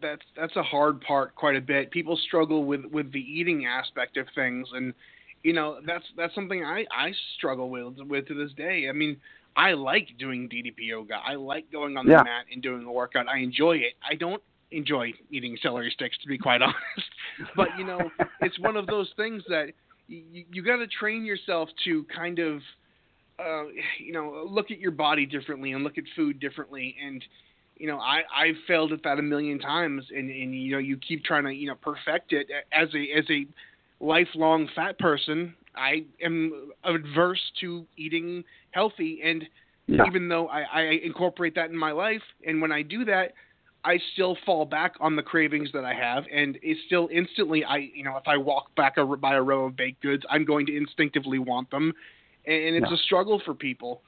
That's 0.00 0.22
that's 0.36 0.56
a 0.56 0.62
hard 0.62 1.00
part 1.02 1.34
quite 1.34 1.56
a 1.56 1.60
bit. 1.60 1.90
People 1.90 2.18
struggle 2.26 2.64
with 2.64 2.84
with 2.86 3.12
the 3.12 3.20
eating 3.20 3.66
aspect 3.66 4.16
of 4.16 4.26
things, 4.34 4.66
and 4.72 4.94
you 5.42 5.52
know 5.52 5.78
that's 5.86 6.04
that's 6.16 6.34
something 6.34 6.64
I 6.64 6.86
I 6.90 7.12
struggle 7.36 7.70
with 7.70 7.98
with 7.98 8.26
to 8.28 8.34
this 8.34 8.52
day. 8.54 8.86
I 8.88 8.92
mean. 8.92 9.18
I 9.54 9.74
like 9.74 10.08
doing 10.18 10.48
DDP 10.48 10.76
yoga. 10.78 11.16
I 11.22 11.34
like 11.34 11.70
going 11.70 11.98
on 11.98 12.06
the 12.06 12.12
yeah. 12.12 12.22
mat 12.22 12.46
and 12.50 12.62
doing 12.62 12.86
a 12.86 12.90
workout. 12.90 13.28
I 13.28 13.40
enjoy 13.40 13.76
it. 13.76 13.92
I 14.02 14.14
don't 14.14 14.42
enjoy 14.72 15.12
eating 15.30 15.56
celery 15.62 15.90
sticks, 15.94 16.16
to 16.22 16.28
be 16.28 16.38
quite 16.38 16.62
honest. 16.62 17.10
but 17.56 17.68
you 17.78 17.84
know, 17.84 18.10
it's 18.40 18.58
one 18.60 18.76
of 18.76 18.86
those 18.86 19.10
things 19.16 19.42
that 19.48 19.66
you, 20.08 20.44
you 20.52 20.62
got 20.62 20.76
to 20.76 20.86
train 20.86 21.24
yourself 21.24 21.68
to 21.84 22.04
kind 22.14 22.38
of, 22.38 22.60
uh, 23.38 23.64
you 23.98 24.12
know, 24.12 24.46
look 24.48 24.70
at 24.70 24.78
your 24.78 24.90
body 24.90 25.26
differently 25.26 25.72
and 25.72 25.84
look 25.84 25.98
at 25.98 26.04
food 26.16 26.40
differently. 26.40 26.96
And 27.04 27.24
you 27.76 27.86
know, 27.86 27.98
I 27.98 28.22
I've 28.34 28.56
failed 28.66 28.92
at 28.92 29.02
that 29.04 29.18
a 29.18 29.22
million 29.22 29.58
times, 29.58 30.04
and 30.10 30.30
and 30.30 30.54
you 30.54 30.72
know, 30.72 30.78
you 30.78 30.96
keep 30.96 31.24
trying 31.24 31.44
to 31.44 31.52
you 31.52 31.68
know 31.68 31.74
perfect 31.74 32.32
it 32.32 32.48
as 32.72 32.88
a 32.94 33.18
as 33.18 33.24
a 33.30 33.46
lifelong 33.98 34.68
fat 34.74 34.98
person. 34.98 35.54
I 35.74 36.04
am 36.22 36.70
adverse 36.84 37.40
to 37.60 37.86
eating 37.96 38.44
healthy, 38.72 39.20
and 39.24 39.44
yeah. 39.86 40.02
even 40.06 40.28
though 40.28 40.48
I, 40.48 40.62
I 40.62 40.82
incorporate 41.02 41.54
that 41.54 41.70
in 41.70 41.76
my 41.76 41.92
life, 41.92 42.22
and 42.46 42.60
when 42.60 42.72
I 42.72 42.82
do 42.82 43.04
that, 43.06 43.32
I 43.84 43.98
still 44.12 44.36
fall 44.46 44.64
back 44.64 44.94
on 45.00 45.16
the 45.16 45.22
cravings 45.22 45.70
that 45.72 45.84
I 45.84 45.94
have, 45.94 46.24
and 46.32 46.58
it's 46.62 46.80
still 46.86 47.08
instantly. 47.12 47.64
I, 47.64 47.90
you 47.94 48.04
know, 48.04 48.16
if 48.16 48.28
I 48.28 48.36
walk 48.36 48.74
back 48.76 48.96
a, 48.96 49.04
by 49.04 49.34
a 49.34 49.42
row 49.42 49.66
of 49.66 49.76
baked 49.76 50.02
goods, 50.02 50.22
I'm 50.30 50.44
going 50.44 50.66
to 50.66 50.76
instinctively 50.76 51.38
want 51.38 51.70
them, 51.70 51.92
and, 52.46 52.76
it's 52.76 52.86
Yeah. 52.88 52.94
a 52.94 52.98
struggle 52.98 53.40
for 53.44 53.54
people. 53.54 54.02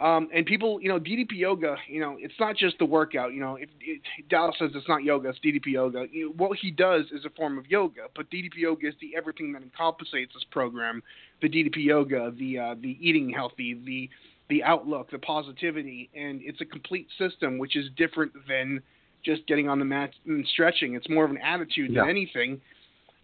Um, 0.00 0.28
and 0.34 0.44
people, 0.44 0.80
you 0.82 0.88
know, 0.88 0.98
DDP 0.98 1.32
yoga, 1.32 1.76
you 1.86 2.00
know, 2.00 2.16
it's 2.18 2.34
not 2.40 2.56
just 2.56 2.76
the 2.78 2.84
workout. 2.84 3.34
You 3.34 3.40
know, 3.40 3.54
if, 3.54 3.68
it, 3.80 4.00
Dallas 4.28 4.56
says 4.58 4.70
it's 4.74 4.88
not 4.88 5.04
yoga, 5.04 5.28
it's 5.28 5.38
DDP 5.38 5.66
yoga. 5.66 6.06
You 6.10 6.26
know, 6.26 6.32
what 6.36 6.58
he 6.58 6.72
does 6.72 7.04
is 7.12 7.24
a 7.24 7.30
form 7.30 7.56
of 7.56 7.70
yoga, 7.70 8.02
but 8.16 8.28
DDP 8.28 8.56
yoga 8.56 8.88
is 8.88 8.94
the 9.00 9.14
everything 9.16 9.52
that 9.52 9.62
encompasses 9.62 10.28
this 10.34 10.44
program. 10.50 11.04
The 11.40 11.48
DDP 11.48 11.84
yoga, 11.84 12.32
the 12.36 12.58
uh, 12.58 12.74
the 12.80 12.98
eating 13.00 13.30
healthy, 13.30 13.74
the 13.74 14.10
the 14.52 14.62
outlook, 14.64 15.10
the 15.10 15.18
positivity, 15.18 16.10
and 16.14 16.42
it's 16.42 16.60
a 16.60 16.64
complete 16.66 17.08
system, 17.16 17.56
which 17.56 17.74
is 17.74 17.86
different 17.96 18.30
than 18.46 18.82
just 19.24 19.46
getting 19.46 19.66
on 19.66 19.78
the 19.78 19.84
mat 19.84 20.10
and 20.26 20.46
stretching. 20.52 20.94
It's 20.94 21.08
more 21.08 21.24
of 21.24 21.30
an 21.30 21.38
attitude 21.38 21.90
Yeah. 21.90 22.02
than 22.02 22.10
anything. 22.10 22.60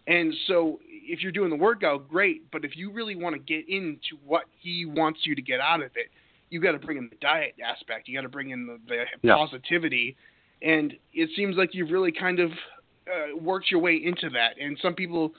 And 0.07 0.33
so, 0.47 0.79
if 0.87 1.21
you're 1.21 1.31
doing 1.31 1.51
the 1.51 1.55
workout, 1.55 2.09
great. 2.09 2.49
But 2.51 2.65
if 2.65 2.75
you 2.75 2.89
really 2.89 3.15
want 3.15 3.35
to 3.35 3.39
get 3.39 3.69
into 3.69 4.17
what 4.25 4.45
he 4.59 4.85
wants 4.85 5.19
you 5.27 5.35
to 5.35 5.41
get 5.41 5.59
out 5.59 5.83
of 5.83 5.91
it, 5.95 6.07
you 6.49 6.59
got 6.59 6.71
to 6.71 6.79
bring 6.79 6.97
in 6.97 7.09
the 7.09 7.15
diet 7.17 7.53
aspect. 7.63 8.07
You 8.07 8.15
got 8.15 8.21
to 8.23 8.29
bring 8.29 8.49
in 8.49 8.65
the, 8.65 8.79
the 8.87 9.05
Yeah. 9.21 9.35
positivity. 9.35 10.15
And 10.63 10.97
it 11.13 11.29
seems 11.35 11.57
like 11.57 11.75
you've 11.75 11.91
really 11.91 12.11
kind 12.11 12.39
of 12.39 12.51
uh, 12.51 13.37
worked 13.37 13.69
your 13.69 13.81
way 13.81 13.97
into 13.97 14.29
that. 14.31 14.57
And 14.59 14.79
some 14.79 14.95
people 14.95 15.35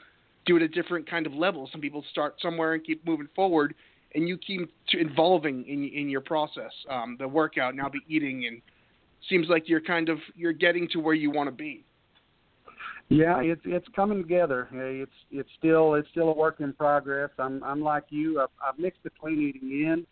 do 0.46 0.57
it 0.57 0.62
at 0.62 0.70
different 0.70 1.09
kind 1.11 1.26
of 1.26 1.35
levels. 1.35 1.70
Some 1.72 1.81
people 1.81 2.05
start 2.11 2.40
somewhere 2.40 2.74
and 2.74 2.85
keep 2.85 3.05
moving 3.05 3.29
forward, 3.35 3.74
and 4.14 4.29
you 4.29 4.38
keep 4.38 4.70
to 4.88 4.99
evolving 4.99 5.64
in 5.66 5.85
in 5.88 6.09
your 6.09 6.20
process. 6.20 6.73
Um, 6.88 7.16
the 7.18 7.29
workout, 7.29 7.75
now 7.75 7.88
the 7.88 8.01
eating, 8.09 8.46
and 8.46 8.61
seems 9.29 9.49
like 9.49 9.68
you're 9.68 9.81
kind 9.81 10.09
of 10.09 10.18
you're 10.35 10.53
getting 10.53 10.88
to 10.92 10.99
where 10.99 11.14
you 11.14 11.31
want 11.31 11.49
to 11.49 11.55
be. 11.55 11.85
Yeah, 13.09 13.40
it's 13.40 13.62
it's 13.64 13.87
coming 13.94 14.23
together. 14.23 14.68
It's 14.73 15.11
it's 15.31 15.49
still 15.59 15.94
it's 15.94 16.09
still 16.11 16.29
a 16.29 16.35
work 16.35 16.61
in 16.61 16.73
progress. 16.73 17.31
I'm 17.38 17.62
I'm 17.64 17.81
like 17.81 18.05
you. 18.11 18.40
I've, 18.40 18.49
I've 18.66 18.79
mixed 18.79 19.03
between 19.03 19.40
eating 19.40 20.07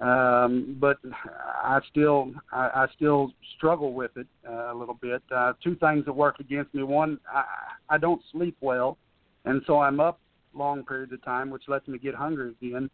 in, 0.00 0.06
um, 0.06 0.76
but 0.80 0.98
I 1.24 1.78
still 1.90 2.32
I, 2.52 2.70
I 2.74 2.86
still 2.96 3.32
struggle 3.56 3.92
with 3.92 4.16
it 4.16 4.26
uh, 4.48 4.72
a 4.72 4.74
little 4.74 4.98
bit. 5.00 5.22
Uh, 5.34 5.52
two 5.62 5.76
things 5.76 6.04
that 6.06 6.12
work 6.12 6.40
against 6.40 6.74
me. 6.74 6.82
One, 6.82 7.20
I 7.32 7.44
I 7.88 7.98
don't 7.98 8.20
sleep 8.32 8.56
well, 8.60 8.98
and 9.44 9.62
so 9.66 9.78
I'm 9.78 10.00
up 10.00 10.18
long 10.54 10.84
periods 10.84 11.12
of 11.12 11.24
time, 11.24 11.50
which 11.50 11.64
lets 11.68 11.86
me 11.86 11.98
get 11.98 12.16
hungry 12.16 12.54
again. 12.60 12.90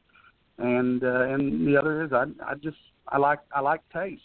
And 0.61 1.03
uh, 1.03 1.23
and 1.23 1.67
the 1.67 1.77
other 1.77 2.05
is 2.05 2.13
I 2.13 2.25
I 2.45 2.55
just 2.55 2.77
I 3.09 3.19
like 3.19 3.41
I 3.55 3.61
like 3.61 3.81
taste, 3.93 4.23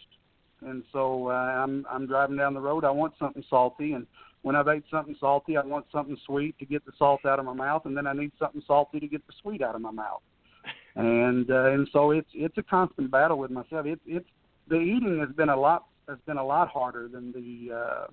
and 0.62 0.84
so 0.92 1.30
uh, 1.30 1.34
I'm 1.34 1.86
I'm 1.90 2.06
driving 2.06 2.38
down 2.38 2.54
the 2.54 2.60
road. 2.60 2.84
I 2.84 2.92
want 2.92 3.14
something 3.18 3.44
salty 3.50 3.94
and 3.94 4.06
when 4.46 4.56
I've 4.56 4.68
ate 4.68 4.84
something 4.92 5.16
salty, 5.20 5.58
I 5.58 5.66
want 5.66 5.88
something 5.92 6.16
sweet 6.24 6.56
to 6.60 6.68
get 6.68 6.86
the 6.86 6.92
salt 7.00 7.26
out 7.26 7.40
of 7.40 7.46
my 7.46 7.54
mouth, 7.54 7.88
and 7.88 7.98
then 7.98 8.06
I 8.06 8.14
need 8.14 8.32
something 8.38 8.62
salty 8.68 9.00
to 9.00 9.08
get 9.08 9.26
the 9.26 9.34
sweet 9.42 9.64
out 9.64 9.74
of 9.74 9.82
my 9.82 9.92
mouth. 9.92 10.22
And 10.98 11.52
uh, 11.52 11.72
and 11.72 11.90
so 11.92 12.12
it's 12.12 12.30
it's 12.34 12.58
a 12.58 12.64
constant 12.64 13.12
battle 13.12 13.38
with 13.38 13.52
myself. 13.52 13.86
It's 13.86 14.02
it's 14.06 14.30
the 14.70 14.78
eating 14.78 15.20
has 15.20 15.36
been 15.36 15.50
a 15.50 15.60
lot 15.60 15.88
has 16.08 16.20
been 16.26 16.38
a 16.38 16.46
lot 16.46 16.70
harder 16.70 17.10
than 17.10 17.34
the 17.34 17.76
uh, 17.76 18.08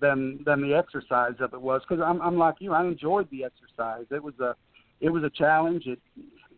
than 0.00 0.42
than 0.46 0.62
the 0.62 0.74
exercise 0.74 1.34
of 1.40 1.52
it 1.52 1.60
was 1.60 1.82
because 1.86 2.02
I'm 2.02 2.22
I'm 2.22 2.38
like 2.38 2.54
you. 2.60 2.72
I 2.72 2.86
enjoyed 2.86 3.28
the 3.30 3.44
exercise. 3.44 4.06
It 4.10 4.22
was 4.22 4.32
a 4.40 4.56
it 5.02 5.10
was 5.10 5.22
a 5.22 5.28
challenge. 5.28 5.86
It 5.86 6.00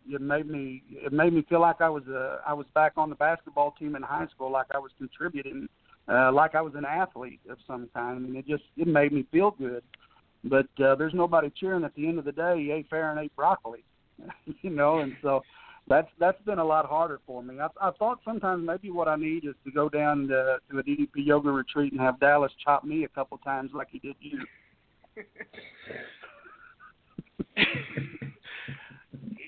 it 0.07 0.21
made 0.21 0.47
me 0.47 0.83
it 0.89 1.13
made 1.13 1.33
me 1.33 1.45
feel 1.49 1.61
like 1.61 1.81
I 1.81 1.89
was 1.89 2.03
uh, 2.07 2.37
I 2.45 2.53
was 2.53 2.65
back 2.73 2.93
on 2.97 3.09
the 3.09 3.15
basketball 3.15 3.71
team 3.79 3.95
in 3.95 4.03
high 4.03 4.27
school, 4.27 4.51
like 4.51 4.67
I 4.73 4.79
was 4.79 4.91
contributing 4.97 5.67
uh, 6.07 6.31
like 6.31 6.55
I 6.55 6.61
was 6.61 6.73
an 6.75 6.85
athlete 6.85 7.39
of 7.49 7.57
some 7.65 7.89
kind. 7.93 8.17
I 8.17 8.19
mean, 8.19 8.35
it 8.35 8.47
just 8.47 8.63
it 8.77 8.87
made 8.87 9.11
me 9.11 9.25
feel 9.31 9.51
good. 9.51 9.83
But 10.43 10.67
uh, 10.83 10.95
there's 10.95 11.15
nobody 11.15 11.51
cheering 11.59 11.83
at 11.83 11.95
the 11.95 12.07
end 12.07 12.19
of 12.19 12.25
the 12.25 12.31
day. 12.31 12.69
Ate 12.71 12.87
fair 12.89 13.09
and 13.09 13.19
ate 13.19 13.35
broccoli, 13.35 13.83
you 14.61 14.69
know, 14.69 14.99
and 14.99 15.15
so 15.23 15.41
that's 15.87 16.07
that's 16.19 16.41
been 16.43 16.59
a 16.59 16.65
lot 16.65 16.85
harder 16.85 17.19
for 17.25 17.41
me. 17.41 17.59
I, 17.59 17.67
I 17.81 17.91
thought 17.91 18.19
sometimes 18.23 18.65
maybe 18.65 18.91
what 18.91 19.07
I 19.07 19.15
need 19.15 19.45
is 19.45 19.55
to 19.65 19.71
go 19.71 19.89
down 19.89 20.27
to, 20.27 20.57
to 20.69 20.79
a 20.79 20.83
DDP 20.83 21.25
yoga 21.25 21.49
retreat 21.49 21.91
and 21.93 22.01
have 22.01 22.19
Dallas 22.19 22.51
chop 22.63 22.83
me 22.83 23.05
a 23.05 23.09
couple 23.09 23.39
times 23.39 23.71
like 23.73 23.87
he 23.91 23.99
did 23.99 24.15
you. 24.19 24.45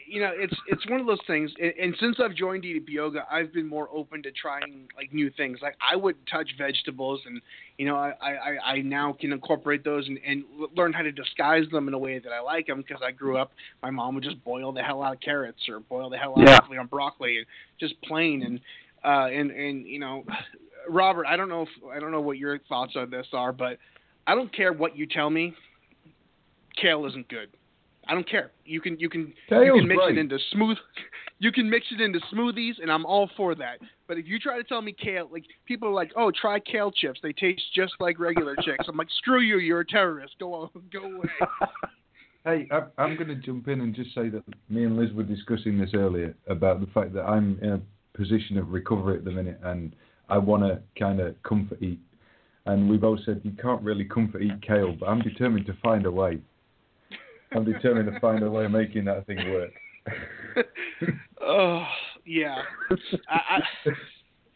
you 0.08 0.22
know, 0.22 0.32
it's 0.34 0.56
it's 0.68 0.90
one 0.90 1.00
of 1.00 1.06
those 1.08 1.20
things. 1.28 1.52
And, 1.60 1.74
and 1.80 1.96
since 2.00 2.18
I've 2.24 2.34
joined 2.34 2.64
DDP 2.64 2.90
Yoga, 2.90 3.26
I've 3.30 3.54
been 3.54 3.68
more 3.68 3.90
open 3.94 4.24
to 4.24 4.32
trying 4.32 4.88
like 4.96 5.14
new 5.14 5.30
things. 5.32 5.60
Like 5.62 5.76
I 5.82 5.96
would 5.96 6.16
touch 6.32 6.50
vegetables, 6.58 7.22
and 7.26 7.42
you 7.78 7.86
know, 7.86 7.96
I 7.96 8.14
I, 8.22 8.72
I 8.74 8.82
now 8.82 9.16
can 9.20 9.34
incorporate 9.34 9.84
those 9.84 10.08
and, 10.08 10.18
and 10.26 10.44
learn 10.76 10.94
how 10.94 11.02
to 11.02 11.12
disguise 11.12 11.66
them 11.72 11.88
in 11.88 11.94
a 11.94 11.98
way 12.00 12.20
that 12.20 12.32
I 12.32 12.40
like 12.40 12.68
them 12.68 12.78
because 12.78 13.02
I 13.06 13.12
grew 13.12 13.38
up. 13.38 13.52
My 13.84 13.90
mom 13.90 14.16
would 14.16 14.24
just 14.24 14.44
boil 14.44 14.72
the 14.72 14.82
hell 14.82 15.04
out 15.04 15.16
of 15.16 15.22
carrots 15.22 15.68
or 15.68 15.80
boil 15.82 16.10
the 16.10 16.18
hell 16.18 16.36
out 16.38 16.48
Yeah. 16.48 16.58
of 16.64 16.70
you 16.70 16.78
know, 16.78 16.86
broccoli 16.86 17.38
and 17.38 17.46
just 17.80 18.02
plain 18.04 18.44
and 18.44 18.60
uh 19.04 19.28
and 19.28 19.52
and 19.52 19.86
you 19.86 20.00
know 20.00 20.24
Robert, 20.90 21.26
I 21.28 21.36
don't 21.36 21.50
know 21.50 21.64
if 21.64 21.70
I 21.94 22.00
don't 22.00 22.12
know 22.12 22.22
what 22.22 22.38
your 22.38 22.60
thoughts 22.70 22.94
on 22.96 23.10
this 23.10 23.28
are, 23.34 23.52
but 23.52 23.78
I 24.26 24.36
don't 24.36 24.54
care 24.56 24.72
what 24.74 24.98
you 24.98 25.06
tell 25.06 25.30
me. 25.30 25.54
Kale 26.82 27.06
isn't 27.08 27.28
good. 27.28 27.50
I 28.08 28.14
don't 28.14 28.30
care. 28.30 28.52
You 28.66 28.82
can 28.82 29.00
you 29.00 29.10
can 29.10 29.34
you 29.50 29.74
can 29.74 29.88
mix 29.88 30.02
great. 30.04 30.18
it 30.18 30.20
into 30.20 30.38
smooth. 30.52 30.78
You 31.40 31.52
can 31.52 31.70
mix 31.70 31.86
it 31.92 32.02
into 32.02 32.20
smoothies, 32.34 32.82
and 32.82 32.92
I'm 32.92 33.06
all 33.06 33.30
for 33.38 33.54
that. 33.54 33.78
But 34.08 34.18
if 34.18 34.26
you 34.26 34.40
try 34.40 34.58
to 34.58 34.64
tell 34.64 34.82
me 34.82 34.92
kale, 34.92 35.30
like 35.32 35.44
people 35.68 35.88
are 35.88 35.94
like, 35.94 36.12
oh, 36.16 36.32
try 36.32 36.60
kale 36.60 36.92
chips. 36.92 37.20
They 37.22 37.32
taste 37.32 37.62
just 37.76 37.94
like 38.00 38.20
regular 38.20 38.56
chips. 38.64 38.86
I'm 38.88 38.98
like, 38.98 39.10
screw 39.20 39.42
you. 39.42 39.60
You're 39.60 39.82
a 39.82 39.86
terrorist. 39.86 40.34
Go 40.40 40.56
on, 40.56 40.70
go 40.92 41.04
away. 41.04 41.30
Hey, 42.44 42.66
I- 42.72 43.02
I'm 43.02 43.18
going 43.18 43.28
to 43.28 43.36
jump 43.36 43.68
in 43.68 43.82
and 43.82 43.94
just 43.94 44.16
say 44.16 44.30
that 44.30 44.42
me 44.70 44.86
and 44.86 44.96
Liz 44.96 45.12
were 45.12 45.24
discussing 45.24 45.78
this 45.78 45.90
earlier 45.94 46.34
about 46.48 46.80
the 46.80 46.88
fact 46.88 47.14
that 47.16 47.24
I'm 47.24 47.60
in 47.62 47.74
a 47.74 47.82
position 48.18 48.58
of 48.58 48.70
recovery 48.70 49.18
at 49.18 49.26
the 49.26 49.32
minute 49.32 49.60
and 49.64 49.94
I 50.30 50.38
want 50.38 50.64
to 50.64 50.82
kind 50.98 51.20
of 51.20 51.36
comfort 51.44 51.84
eat. 51.84 52.00
And 52.66 52.90
we 52.90 52.96
both 52.96 53.20
said 53.26 53.42
you 53.44 53.52
can't 53.62 53.82
really 53.82 54.06
comfort 54.06 54.44
eat 54.44 54.62
kale, 54.66 54.96
but 54.98 55.08
I'm 55.10 55.20
determined 55.20 55.66
to 55.66 55.74
find 55.84 56.06
a 56.06 56.12
way. 56.12 56.40
I'm 57.56 57.64
determined 57.66 58.12
to 58.12 58.20
find 58.20 58.44
a 58.44 58.50
way 58.50 58.66
of 58.66 58.72
making 58.72 59.06
that 59.06 59.26
thing 59.26 59.38
work. 59.52 59.72
Oh 61.40 61.86
yeah. 62.26 62.62
I, 63.30 63.36
I 63.36 63.62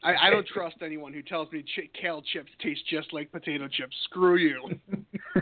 I 0.03 0.27
I 0.27 0.29
don't 0.29 0.47
trust 0.47 0.77
anyone 0.83 1.13
who 1.13 1.21
tells 1.21 1.51
me 1.51 1.63
ch- 1.63 1.89
kale 1.99 2.21
chips 2.33 2.51
taste 2.61 2.81
just 2.89 3.13
like 3.13 3.31
potato 3.31 3.67
chips. 3.67 3.95
Screw 4.05 4.37
you. 4.37 4.69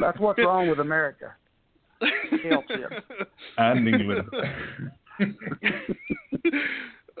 That's 0.00 0.18
what's 0.18 0.38
wrong 0.40 0.68
with 0.68 0.80
America. 0.80 1.34
Kale 2.42 2.64
chips. 2.68 2.96
and 3.56 3.88
England. 3.88 4.28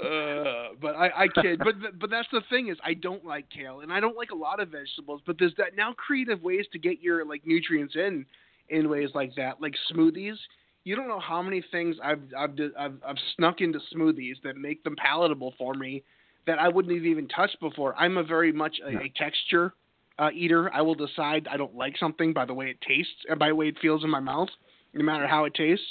uh, 0.02 0.74
but 0.80 0.96
I, 0.96 1.10
I 1.16 1.28
kid. 1.42 1.60
But 1.60 1.98
but 1.98 2.10
that's 2.10 2.28
the 2.32 2.42
thing 2.50 2.68
is 2.68 2.78
I 2.82 2.94
don't 2.94 3.24
like 3.24 3.48
kale 3.50 3.80
and 3.80 3.92
I 3.92 4.00
don't 4.00 4.16
like 4.16 4.30
a 4.30 4.36
lot 4.36 4.58
of 4.60 4.70
vegetables. 4.70 5.20
But 5.26 5.36
there's 5.38 5.54
that 5.58 5.76
now 5.76 5.92
creative 5.92 6.42
ways 6.42 6.66
to 6.72 6.78
get 6.78 7.00
your 7.00 7.24
like 7.24 7.46
nutrients 7.46 7.94
in 7.94 8.24
in 8.70 8.88
ways 8.88 9.10
like 9.14 9.34
that, 9.36 9.60
like 9.60 9.74
smoothies. 9.92 10.36
You 10.84 10.96
don't 10.96 11.08
know 11.08 11.20
how 11.20 11.42
many 11.42 11.62
things 11.70 11.96
I've 12.02 12.22
I've 12.36 12.56
I've, 12.78 12.94
I've 13.06 13.16
snuck 13.36 13.60
into 13.60 13.80
smoothies 13.94 14.36
that 14.44 14.56
make 14.56 14.82
them 14.84 14.96
palatable 14.96 15.54
for 15.58 15.74
me 15.74 16.02
that 16.46 16.58
I 16.58 16.68
wouldn't 16.68 16.94
have 16.94 17.04
even 17.04 17.28
touched 17.28 17.60
before. 17.60 17.94
I'm 17.96 18.16
a 18.16 18.24
very 18.24 18.52
much 18.52 18.76
a, 18.84 18.96
a 19.02 19.12
texture 19.16 19.74
uh, 20.18 20.30
eater. 20.34 20.70
I 20.72 20.80
will 20.80 20.94
decide 20.94 21.46
I 21.50 21.56
don't 21.56 21.74
like 21.74 21.96
something 21.98 22.32
by 22.32 22.46
the 22.46 22.54
way 22.54 22.70
it 22.70 22.78
tastes 22.86 23.12
and 23.28 23.38
by 23.38 23.48
the 23.48 23.54
way 23.54 23.68
it 23.68 23.78
feels 23.80 24.04
in 24.04 24.10
my 24.10 24.20
mouth, 24.20 24.48
no 24.94 25.04
matter 25.04 25.26
how 25.26 25.44
it 25.44 25.54
tastes 25.54 25.86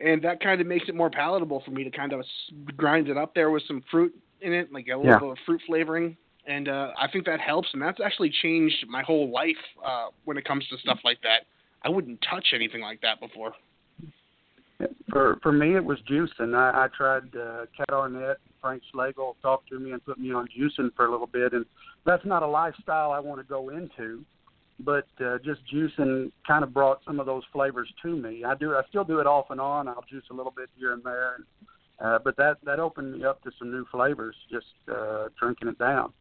and 0.00 0.22
that 0.22 0.40
kind 0.40 0.60
of 0.60 0.66
makes 0.66 0.88
it 0.88 0.94
more 0.94 1.10
palatable 1.10 1.62
for 1.64 1.70
me 1.70 1.84
to 1.84 1.90
kind 1.90 2.12
of 2.12 2.24
grind 2.76 3.08
it 3.08 3.16
up 3.16 3.34
there 3.34 3.50
with 3.50 3.62
some 3.66 3.82
fruit 3.90 4.12
in 4.40 4.52
it, 4.52 4.72
like 4.72 4.86
a 4.88 4.96
little 4.96 5.12
Yeah. 5.12 5.18
bit 5.18 5.30
of 5.30 5.38
fruit 5.44 5.60
flavoring. 5.66 6.16
And 6.46 6.68
uh, 6.68 6.92
I 6.98 7.08
think 7.08 7.26
that 7.26 7.40
helps, 7.40 7.68
and 7.72 7.82
that's 7.82 8.00
actually 8.00 8.30
changed 8.42 8.86
my 8.88 9.02
whole 9.02 9.30
life 9.30 9.56
uh, 9.84 10.08
when 10.24 10.36
it 10.38 10.44
comes 10.44 10.66
to 10.68 10.78
stuff 10.78 10.98
like 11.04 11.20
that. 11.22 11.42
I 11.82 11.88
wouldn't 11.88 12.24
touch 12.28 12.48
anything 12.54 12.82
like 12.82 13.00
that 13.02 13.20
before. 13.20 13.52
For 15.10 15.38
for 15.42 15.52
me, 15.52 15.76
it 15.76 15.84
was 15.84 15.98
juicing. 16.10 16.54
I, 16.54 16.84
I 16.84 16.88
tried 16.96 17.34
uh, 17.36 17.66
Cat 17.76 17.90
Arnett, 17.92 18.38
Frank 18.60 18.82
Schlegel 18.90 19.36
talked 19.42 19.68
to 19.70 19.78
me 19.78 19.92
and 19.92 20.04
put 20.04 20.18
me 20.18 20.32
on 20.32 20.48
juicing 20.48 20.94
for 20.94 21.06
a 21.06 21.10
little 21.10 21.26
bit, 21.26 21.52
and 21.52 21.66
that's 22.06 22.24
not 22.24 22.42
a 22.42 22.46
lifestyle 22.46 23.10
I 23.10 23.18
want 23.18 23.40
to 23.40 23.44
go 23.44 23.70
into. 23.70 24.24
But 24.82 25.06
uh, 25.22 25.36
just 25.44 25.60
juicing 25.72 26.32
kind 26.46 26.64
of 26.64 26.72
brought 26.72 27.00
some 27.04 27.20
of 27.20 27.26
those 27.26 27.42
flavors 27.52 27.92
to 28.02 28.16
me. 28.16 28.44
I 28.44 28.54
do. 28.54 28.74
I 28.74 28.82
still 28.88 29.04
do 29.04 29.18
it 29.18 29.26
off 29.26 29.50
and 29.50 29.60
on. 29.60 29.88
I'll 29.88 30.04
juice 30.08 30.24
a 30.30 30.34
little 30.34 30.52
bit 30.56 30.70
here 30.78 30.94
and 30.94 31.04
there, 31.04 31.34
and, 31.34 31.44
uh, 32.00 32.18
but 32.24 32.36
that 32.38 32.56
that 32.64 32.80
opened 32.80 33.12
me 33.12 33.24
up 33.24 33.42
to 33.42 33.50
some 33.58 33.70
new 33.70 33.84
flavors. 33.90 34.36
Just 34.50 34.66
uh, 34.90 35.28
drinking 35.38 35.68
it 35.68 35.78
down. 35.78 36.12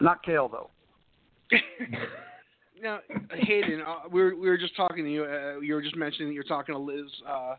Not 0.00 0.22
kale 0.22 0.48
though. 0.48 0.70
now, 2.82 3.00
Hayden, 3.32 3.80
uh, 3.86 4.08
we 4.10 4.22
were 4.22 4.34
we 4.36 4.48
were 4.48 4.58
just 4.58 4.76
talking 4.76 5.04
to 5.04 5.10
you. 5.10 5.24
Uh, 5.24 5.60
you 5.60 5.74
were 5.74 5.82
just 5.82 5.96
mentioning 5.96 6.28
that 6.28 6.34
you're 6.34 6.44
talking 6.44 6.74
to 6.74 6.78
Liz 6.78 7.06
uh, 7.28 7.54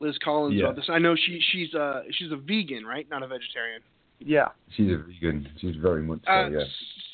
Liz 0.00 0.16
Collins 0.22 0.54
Yeah. 0.56 0.64
about 0.64 0.76
this. 0.76 0.86
I 0.88 0.98
know 0.98 1.14
she 1.16 1.40
she's 1.52 1.74
uh 1.74 2.02
she's 2.12 2.32
a 2.32 2.36
vegan, 2.36 2.84
right? 2.84 3.08
Not 3.08 3.22
a 3.22 3.26
vegetarian. 3.26 3.82
Yeah. 4.18 4.48
She's 4.76 4.90
a 4.92 4.96
vegan. 4.98 5.48
She's 5.60 5.76
very 5.76 6.02
much 6.02 6.20
so, 6.24 6.30
Uh, 6.32 6.48
yeah. 6.48 6.64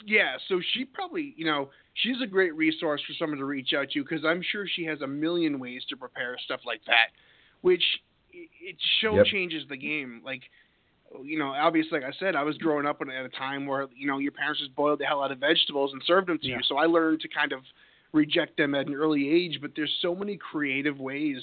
yeah, 0.07 0.37
so 0.49 0.61
she 0.73 0.85
probably, 0.85 1.35
you 1.37 1.45
know, 1.45 1.71
she's 1.95 2.21
a 2.23 2.27
great 2.29 2.55
resource 2.55 3.01
for 3.07 3.13
someone 3.15 3.39
to 3.39 3.45
reach 3.45 3.73
out 3.77 3.91
to 3.91 4.03
because 4.03 4.25
I'm 4.25 4.41
sure 4.53 4.67
she 4.69 4.85
has 4.85 5.01
a 5.01 5.07
million 5.07 5.59
ways 5.59 5.83
to 5.89 5.97
prepare 5.97 6.37
stuff 6.45 6.61
like 6.65 6.81
that, 6.87 7.09
which 7.63 7.83
it, 8.33 8.49
it 8.61 8.77
show 9.01 9.17
Yep. 9.17 9.27
changes 9.27 9.65
the 9.69 9.77
game. 9.77 10.23
Like, 10.25 10.43
you 11.23 11.39
know, 11.39 11.49
obviously, 11.49 12.01
like 12.01 12.09
I 12.09 12.17
said, 12.19 12.35
I 12.37 12.43
was 12.43 12.57
growing 12.59 12.87
up 12.87 13.01
at 13.01 13.09
a 13.09 13.29
time 13.31 13.67
where 13.67 13.87
you 13.95 14.07
know 14.07 14.19
your 14.19 14.33
parents 14.33 14.61
just 14.61 14.75
boiled 14.75 15.01
the 15.01 15.05
hell 15.05 15.23
out 15.23 15.33
of 15.33 15.39
vegetables 15.39 15.93
and 15.93 16.03
served 16.07 16.29
them 16.29 16.39
to 16.39 16.47
Yeah. 16.47 16.57
you, 16.57 16.63
so 16.65 16.77
I 16.77 16.87
learned 16.87 17.21
to 17.21 17.29
kind 17.29 17.53
of 17.53 17.61
reject 18.13 18.57
them 18.57 18.75
at 18.75 18.87
an 18.87 18.95
early 18.95 19.29
age. 19.31 19.59
But 19.61 19.73
there's 19.77 19.93
so 20.01 20.15
many 20.15 20.37
creative 20.37 20.99
ways 21.01 21.43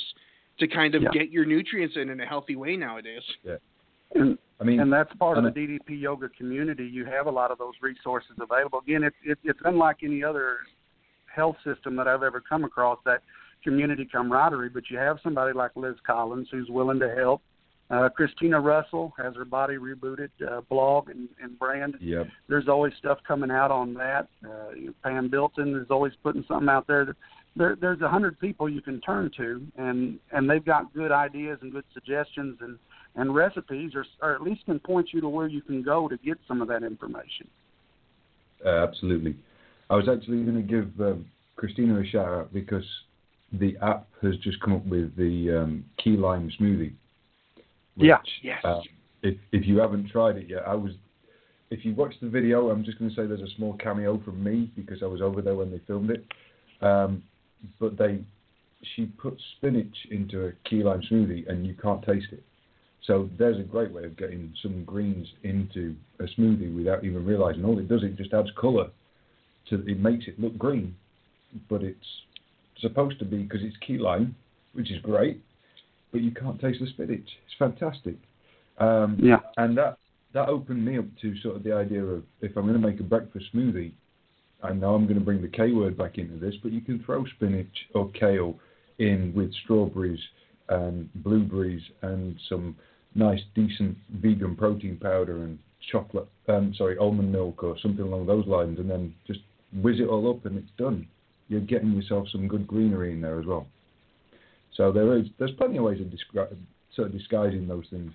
to 0.60 0.67
kind 0.67 0.95
of 0.95 1.03
Yeah. 1.03 1.10
get 1.12 1.29
your 1.29 1.45
nutrients 1.45 1.95
in 1.97 2.10
in 2.10 2.19
a 2.19 2.25
healthy 2.25 2.55
way 2.55 2.75
nowadays. 2.75 3.23
Yeah. 3.43 3.58
And 4.15 4.38
I 4.60 4.63
mean, 4.63 4.79
and 4.79 4.91
that's 4.91 5.13
part 5.15 5.38
of 5.38 5.43
the 5.43 5.51
DDP 5.51 5.95
yoga 5.95 6.29
community. 6.29 6.86
You 6.86 7.05
have 7.05 7.27
a 7.27 7.32
lot 7.32 7.51
of 7.51 7.58
those 7.58 7.75
resources 7.82 8.32
available. 8.39 8.79
Again, 8.79 9.03
it's 9.03 9.15
it, 9.23 9.38
it's 9.43 9.60
unlike 9.65 9.97
any 10.03 10.23
other 10.23 10.58
health 11.34 11.58
system 11.63 11.95
that 11.95 12.08
I've 12.08 12.23
ever 12.23 12.41
come 12.41 12.63
across. 12.63 12.99
That 13.05 13.21
community 13.63 14.05
camaraderie, 14.05 14.69
but 14.69 14.89
you 14.89 14.97
have 14.97 15.19
somebody 15.21 15.53
like 15.53 15.71
Liz 15.75 15.95
Collins 16.05 16.47
who's 16.49 16.69
willing 16.69 16.99
to 16.99 17.13
help. 17.15 17.41
Uh, 17.89 18.08
Christina 18.10 18.60
Russell 18.60 19.13
has 19.17 19.36
her 19.36 19.45
Body 19.45 19.75
Rebooted 19.75 20.30
uh, 20.47 20.62
blog 20.69 21.10
and, 21.10 21.28
and 21.41 21.58
brand. 21.58 21.95
Yep. 21.99 22.28
There's 22.47 22.67
always 22.67 22.93
stuff 22.99 23.17
coming 23.28 23.49
out 23.49 23.71
on 23.71 23.95
that. 23.95 24.28
Uh, 24.45 24.71
you 24.75 24.88
know, 24.88 24.93
Pam 25.04 25.30
Bilton 25.30 25.75
is 25.75 25.88
always 25.89 26.13
putting 26.21 26.45
something 26.47 26.69
out 26.69 26.86
there. 26.86 27.15
There, 27.56 27.75
there's 27.82 28.02
a 28.02 28.08
hundred 28.08 28.39
people 28.39 28.69
you 28.69 28.82
can 28.82 29.02
turn 29.02 29.32
to, 29.38 29.65
and 29.78 30.19
and 30.32 30.47
they've 30.47 30.63
got 30.63 30.93
good 30.93 31.12
ideas 31.12 31.58
and 31.62 31.71
good 31.71 31.86
suggestions 31.93 32.60
and 32.62 32.78
and 33.15 33.34
recipes, 33.34 33.93
or, 33.95 34.06
or 34.21 34.36
at 34.36 34.41
least 34.41 34.65
can 34.65 34.80
point 34.80 35.10
you 35.12 35.19
to 35.21 35.28
where 35.28 35.47
you 35.47 35.62
can 35.62 35.82
go 35.82 36.08
to 36.08 36.17
get 36.17 36.38
some 36.47 36.62
of 36.62 36.67
that 36.67 36.84
information. 36.84 37.47
Uh, 38.63 38.84
absolutely. 38.88 39.36
I 39.89 39.95
was 39.95 40.08
actually 40.08 40.43
going 40.43 40.56
to 40.56 40.62
give 40.62 40.89
um, 41.02 41.25
Christina 41.56 41.99
a 41.99 42.06
shout 42.06 42.28
out 42.28 42.54
because 42.54 42.84
the 43.52 43.75
app 43.82 44.08
has 44.21 44.36
just 44.43 44.62
come 44.62 44.73
up 44.73 44.86
with 44.86 45.15
the 45.15 45.62
um, 45.63 45.86
key 46.02 46.12
lime 46.12 46.52
smoothie. 46.60 46.93
Which, 47.99 48.07
Yeah. 48.07 48.19
Yes. 48.41 48.65
uh, 48.65 48.81
if 49.21 49.38
if 49.51 49.67
you 49.67 49.77
haven't 49.79 50.09
tried 50.09 50.38
it 50.38 50.49
yet, 50.49 50.63
I 50.67 50.75
was. 50.75 50.93
If 51.71 51.85
you 51.85 51.93
watch 51.93 52.15
the 52.19 52.29
video, 52.29 52.71
I'm 52.71 52.83
just 52.83 52.97
going 52.97 53.12
to 53.12 53.15
say 53.15 53.27
there's 53.27 53.41
a 53.41 53.55
small 53.55 53.73
cameo 53.77 54.19
from 54.25 54.43
me 54.43 54.71
because 54.75 55.03
I 55.03 55.05
was 55.05 55.21
over 55.21 55.39
there 55.41 55.55
when 55.55 55.69
they 55.69 55.79
filmed 55.85 56.09
it. 56.09 56.25
Um, 56.81 57.21
but 57.79 57.95
they, 57.95 58.23
she 58.95 59.05
put 59.05 59.39
spinach 59.57 59.95
into 60.09 60.47
a 60.47 60.51
key 60.67 60.81
lime 60.81 61.03
smoothie 61.12 61.47
and 61.47 61.67
you 61.67 61.75
can't 61.75 62.03
taste 62.03 62.27
it. 62.31 62.41
So 63.05 63.29
there's 63.38 63.59
a 63.59 63.63
great 63.63 63.91
way 63.91 64.05
of 64.05 64.17
getting 64.17 64.53
some 64.62 64.83
greens 64.83 65.27
into 65.43 65.95
a 66.19 66.23
smoothie 66.23 66.75
without 66.75 67.03
even 67.03 67.25
realizing. 67.25 67.65
All 67.65 67.77
it 67.77 67.88
does, 67.88 68.03
it 68.03 68.15
just 68.15 68.33
adds 68.33 68.49
colour. 68.59 68.88
To 69.69 69.75
it 69.85 69.99
makes 69.99 70.27
it 70.27 70.39
look 70.39 70.57
green, 70.57 70.95
but 71.69 71.83
it's 71.83 71.99
supposed 72.79 73.19
to 73.19 73.25
be 73.25 73.43
because 73.43 73.62
it's 73.62 73.77
key 73.85 73.99
lime, 73.99 74.35
which 74.73 74.89
is 74.89 74.99
great. 75.01 75.41
But 76.12 76.22
you 76.22 76.32
can't 76.32 76.60
taste 76.60 76.80
the 76.80 76.88
spinach. 76.88 77.28
It's 77.45 77.56
fantastic. 77.58 78.15
Um, 78.78 79.17
Yeah. 79.19 79.39
and 79.58 79.78
that 79.78 79.98
that 80.32 80.48
opened 80.48 80.86
me 80.86 80.98
up 80.98 81.06
to 81.22 81.36
sort 81.38 81.56
of 81.56 81.63
the 81.63 81.74
idea 81.74 82.04
of 82.04 82.24
if 82.41 82.56
I'm 82.56 82.67
going 82.67 82.80
to 82.80 82.88
make 82.88 83.00
a 83.00 83.04
breakfast 83.04 83.48
smoothie, 83.52 83.91
I 84.62 84.74
know 84.74 84.93
I'm 84.93 85.06
going 85.06 85.17
to 85.17 85.26
bring 85.26 85.41
the 85.41 85.48
K 85.48 85.72
word 85.72 85.98
back 85.98 86.19
into 86.19 86.38
this, 86.38 86.56
but 86.62 86.72
you 86.72 86.82
can 86.82 87.04
throw 87.04 87.26
spinach 87.26 87.88
or 87.95 88.12
kale 88.12 88.60
in 89.00 89.34
with 89.34 89.52
strawberries 89.63 90.19
and 90.69 91.10
blueberries 91.24 91.82
and 92.04 92.39
some 92.48 92.76
nice 93.15 93.41
decent 93.56 93.98
vegan 94.22 94.56
protein 94.56 94.98
powder 94.98 95.43
and 95.43 95.58
chocolate 95.91 96.28
um 96.48 96.74
sorry 96.76 96.98
almond 96.98 97.32
milk 97.32 97.63
or 97.63 97.76
something 97.80 98.06
along 98.06 98.26
those 98.26 98.45
lines 98.45 98.78
and 98.80 98.89
then 98.89 99.13
just 99.26 99.39
whiz 99.82 100.00
it 100.00 100.08
all 100.08 100.30
up 100.30 100.45
and 100.45 100.58
it's 100.58 100.70
done 100.78 101.07
you're 101.47 101.62
getting 101.62 101.93
yourself 101.93 102.28
some 102.32 102.47
good 102.47 102.68
greenery 102.68 103.12
in 103.14 103.22
there 103.22 103.39
as 103.39 103.45
well 103.45 103.66
so 104.80 104.91
there 104.93 105.17
is 105.17 105.25
there's 105.38 105.51
plenty 105.51 105.77
of 105.77 105.84
ways 105.84 105.99
of 105.99 106.07
descri- 106.07 106.55
sort 106.95 107.07
of 107.09 107.13
disguising 107.13 107.67
those 107.67 107.86
things 107.91 108.11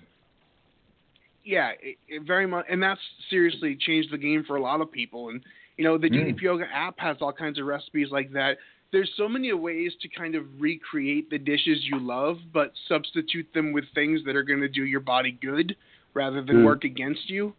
yeah, 1.47 1.73
it, 1.79 1.97
it 2.07 2.23
very 2.25 2.47
much, 2.47 2.65
and 2.71 2.81
that's 2.81 2.99
seriously 3.29 3.77
changed 3.79 4.11
the 4.11 4.17
game 4.17 4.43
for 4.47 4.55
a 4.55 4.61
lot 4.61 4.81
of 4.81 4.91
people. 4.91 5.29
And 5.29 5.43
you 5.77 5.83
know, 5.83 5.95
the 5.95 6.09
Mm. 6.09 6.33
DDP 6.33 6.41
Yoga 6.41 6.65
app 6.73 6.95
has 6.97 7.17
all 7.21 7.31
kinds 7.31 7.59
of 7.59 7.67
recipes 7.67 8.07
like 8.09 8.31
that. 8.31 8.57
There's 8.91 9.11
so 9.15 9.29
many 9.29 9.53
ways 9.53 9.91
to 10.01 10.07
kind 10.07 10.33
of 10.33 10.43
recreate 10.59 11.29
the 11.29 11.37
dishes 11.37 11.85
you 11.85 11.99
love, 11.99 12.39
but 12.51 12.71
substitute 12.87 13.47
them 13.53 13.73
with 13.73 13.83
things 13.93 14.21
that 14.25 14.35
are 14.35 14.41
going 14.41 14.61
to 14.61 14.67
do 14.67 14.85
your 14.85 15.01
body 15.01 15.37
good 15.39 15.75
rather 16.15 16.41
than 16.41 16.57
Mm. 16.57 16.65
work 16.65 16.83
against 16.83 17.29
you. 17.29 17.53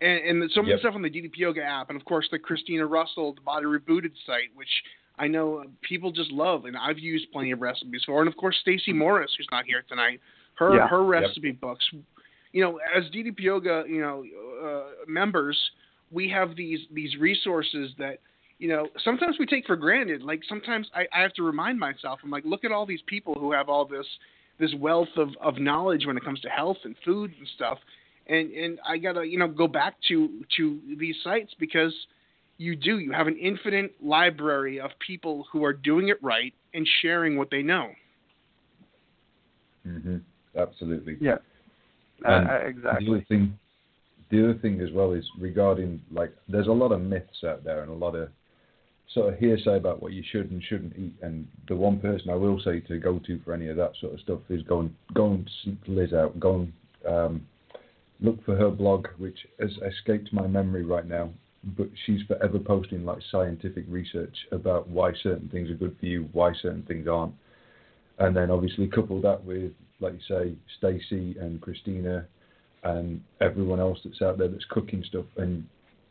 And, 0.00 0.42
and 0.42 0.50
so 0.50 0.60
many 0.60 0.72
Yep. 0.72 0.80
stuff 0.80 0.94
on 0.96 1.02
the 1.02 1.10
DDP 1.10 1.36
Yoga 1.36 1.62
app, 1.62 1.90
and 1.90 2.00
of 2.00 2.04
course 2.04 2.28
the 2.32 2.40
Christina 2.40 2.86
Russell 2.86 3.34
the 3.34 3.40
Body 3.42 3.66
Rebooted 3.66 4.14
site, 4.26 4.50
which 4.56 4.82
I 5.18 5.26
know 5.26 5.64
people 5.82 6.12
just 6.12 6.30
love, 6.30 6.64
and 6.64 6.76
I've 6.76 6.98
used 6.98 7.26
plenty 7.32 7.50
of 7.50 7.60
recipes 7.60 8.02
for. 8.06 8.20
And 8.20 8.28
of 8.28 8.36
course 8.36 8.56
Stacy 8.60 8.92
Morris, 8.92 9.32
who's 9.36 9.48
not 9.50 9.64
here 9.66 9.84
tonight, 9.88 10.20
her 10.54 10.74
Yeah. 10.74 10.88
her 10.88 11.00
Yep. 11.00 11.08
recipe 11.08 11.52
books 11.52 11.84
you 11.92 12.04
you 12.52 12.62
know, 12.62 12.78
as 12.96 13.04
DDP 13.10 13.40
Yoga, 13.40 13.84
you 13.86 14.00
know, 14.00 14.24
uh, 14.64 15.04
members, 15.06 15.58
we 16.10 16.28
have 16.30 16.56
these 16.56 16.80
these 16.92 17.16
resources 17.16 17.90
that 17.98 18.18
you 18.58 18.68
know 18.68 18.88
sometimes 19.04 19.36
we 19.38 19.46
take 19.46 19.66
for 19.66 19.76
granted. 19.76 20.22
Like 20.22 20.40
sometimes 20.48 20.88
I, 20.94 21.06
I 21.12 21.22
have 21.22 21.34
to 21.34 21.42
remind 21.42 21.78
myself. 21.78 22.20
I'm 22.24 22.30
like, 22.30 22.44
look 22.44 22.64
at 22.64 22.72
all 22.72 22.86
these 22.86 23.02
people 23.06 23.34
who 23.34 23.52
have 23.52 23.68
all 23.68 23.84
this 23.84 24.06
this 24.58 24.74
wealth 24.78 25.08
of 25.16 25.28
of 25.40 25.58
knowledge 25.58 26.06
when 26.06 26.16
it 26.16 26.24
comes 26.24 26.40
to 26.40 26.48
health 26.48 26.78
and 26.84 26.96
food 27.04 27.32
and 27.38 27.46
stuff. 27.54 27.78
And 28.26 28.50
and 28.52 28.78
I 28.86 28.96
gotta 28.96 29.24
you 29.26 29.38
know 29.38 29.48
go 29.48 29.68
back 29.68 29.94
to 30.08 30.42
to 30.56 30.80
these 30.98 31.16
sites 31.22 31.52
because 31.60 31.92
you 32.58 32.74
do 32.74 32.98
you 32.98 33.12
have 33.12 33.28
an 33.28 33.38
infinite 33.38 33.94
library 34.02 34.80
of 34.80 34.90
people 35.04 35.46
who 35.50 35.64
are 35.64 35.72
doing 35.72 36.08
it 36.08 36.22
right 36.22 36.52
and 36.74 36.86
sharing 37.00 37.36
what 37.38 37.50
they 37.50 37.62
know. 37.62 37.90
hmm 39.84 40.16
Absolutely. 40.56 41.16
Yeah. 41.20 41.36
Uh, 42.26 42.40
exactly. 42.66 43.06
The 43.06 43.12
other 43.12 43.24
thing, 43.28 43.58
the 44.30 44.44
other 44.44 44.58
thing 44.58 44.80
as 44.80 44.90
well 44.92 45.12
is 45.12 45.24
regarding 45.38 46.00
like 46.10 46.34
there's 46.48 46.66
a 46.66 46.72
lot 46.72 46.90
of 46.90 47.00
myths 47.00 47.44
out 47.46 47.62
there 47.62 47.82
and 47.82 47.90
a 47.90 47.94
lot 47.94 48.16
of 48.16 48.28
sort 49.14 49.32
of 49.32 49.38
hearsay 49.38 49.76
about 49.76 50.02
what 50.02 50.12
you 50.12 50.24
should 50.32 50.50
and 50.50 50.62
shouldn't 50.64 50.96
eat. 50.96 51.14
And 51.22 51.46
the 51.68 51.76
one 51.76 52.00
person 52.00 52.30
I 52.30 52.34
will 52.34 52.60
say 52.60 52.80
to 52.80 52.98
go 52.98 53.20
to 53.20 53.40
for 53.44 53.52
any 53.52 53.68
of 53.68 53.76
that 53.76 53.92
sort 54.00 54.14
of 54.14 54.20
stuff 54.20 54.40
is 54.48 54.62
go 54.62 54.80
and 54.80 54.92
go 55.14 55.30
and 55.30 55.48
seek 55.64 55.78
Liz 55.86 56.12
out. 56.12 56.38
Go 56.40 56.54
and 56.56 56.72
um, 57.06 57.46
look 58.20 58.44
for 58.44 58.56
her 58.56 58.70
blog, 58.70 59.06
which 59.18 59.38
has 59.60 59.70
escaped 59.86 60.32
my 60.32 60.46
memory 60.48 60.84
right 60.84 61.06
now. 61.06 61.30
But 61.64 61.88
she's 62.06 62.22
forever 62.22 62.58
posting 62.58 63.04
like 63.04 63.18
scientific 63.30 63.84
research 63.88 64.36
about 64.52 64.88
why 64.88 65.12
certain 65.22 65.48
things 65.48 65.70
are 65.70 65.74
good 65.74 65.96
for 65.98 66.06
you, 66.06 66.28
why 66.32 66.52
certain 66.62 66.84
things 66.84 67.08
aren't. 67.08 67.34
And 68.18 68.36
then 68.36 68.50
obviously 68.50 68.86
couple 68.86 69.20
that 69.22 69.44
with, 69.44 69.72
like 70.00 70.14
you 70.14 70.20
say, 70.28 70.54
Stacy 70.78 71.36
and 71.40 71.60
Christina 71.60 72.26
and 72.84 73.20
everyone 73.40 73.80
else 73.80 73.98
that's 74.04 74.22
out 74.22 74.38
there 74.38 74.48
that's 74.48 74.64
cooking 74.70 75.02
stuff, 75.06 75.24
and 75.36 75.64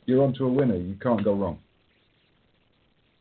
you're 0.06 0.24
onto 0.24 0.46
a 0.46 0.52
winner. 0.52 0.76
You 0.76 0.96
can't 1.02 1.24
go 1.24 1.34
wrong. 1.34 1.60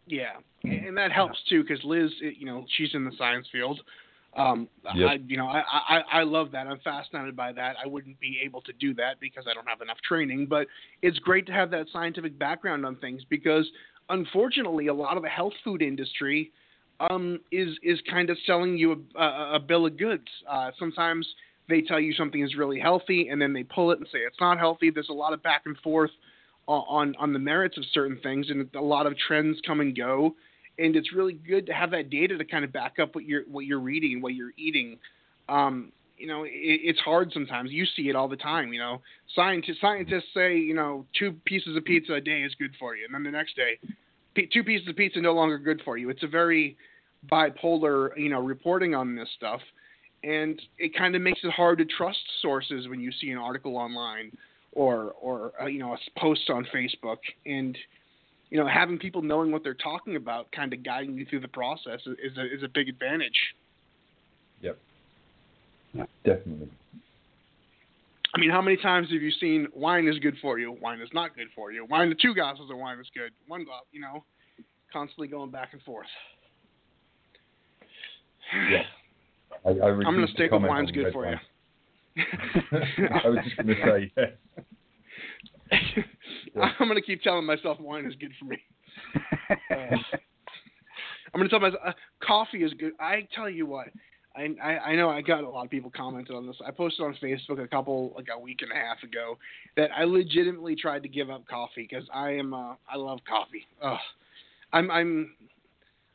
Yeah, 0.06 0.36
hmm. 0.62 0.70
and 0.70 0.96
that 0.96 1.12
helps 1.12 1.38
too 1.48 1.62
because 1.62 1.82
Liz, 1.84 2.10
you 2.20 2.46
know, 2.46 2.64
she's 2.76 2.94
in 2.94 3.04
the 3.04 3.12
science 3.18 3.46
field. 3.50 3.80
Um, 4.36 4.68
Yep. 4.94 5.08
I, 5.08 5.14
you 5.26 5.36
know, 5.36 5.46
I, 5.48 5.62
I 5.88 6.02
I 6.12 6.22
love 6.22 6.52
that. 6.52 6.66
I'm 6.68 6.78
fascinated 6.80 7.34
by 7.34 7.52
that. 7.52 7.74
I 7.82 7.88
wouldn't 7.88 8.20
be 8.20 8.38
able 8.44 8.60
to 8.62 8.72
do 8.74 8.94
that 8.94 9.18
because 9.18 9.46
I 9.50 9.54
don't 9.54 9.66
have 9.66 9.80
enough 9.80 9.96
training. 10.06 10.46
But 10.46 10.68
it's 11.02 11.18
great 11.18 11.46
to 11.46 11.52
have 11.52 11.70
that 11.72 11.86
scientific 11.92 12.38
background 12.38 12.86
on 12.86 12.96
things 12.96 13.22
because, 13.28 13.68
unfortunately, 14.10 14.86
a 14.86 14.94
lot 14.94 15.16
of 15.16 15.22
the 15.24 15.28
health 15.28 15.54
food 15.64 15.82
industry 15.82 16.52
um, 17.00 17.40
is 17.50 17.76
is 17.82 17.98
kind 18.08 18.30
of 18.30 18.38
selling 18.46 18.76
you 18.76 19.04
a, 19.16 19.20
a, 19.20 19.54
a 19.54 19.58
bill 19.58 19.86
of 19.86 19.98
goods. 19.98 20.28
Uh, 20.48 20.70
sometimes 20.78 21.26
they 21.68 21.80
tell 21.82 21.98
you 21.98 22.12
something 22.12 22.42
is 22.42 22.54
really 22.54 22.78
healthy, 22.78 23.28
and 23.28 23.42
then 23.42 23.52
they 23.52 23.64
pull 23.64 23.90
it 23.90 23.98
and 23.98 24.06
say 24.12 24.18
it's 24.18 24.40
not 24.40 24.58
healthy. 24.58 24.90
There's 24.90 25.08
a 25.08 25.14
lot 25.14 25.32
of 25.32 25.42
back 25.42 25.62
and 25.66 25.76
forth 25.78 26.12
on 26.68 26.84
on, 26.88 27.14
on 27.18 27.32
the 27.32 27.38
merits 27.38 27.76
of 27.76 27.84
certain 27.92 28.18
things, 28.22 28.50
and 28.50 28.68
a 28.74 28.80
lot 28.80 29.06
of 29.06 29.14
trends 29.18 29.58
come 29.66 29.80
and 29.80 29.96
go. 29.96 30.34
And 30.78 30.94
it's 30.96 31.12
really 31.14 31.32
good 31.32 31.66
to 31.66 31.72
have 31.72 31.90
that 31.92 32.10
data 32.10 32.36
to 32.36 32.44
kind 32.44 32.64
of 32.64 32.72
back 32.72 32.98
up 33.00 33.14
what 33.14 33.24
you're 33.24 33.42
what 33.50 33.64
you're 33.64 33.80
reading 33.80 34.14
and 34.14 34.22
what 34.22 34.34
you're 34.34 34.52
eating. 34.58 34.98
Um, 35.48 35.92
you 36.18 36.26
know, 36.26 36.44
it, 36.44 36.50
it's 36.52 36.98
hard 37.00 37.30
sometimes. 37.32 37.70
You 37.70 37.86
see 37.96 38.08
it 38.08 38.16
all 38.16 38.28
the 38.28 38.36
time. 38.36 38.72
You 38.72 38.80
know, 38.80 39.02
scientists 39.34 39.80
scientists 39.80 40.28
say 40.34 40.56
you 40.56 40.74
know 40.74 41.06
two 41.18 41.34
pieces 41.44 41.76
of 41.76 41.84
pizza 41.84 42.14
a 42.14 42.20
day 42.20 42.42
is 42.42 42.54
good 42.58 42.72
for 42.78 42.96
you, 42.96 43.04
and 43.06 43.14
then 43.14 43.22
the 43.22 43.30
next 43.30 43.56
day, 43.56 43.78
two 44.52 44.64
pieces 44.64 44.88
of 44.88 44.96
pizza 44.96 45.20
no 45.20 45.32
longer 45.32 45.58
good 45.58 45.80
for 45.84 45.96
you. 45.96 46.10
It's 46.10 46.22
a 46.22 46.28
very 46.28 46.76
bipolar 47.30 48.10
you 48.16 48.28
know 48.28 48.40
reporting 48.40 48.94
on 48.94 49.16
this 49.16 49.28
stuff, 49.36 49.60
and 50.22 50.60
it 50.78 50.96
kind 50.96 51.14
of 51.16 51.22
makes 51.22 51.40
it 51.42 51.52
hard 51.52 51.78
to 51.78 51.84
trust 51.84 52.20
sources 52.42 52.88
when 52.88 53.00
you 53.00 53.12
see 53.20 53.30
an 53.30 53.38
article 53.38 53.76
online 53.76 54.32
or 54.72 55.14
or 55.20 55.52
uh, 55.60 55.66
you 55.66 55.78
know 55.78 55.94
a 55.94 56.20
post 56.20 56.50
on 56.50 56.66
Facebook 56.74 57.18
and 57.46 57.76
you 58.50 58.58
know 58.58 58.66
having 58.66 58.98
people 58.98 59.22
knowing 59.22 59.50
what 59.50 59.62
they're 59.62 59.74
talking 59.74 60.16
about 60.16 60.50
kind 60.52 60.72
of 60.72 60.82
guiding 60.82 61.14
you 61.14 61.26
through 61.26 61.40
the 61.40 61.48
process 61.48 62.00
is 62.06 62.32
is 62.32 62.38
a, 62.38 62.54
is 62.54 62.62
a 62.62 62.68
big 62.68 62.88
advantage. 62.88 63.38
Yep. 64.62 64.78
Definitely. 66.24 66.68
I 68.34 68.38
mean, 68.38 68.50
how 68.50 68.60
many 68.60 68.76
times 68.76 69.08
have 69.12 69.22
you 69.22 69.30
seen 69.30 69.66
wine 69.74 70.06
is 70.06 70.18
good 70.18 70.36
for 70.42 70.58
you, 70.58 70.76
wine 70.82 71.00
is 71.00 71.08
not 71.14 71.34
good 71.34 71.48
for 71.54 71.72
you, 71.72 71.86
wine 71.86 72.10
the 72.10 72.16
two 72.20 72.34
glasses 72.34 72.68
of 72.70 72.76
wine 72.76 72.98
is 72.98 73.06
good, 73.14 73.32
one 73.46 73.64
glass, 73.64 73.82
you 73.92 74.00
know, 74.00 74.24
constantly 74.92 75.28
going 75.28 75.50
back 75.50 75.72
and 75.72 75.80
forth. 75.82 76.06
Yeah. 78.70 78.82
I, 79.64 79.70
I 79.70 79.90
I'm 79.90 80.02
gonna 80.02 80.26
stick 80.28 80.50
with 80.52 80.62
comment 80.62 80.70
wine's 80.70 80.90
good 80.90 81.04
red 81.04 81.12
for 81.12 81.30
you. 81.30 81.36
I 83.24 83.28
was 83.28 83.38
just 83.44 83.56
going 83.56 83.66
to 83.68 83.74
say, 83.84 84.12
yeah. 84.16 84.26
I'm 86.80 86.88
gonna 86.88 87.02
keep 87.02 87.22
telling 87.22 87.44
myself 87.44 87.80
wine 87.80 88.06
is 88.06 88.14
good 88.20 88.32
for 88.38 88.46
me. 88.46 88.58
Uh, 89.70 89.96
I'm 91.34 91.40
gonna 91.40 91.48
tell 91.48 91.60
myself 91.60 91.82
uh, 91.84 91.92
coffee 92.22 92.62
is 92.62 92.72
good. 92.74 92.92
I 93.00 93.26
tell 93.34 93.50
you 93.50 93.66
what, 93.66 93.88
I, 94.36 94.54
I 94.62 94.78
I 94.78 94.96
know 94.96 95.08
I 95.08 95.20
got 95.20 95.44
a 95.44 95.48
lot 95.48 95.64
of 95.64 95.70
people 95.70 95.90
commented 95.94 96.34
on 96.34 96.46
this. 96.46 96.56
I 96.66 96.70
posted 96.70 97.04
on 97.04 97.16
Facebook 97.22 97.62
a 97.62 97.68
couple 97.68 98.12
like 98.16 98.26
a 98.34 98.38
week 98.38 98.60
and 98.62 98.72
a 98.72 98.74
half 98.74 99.02
ago 99.02 99.38
that 99.76 99.90
I 99.96 100.04
legitimately 100.04 100.76
tried 100.76 101.02
to 101.02 101.08
give 101.08 101.30
up 101.30 101.46
coffee 101.46 101.86
because 101.90 102.08
I 102.12 102.30
am 102.30 102.54
uh, 102.54 102.74
I 102.88 102.96
love 102.96 103.20
coffee. 103.28 103.66
Ugh. 103.82 103.98
I'm 104.72 104.90
I'm 104.90 105.34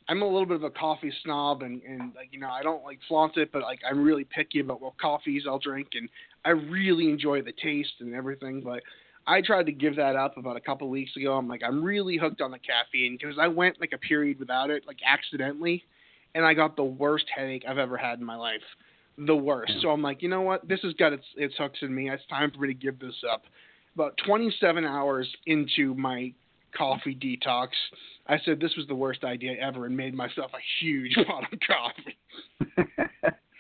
I'm 0.08 0.22
a 0.22 0.26
little 0.26 0.46
bit 0.46 0.58
of 0.58 0.64
a 0.64 0.70
coffee 0.70 1.14
snob 1.24 1.62
and 1.62 1.82
and 1.84 2.14
like 2.16 2.30
you 2.32 2.40
know 2.40 2.50
I 2.50 2.64
don't 2.64 2.84
like 2.84 3.00
flaunt 3.08 3.38
it, 3.38 3.52
but 3.52 3.62
like 3.62 3.80
I'm 3.90 4.04
really 4.04 4.26
picky 4.26 4.60
about 4.60 4.82
what 4.82 4.98
coffees 4.98 5.44
I'll 5.48 5.60
drink 5.60 5.90
and 5.94 6.10
I 6.44 6.50
really 6.50 7.10
enjoy 7.10 7.42
the 7.42 7.54
taste 7.54 7.94
and 8.00 8.14
everything, 8.14 8.62
but 8.62 8.82
I 9.28 9.42
tried 9.42 9.68
to 9.68 9.72
give 9.72 9.96
that 9.98 10.16
up 10.16 10.38
about 10.38 10.58
a 10.58 10.62
couple 10.62 10.90
weeks 10.90 11.16
ago. 11.16 11.34
I'm 11.38 11.48
like, 11.48 11.62
I'm 11.66 11.84
really 11.84 12.18
hooked 12.18 12.42
on 12.42 12.52
the 12.52 12.60
caffeine 12.60 13.18
because 13.20 13.38
I 13.40 13.48
went 13.48 13.80
like 13.80 13.94
a 13.94 13.98
period 13.98 14.40
without 14.40 14.70
it, 14.70 14.86
like 14.88 14.98
accidentally, 15.06 15.84
and 16.34 16.46
I 16.46 16.54
got 16.54 16.76
the 16.76 16.84
worst 16.84 17.26
headache 17.34 17.64
I've 17.68 17.78
ever 17.78 17.98
had 17.98 18.20
in 18.20 18.26
my 18.26 18.36
life. 18.36 18.62
The 19.18 19.36
worst. 19.36 19.74
So 19.82 19.90
I'm 19.90 20.02
like, 20.02 20.22
you 20.22 20.30
know 20.30 20.42
what? 20.42 20.68
This 20.68 20.80
has 20.82 20.94
got 20.94 21.14
its 21.14 21.26
its 21.36 21.54
hooks 21.58 21.80
in 21.82 21.94
me. 21.94 22.10
It's 22.10 22.24
time 22.30 22.52
for 22.52 22.60
me 22.60 22.70
to 22.70 22.74
give 22.74 22.98
this 23.00 23.16
up. 23.32 23.44
About 23.94 24.18
27 24.26 24.86
hours 24.86 25.28
into 25.46 25.94
my 25.96 26.34
coffee 26.76 27.14
detox, 27.14 27.68
I 28.28 28.40
said 28.46 28.60
this 28.60 28.76
was 28.78 28.88
the 28.88 28.96
worst 28.96 29.24
idea 29.26 29.54
ever 29.62 29.86
and 29.86 29.96
made 29.96 30.16
myself 30.16 30.52
a 30.54 30.84
huge 30.84 31.14
pot 31.28 31.44
of 31.52 31.60
coffee. 31.60 33.36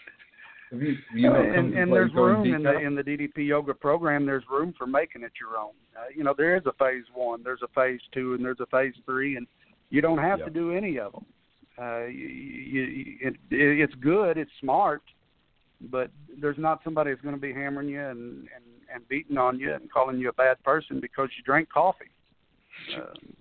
Have 0.71 0.81
you, 0.81 0.95
you 1.13 1.29
not 1.29 1.41
and, 1.41 1.73
and 1.73 1.91
there's 1.91 2.13
room 2.13 2.53
in 2.53 2.63
the 2.63 2.79
in 2.79 2.95
the 2.95 3.03
DDP 3.03 3.45
yoga 3.47 3.73
program. 3.73 4.25
There's 4.25 4.43
room 4.49 4.73
for 4.77 4.87
making 4.87 5.23
it 5.23 5.33
your 5.39 5.59
own. 5.59 5.73
Uh, 5.97 6.05
you 6.15 6.23
know, 6.23 6.33
there 6.37 6.55
is 6.55 6.63
a 6.65 6.71
phase 6.73 7.03
one, 7.13 7.43
there's 7.43 7.61
a 7.61 7.67
phase 7.75 7.99
two, 8.13 8.35
and 8.35 8.43
there's 8.43 8.61
a 8.61 8.65
phase 8.67 8.93
three, 9.05 9.35
and 9.35 9.45
you 9.89 10.01
don't 10.01 10.17
have 10.17 10.39
Yeah. 10.39 10.45
to 10.45 10.51
do 10.51 10.71
any 10.71 10.97
of 10.97 11.11
them. 11.11 11.25
Uh, 11.77 12.05
you, 12.05 12.27
you, 12.83 13.17
it, 13.21 13.35
it's 13.49 13.93
good, 13.95 14.37
it's 14.37 14.51
smart, 14.61 15.01
but 15.89 16.09
there's 16.39 16.57
not 16.57 16.79
somebody 16.85 17.11
that's 17.11 17.21
going 17.21 17.35
to 17.35 17.41
be 17.41 17.53
hammering 17.53 17.89
you 17.89 18.01
and, 18.01 18.47
and 18.55 18.63
and 18.93 19.07
beating 19.09 19.37
on 19.37 19.59
you 19.59 19.73
and 19.73 19.91
calling 19.91 20.19
you 20.19 20.29
a 20.29 20.33
bad 20.33 20.61
person 20.63 20.99
because 21.01 21.29
you 21.37 21.43
drank 21.43 21.69
coffee. 21.69 22.11
Um, 22.95 23.35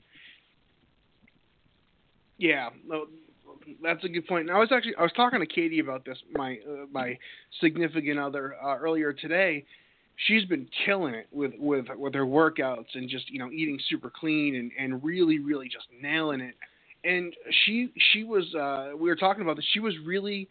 Yeah, 2.39 2.71
no, 2.87 3.07
that's 3.83 4.05
a 4.05 4.09
good 4.09 4.27
point. 4.27 4.49
And 4.49 4.57
I 4.57 4.59
was 4.59 4.71
actually 4.73 4.95
I 4.97 5.03
was 5.03 5.13
talking 5.13 5.41
to 5.41 5.47
Katie 5.47 5.81
about 5.81 6.05
this, 6.05 6.19
my 6.33 6.59
uh, 6.69 6.87
my 6.93 7.19
significant 7.61 8.19
other 8.19 8.57
uh, 8.63 8.77
earlier 8.79 9.13
today. 9.13 9.65
She's 10.27 10.45
been 10.45 10.67
killing 10.85 11.15
it 11.15 11.27
with 11.33 11.53
with 11.59 11.87
with 11.97 12.15
her 12.15 12.27
workouts 12.27 12.95
and 12.95 13.09
just 13.09 13.31
you 13.31 13.39
know 13.39 13.51
eating 13.51 13.79
super 13.89 14.11
clean 14.11 14.57
and 14.57 14.71
and 14.79 15.03
really 15.03 15.39
really 15.39 15.69
just 15.69 15.87
nailing 16.01 16.41
it. 16.41 16.55
And 17.05 17.35
she 17.65 17.93
she 18.13 18.25
was 18.25 18.55
uh, 18.55 18.93
we 18.97 19.09
were 19.09 19.17
talking 19.17 19.43
about 19.43 19.57
this. 19.57 19.67
She 19.73 19.81
was 19.81 19.95
really 20.05 20.49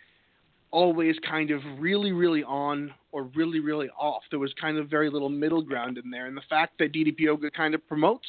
always 0.71 1.15
kind 1.27 1.51
of 1.51 1.61
really 1.79 2.11
really 2.11 2.43
on 2.43 2.91
or 3.11 3.23
really 3.35 3.59
really 3.59 3.89
off. 3.99 4.23
There 4.29 4.39
was 4.39 4.53
kind 4.59 4.77
of 4.77 4.89
very 4.89 5.09
little 5.09 5.29
middle 5.29 5.61
ground 5.61 5.97
in 5.97 6.09
there. 6.09 6.25
And 6.27 6.35
the 6.35 6.43
fact 6.49 6.77
that 6.79 6.93
DDP 6.93 7.19
Yoga 7.19 7.51
kind 7.51 7.75
of 7.75 7.87
promotes 7.87 8.27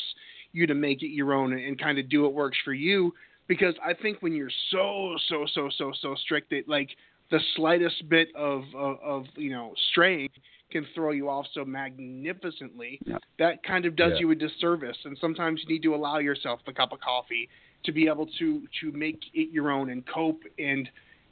you 0.53 0.67
to 0.67 0.75
make 0.75 1.03
it 1.03 1.09
your 1.09 1.33
own 1.33 1.53
and, 1.53 1.79
kind 1.79 1.99
of 1.99 2.09
do 2.09 2.23
what 2.23 2.35
works 2.35 2.59
for 2.65 2.73
you 2.73 3.15
because 3.51 3.75
I 3.85 3.95
think 3.95 4.19
when 4.21 4.33
you're 4.33 4.49
so 4.71 5.17
so 5.29 5.45
so 5.53 5.69
so 5.77 5.91
so 6.01 6.15
strict 6.23 6.51
that 6.51 6.69
like 6.69 6.89
the 7.33 7.41
slightest 7.57 8.09
bit 8.09 8.29
of 8.37 8.63
of, 8.77 8.97
of 9.03 9.25
you 9.35 9.51
know 9.51 9.75
straying 9.91 10.29
can 10.71 10.87
throw 10.95 11.11
you 11.11 11.29
off 11.29 11.47
so 11.53 11.65
magnificently 11.65 13.01
Yeah. 13.05 13.19
that 13.41 13.65
kind 13.65 13.87
of 13.87 13.97
does 13.97 14.13
Yeah. 14.15 14.21
you 14.21 14.31
a 14.31 14.35
disservice 14.37 14.97
and 15.05 15.19
sometimes 15.21 15.61
you 15.63 15.75
need 15.75 15.83
to 15.83 15.97
allow 15.97 16.19
yourself 16.19 16.61
the 16.65 16.73
cup 16.73 16.93
of 16.93 17.01
coffee 17.01 17.49
to 17.83 17.91
be 17.91 18.07
able 18.07 18.29
to 18.39 18.63
to 18.81 18.93
make 18.93 19.19
it 19.35 19.51
your 19.51 19.73
own 19.73 19.91
and 19.91 20.07
cope 20.07 20.43
and 20.61 20.89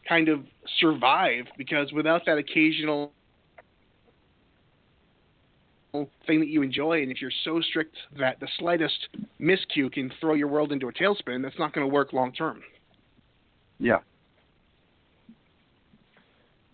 kind 0.09 0.29
of 0.29 0.41
survive 0.81 1.45
because 1.57 1.93
without 1.93 2.27
that 2.27 2.37
occasional 2.37 3.12
thing 5.93 6.41
that 6.41 6.49
you 6.49 6.62
enjoy 6.62 7.03
and 7.03 7.11
if 7.11 7.20
you're 7.20 7.32
so 7.45 7.61
strict 7.61 7.97
that 8.18 8.39
the 8.41 8.49
slightest 8.59 9.09
miscue 9.41 9.91
can 9.91 10.12
throw 10.20 10.34
your 10.34 10.49
world 10.49 10.70
into 10.70 10.89
a 10.89 10.93
tailspin 10.93 11.43
that's 11.43 11.59
not 11.59 11.72
going 11.72 11.86
to 11.86 11.93
work 11.93 12.12
long 12.12 12.30
term 12.32 12.62
yeah. 13.78 13.99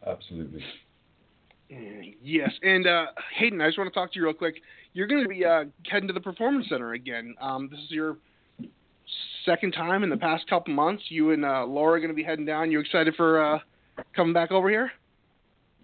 Absolutely. 0.06 0.62
Yes, 2.22 2.52
and 2.62 2.86
uh, 2.86 3.06
Hayden, 3.36 3.60
I 3.60 3.66
just 3.68 3.78
want 3.78 3.92
to 3.92 3.98
talk 3.98 4.12
to 4.12 4.18
you 4.18 4.24
real 4.26 4.34
quick. 4.34 4.56
You're 4.92 5.06
going 5.06 5.22
to 5.22 5.28
be 5.28 5.44
uh, 5.44 5.64
heading 5.90 6.06
to 6.06 6.12
the 6.12 6.20
Performance 6.20 6.68
Center 6.68 6.92
again. 6.92 7.34
Um, 7.40 7.68
this 7.70 7.80
is 7.80 7.90
your 7.90 8.18
second 9.44 9.72
time 9.72 10.04
in 10.04 10.10
the 10.10 10.16
past 10.16 10.46
couple 10.48 10.72
months. 10.72 11.02
You 11.08 11.32
and 11.32 11.44
uh, 11.44 11.64
Laura 11.64 11.94
are 11.94 11.98
going 11.98 12.10
to 12.10 12.14
be 12.14 12.22
heading 12.22 12.44
down. 12.44 12.70
You 12.70 12.80
excited 12.80 13.14
for 13.16 13.42
uh, 13.42 13.58
coming 14.14 14.32
back 14.32 14.52
over 14.52 14.68
here? 14.68 14.92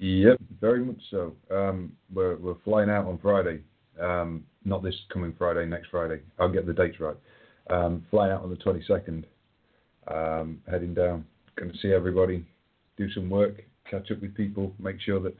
Yep, 0.00 0.38
very 0.62 0.82
much 0.82 1.00
so. 1.10 1.34
Um, 1.50 1.92
we're 2.12 2.36
we're 2.36 2.58
flying 2.64 2.88
out 2.88 3.04
on 3.04 3.18
Friday. 3.18 3.60
Um, 4.00 4.44
not 4.64 4.82
this 4.82 4.94
coming 5.12 5.34
Friday, 5.36 5.66
next 5.66 5.88
Friday. 5.90 6.22
I'll 6.38 6.50
get 6.50 6.66
the 6.66 6.72
dates 6.72 6.98
right. 7.00 7.16
Um, 7.68 8.06
flying 8.10 8.32
out 8.32 8.42
on 8.42 8.48
the 8.48 8.56
22nd. 8.56 9.24
Um, 10.08 10.62
heading 10.70 10.94
down, 10.94 11.26
going 11.56 11.70
to 11.70 11.78
see 11.78 11.92
everybody, 11.92 12.44
do 12.96 13.10
some 13.12 13.28
work, 13.28 13.62
catch 13.90 14.10
up 14.10 14.22
with 14.22 14.34
people, 14.34 14.72
make 14.78 15.00
sure 15.00 15.20
that. 15.20 15.36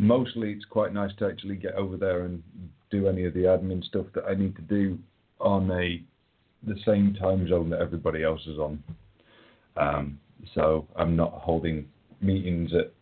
Mostly, 0.00 0.52
it's 0.52 0.64
quite 0.64 0.94
nice 0.94 1.10
to 1.18 1.26
actually 1.26 1.56
get 1.56 1.74
over 1.74 1.96
there 1.96 2.22
and 2.22 2.40
do 2.88 3.08
any 3.08 3.24
of 3.24 3.34
the 3.34 3.40
admin 3.40 3.82
stuff 3.84 4.06
that 4.14 4.24
I 4.26 4.34
need 4.34 4.54
to 4.54 4.62
do 4.62 4.96
on 5.40 5.68
a 5.72 6.00
the 6.64 6.76
same 6.86 7.16
time 7.20 7.48
zone 7.48 7.68
that 7.70 7.80
everybody 7.80 8.22
else 8.22 8.40
is 8.46 8.58
on. 8.58 8.82
Um, 9.76 10.20
so 10.54 10.86
I'm 10.96 11.16
not 11.16 11.32
holding 11.32 11.88
meetings 12.20 12.70
at 12.74 12.92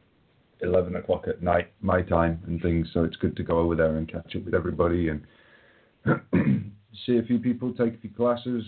11 0.62 0.96
o'clock 0.96 1.26
at 1.28 1.42
night, 1.42 1.72
my 1.80 2.02
time, 2.02 2.42
and 2.46 2.60
things. 2.62 2.88
So 2.92 3.04
it's 3.04 3.16
good 3.16 3.36
to 3.36 3.42
go 3.42 3.58
over 3.58 3.74
there 3.74 3.96
and 3.96 4.10
catch 4.10 4.34
up 4.36 4.44
with 4.44 4.54
everybody 4.54 5.08
and 5.08 5.22
see 7.06 7.18
a 7.18 7.22
few 7.22 7.38
people, 7.38 7.72
take 7.72 7.94
a 7.94 7.98
few 7.98 8.10
classes. 8.10 8.64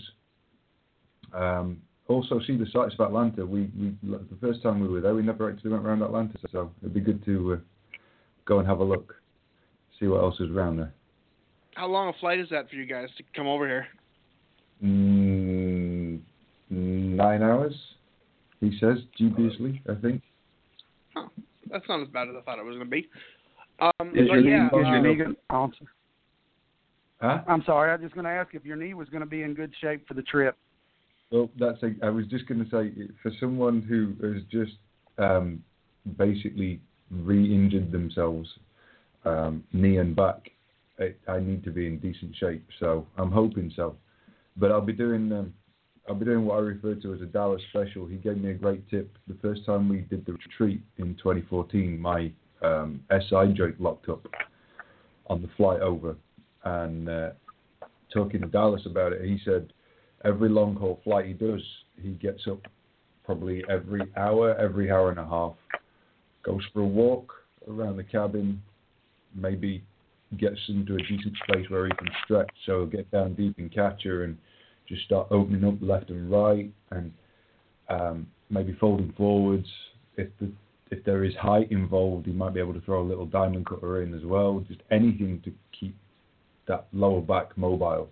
Um, 1.33 1.81
also 2.07 2.39
see 2.45 2.57
the 2.57 2.65
sights 2.73 2.95
of 2.97 3.05
Atlanta. 3.05 3.45
We, 3.45 3.69
we 3.77 3.95
the 4.03 4.37
first 4.41 4.63
time 4.63 4.79
we 4.79 4.87
were 4.87 5.01
there, 5.01 5.15
we 5.15 5.21
never 5.21 5.49
actually 5.49 5.71
went 5.71 5.85
around 5.85 6.01
Atlanta, 6.01 6.37
so 6.51 6.71
it'd 6.81 6.93
be 6.93 6.99
good 6.99 7.23
to 7.25 7.53
uh, 7.53 7.57
go 8.45 8.59
and 8.59 8.67
have 8.67 8.79
a 8.79 8.83
look, 8.83 9.15
see 9.99 10.07
what 10.07 10.21
else 10.21 10.39
is 10.39 10.49
around 10.49 10.77
there. 10.77 10.93
How 11.75 11.87
long 11.87 12.09
a 12.09 12.13
flight 12.19 12.39
is 12.39 12.49
that 12.49 12.69
for 12.69 12.75
you 12.75 12.85
guys 12.85 13.09
to 13.17 13.23
come 13.35 13.47
over 13.47 13.67
here? 13.67 13.87
Mm, 14.83 16.19
nine 16.69 17.43
hours, 17.43 17.75
he 18.59 18.77
says, 18.79 18.97
dubiously, 19.17 19.81
I 19.89 19.95
think. 19.95 20.23
That's 21.71 21.85
not 21.87 22.01
as 22.01 22.07
bad 22.09 22.29
as 22.29 22.35
I 22.37 22.41
thought 22.41 22.59
it 22.59 22.65
was 22.65 22.75
going 22.75 22.87
to 22.87 22.91
be. 22.91 23.07
Um, 23.79 24.09
Is 24.13 24.27
but 24.27 24.33
your 24.33 24.41
knee, 24.41 24.49
yeah, 24.49 24.67
is 24.67 24.71
your 24.73 24.85
uh, 24.85 25.01
knee 25.01 25.15
gonna, 25.15 25.35
oh, 25.51 25.69
Huh? 27.21 27.41
I'm 27.47 27.63
sorry, 27.65 27.91
I 27.91 27.95
was 27.95 28.01
just 28.01 28.13
going 28.13 28.25
to 28.25 28.31
ask 28.31 28.55
if 28.55 28.65
your 28.65 28.77
knee 28.77 28.93
was 28.93 29.09
going 29.09 29.21
to 29.21 29.27
be 29.27 29.43
in 29.43 29.53
good 29.53 29.73
shape 29.81 30.07
for 30.07 30.13
the 30.13 30.21
trip. 30.21 30.55
Well, 31.31 31.49
that's 31.59 31.81
a, 31.83 31.93
I 32.01 32.09
was 32.09 32.25
just 32.27 32.47
going 32.47 32.63
to 32.63 32.69
say 32.71 33.07
for 33.21 33.31
someone 33.39 33.81
who 33.81 34.15
has 34.25 34.41
just 34.49 34.77
um, 35.17 35.63
basically 36.17 36.79
re-injured 37.11 37.91
themselves, 37.91 38.49
um, 39.25 39.63
knee 39.73 39.97
and 39.97 40.15
back, 40.15 40.49
I, 40.99 41.13
I 41.29 41.39
need 41.39 41.63
to 41.65 41.71
be 41.71 41.87
in 41.87 41.99
decent 41.99 42.35
shape. 42.37 42.65
So 42.79 43.05
I'm 43.17 43.31
hoping 43.31 43.71
so. 43.75 43.95
But 44.57 44.71
I'll 44.71 44.81
be 44.81 44.93
doing 44.93 45.31
um, 45.31 45.53
I'll 46.09 46.15
be 46.15 46.25
doing 46.25 46.43
what 46.43 46.55
I 46.55 46.61
refer 46.61 46.95
to 46.95 47.13
as 47.13 47.21
a 47.21 47.25
Dallas 47.25 47.61
special. 47.69 48.07
He 48.07 48.15
gave 48.15 48.37
me 48.37 48.49
a 48.49 48.55
great 48.55 48.89
tip. 48.89 49.15
The 49.27 49.37
first 49.43 49.63
time 49.63 49.87
we 49.87 49.99
did 49.99 50.25
the 50.25 50.33
retreat 50.33 50.81
in 50.97 51.13
2014, 51.15 51.99
my 51.99 52.31
um, 52.63 53.01
SI 53.11 53.53
joint 53.55 53.79
locked 53.79 54.09
up 54.09 54.25
on 55.27 55.43
the 55.43 55.49
flight 55.55 55.81
over, 55.81 56.15
and 56.63 57.07
uh, 57.07 57.29
talking 58.11 58.41
to 58.41 58.47
Dallas 58.47 58.81
about 58.87 59.13
it, 59.13 59.21
he 59.23 59.37
said 59.45 59.71
every 60.25 60.49
long 60.49 60.75
haul 60.75 60.99
flight 61.03 61.27
he 61.27 61.33
does, 61.33 61.61
he 62.01 62.09
gets 62.13 62.41
up 62.49 62.59
probably 63.23 63.63
every 63.69 64.01
hour, 64.17 64.57
every 64.57 64.89
hour 64.89 65.11
and 65.11 65.19
a 65.19 65.25
half, 65.25 65.53
goes 66.41 66.63
for 66.73 66.81
a 66.81 66.87
walk 66.87 67.31
around 67.69 67.97
the 67.97 68.03
cabin, 68.03 68.59
maybe 69.35 69.83
gets 70.39 70.59
into 70.69 70.95
a 70.95 70.97
decent 70.97 71.35
space 71.47 71.69
where 71.69 71.85
he 71.85 71.91
can 71.99 72.09
stretch, 72.23 72.49
so 72.65 72.79
he'll 72.79 72.85
get 72.87 73.11
down 73.11 73.35
deep 73.35 73.59
in 73.59 73.69
catcher 73.69 74.23
and 74.23 74.35
just 74.89 75.03
start 75.03 75.27
opening 75.31 75.63
up 75.63 75.75
left 75.81 76.09
and 76.09 76.29
right 76.29 76.71
and 76.91 77.13
um, 77.89 78.27
maybe 78.49 78.75
folding 78.79 79.13
forwards. 79.15 79.67
If 80.17 80.27
the 80.41 80.51
if 80.91 81.03
there 81.05 81.23
is 81.23 81.35
height 81.35 81.71
involved, 81.71 82.25
he 82.25 82.31
might 82.31 82.53
be 82.53 82.59
able 82.59 82.73
to 82.73 82.81
throw 82.81 83.01
a 83.03 83.07
little 83.07 83.27
diamond 83.27 83.67
cutter 83.67 84.01
in 84.01 84.13
as 84.13 84.25
well. 84.25 84.65
Just 84.67 84.81
anything 84.89 85.39
to 85.45 85.53
keep 85.79 85.95
that 86.67 86.87
lower 86.93 87.21
back 87.21 87.55
mobile. 87.57 88.09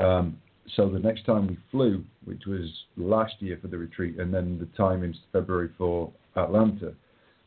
Um, 0.00 0.36
so 0.74 0.88
the 0.88 0.98
next 0.98 1.24
time 1.24 1.46
we 1.46 1.56
flew, 1.70 2.04
which 2.24 2.42
was 2.46 2.68
last 2.96 3.34
year 3.38 3.58
for 3.62 3.68
the 3.68 3.78
retreat, 3.78 4.18
and 4.18 4.34
then 4.34 4.58
the 4.58 4.66
time 4.76 5.04
in 5.04 5.14
February 5.32 5.70
for 5.78 6.10
Atlanta, 6.34 6.94